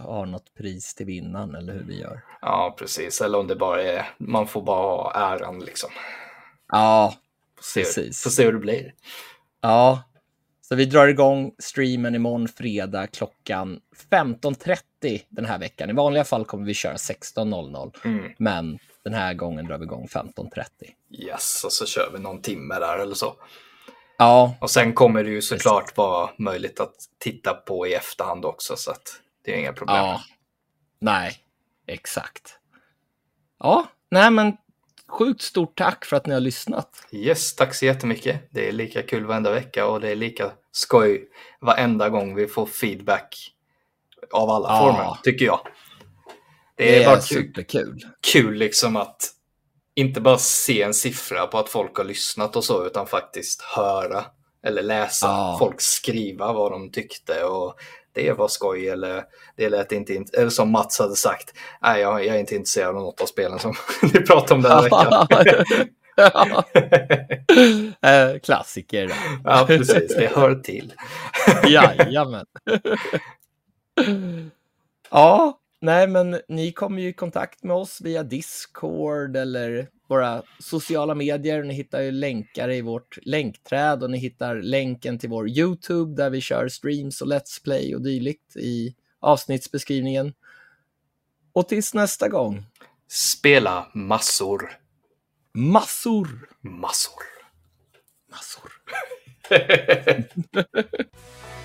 har 0.00 0.26
något 0.26 0.54
pris 0.54 0.94
till 0.94 1.06
vinnaren 1.06 1.54
eller 1.54 1.72
hur 1.72 1.84
vi 1.84 2.00
gör. 2.00 2.20
Ja, 2.40 2.76
precis. 2.78 3.20
Eller 3.20 3.38
om 3.38 3.46
det 3.46 3.56
bara 3.56 3.82
är, 3.82 4.06
man 4.18 4.46
får 4.46 4.62
bara 4.62 4.82
ha 4.82 5.12
äran 5.14 5.58
liksom. 5.60 5.90
Ja, 6.72 7.14
Får 7.56 7.62
se, 7.64 7.80
Precis. 7.80 8.22
får 8.22 8.30
se 8.30 8.44
hur 8.44 8.52
det 8.52 8.58
blir. 8.58 8.94
ja. 9.60 10.02
Så 10.62 10.74
vi 10.76 10.84
drar 10.84 11.06
igång 11.08 11.52
streamen 11.58 12.14
imorgon 12.14 12.48
fredag 12.48 13.06
klockan 13.06 13.80
15.30 14.10 14.76
den 15.28 15.44
här 15.44 15.58
veckan. 15.58 15.90
I 15.90 15.92
vanliga 15.92 16.24
fall 16.24 16.44
kommer 16.44 16.66
vi 16.66 16.74
köra 16.74 16.96
16.00, 16.96 17.92
Mm. 18.04 18.32
men 18.38 18.78
den 19.04 19.14
här 19.14 19.34
gången 19.34 19.66
drar 19.66 19.78
vi 19.78 19.84
igång 19.84 20.06
15.30. 20.06 20.64
Yes, 21.10 21.64
och 21.64 21.72
så 21.72 21.86
kör 21.86 22.10
vi 22.12 22.18
någon 22.18 22.42
timme 22.42 22.74
där 22.78 22.98
eller 22.98 23.14
så. 23.14 23.34
Ja, 24.18 24.54
Och 24.60 24.70
sen 24.70 24.92
kommer 24.92 25.24
det 25.24 25.30
ju 25.30 25.42
såklart 25.42 25.96
vara 25.96 26.30
möjligt 26.38 26.80
att 26.80 26.94
titta 27.18 27.54
på 27.54 27.86
i 27.86 27.94
efterhand 27.94 28.44
också, 28.44 28.76
så 28.76 28.90
att 28.90 29.20
det 29.44 29.54
är 29.54 29.56
inga 29.58 29.72
problem. 29.72 29.96
ja. 29.96 30.20
Nej, 30.98 31.36
exakt. 31.86 32.58
Ja, 33.58 33.86
nej 34.10 34.30
men 34.30 34.56
sjukt 35.08 35.42
stort 35.42 35.78
tack 35.78 36.04
för 36.04 36.16
att 36.16 36.26
ni 36.26 36.34
har 36.34 36.40
lyssnat. 36.40 37.06
Yes, 37.12 37.54
tack 37.56 37.74
så 37.74 37.84
jättemycket. 37.84 38.48
Det 38.50 38.68
är 38.68 38.72
lika 38.72 39.02
kul 39.02 39.24
varenda 39.26 39.50
vecka 39.50 39.86
och 39.86 40.00
det 40.00 40.08
är 40.08 40.16
lika 40.16 40.50
skoj 40.72 41.28
varenda 41.60 42.08
gång 42.08 42.34
vi 42.34 42.46
får 42.46 42.66
feedback 42.66 43.52
av 44.32 44.50
alla 44.50 44.68
Ja. 44.68 44.78
former, 44.78 45.16
tycker 45.24 45.44
jag. 45.44 45.60
Det 46.76 46.88
är, 46.88 46.98
Det 46.98 47.04
är 47.04 47.06
bara 47.06 47.16
kul, 47.20 47.22
superkul. 47.24 48.06
kul 48.32 48.54
liksom 48.54 48.96
att 48.96 49.28
inte 49.94 50.20
bara 50.20 50.38
se 50.38 50.82
en 50.82 50.94
siffra 50.94 51.46
på 51.46 51.58
att 51.58 51.68
folk 51.68 51.96
har 51.96 52.04
lyssnat 52.04 52.56
och 52.56 52.64
så, 52.64 52.86
utan 52.86 53.06
faktiskt 53.06 53.62
höra 53.62 54.24
eller 54.66 54.82
läsa 54.82 55.26
Ja. 55.26 55.56
folk 55.58 55.80
skriva 55.80 56.52
vad 56.52 56.72
de 56.72 56.90
tyckte 56.92 57.44
och 57.44 57.74
det 58.12 58.32
var 58.32 58.48
skoj 58.48 58.88
eller 58.88 59.24
det 59.56 59.68
lät 59.68 59.92
inte, 59.92 60.12
int- 60.12 60.34
eller 60.38 60.50
som 60.50 60.70
Mats 60.70 60.98
hade 60.98 61.16
sagt, 61.16 61.52
nej 61.82 62.00
jag, 62.00 62.26
jag 62.26 62.36
är 62.36 62.40
inte 62.40 62.54
intresserad 62.54 62.88
av 62.96 63.02
något 63.02 63.20
av 63.20 63.26
spelen 63.26 63.58
som 63.58 63.74
vi 64.12 64.20
pratade 64.20 64.54
om 64.54 64.62
den 64.62 64.72
här 64.72 64.82
veckan. 64.82 65.26
Eh, 68.02 68.38
Klassiker. 68.42 69.12
ja, 69.44 69.64
precis, 69.66 70.14
det 70.16 70.30
hör 70.34 70.54
till. 70.54 70.92
Jajamän. 71.68 72.46
ja, 75.10 75.60
nej 75.80 76.06
men 76.06 76.40
ni 76.48 76.72
kommer 76.72 77.02
ju 77.02 77.08
i 77.08 77.12
kontakt 77.12 77.62
med 77.62 77.76
oss 77.76 78.00
via 78.00 78.22
Discord 78.22 79.36
eller 79.36 79.88
våra 80.08 80.42
sociala 80.58 81.14
medier. 81.14 81.62
Ni 81.62 81.74
hittar 81.74 82.00
ju 82.00 82.10
länkar 82.10 82.70
i 82.70 82.80
vårt 82.80 83.18
länkträd 83.22 84.02
och 84.02 84.10
ni 84.10 84.18
hittar 84.18 84.56
länken 84.56 85.18
till 85.18 85.30
vår 85.30 85.48
YouTube 85.48 86.22
där 86.22 86.30
vi 86.30 86.40
kör 86.40 86.68
streams 86.68 87.22
och 87.22 87.28
Let's 87.28 87.62
Play 87.64 87.94
och 87.94 88.02
dylikt 88.02 88.56
i 88.56 88.94
avsnittsbeskrivningen. 89.20 90.34
Och 91.52 91.68
tills 91.68 91.94
nästa 91.94 92.28
gång, 92.28 92.64
Spela 93.08 93.86
massor. 93.94 94.70
massor, 95.52 96.48
Massor. 96.60 97.22
massor. 98.30 98.70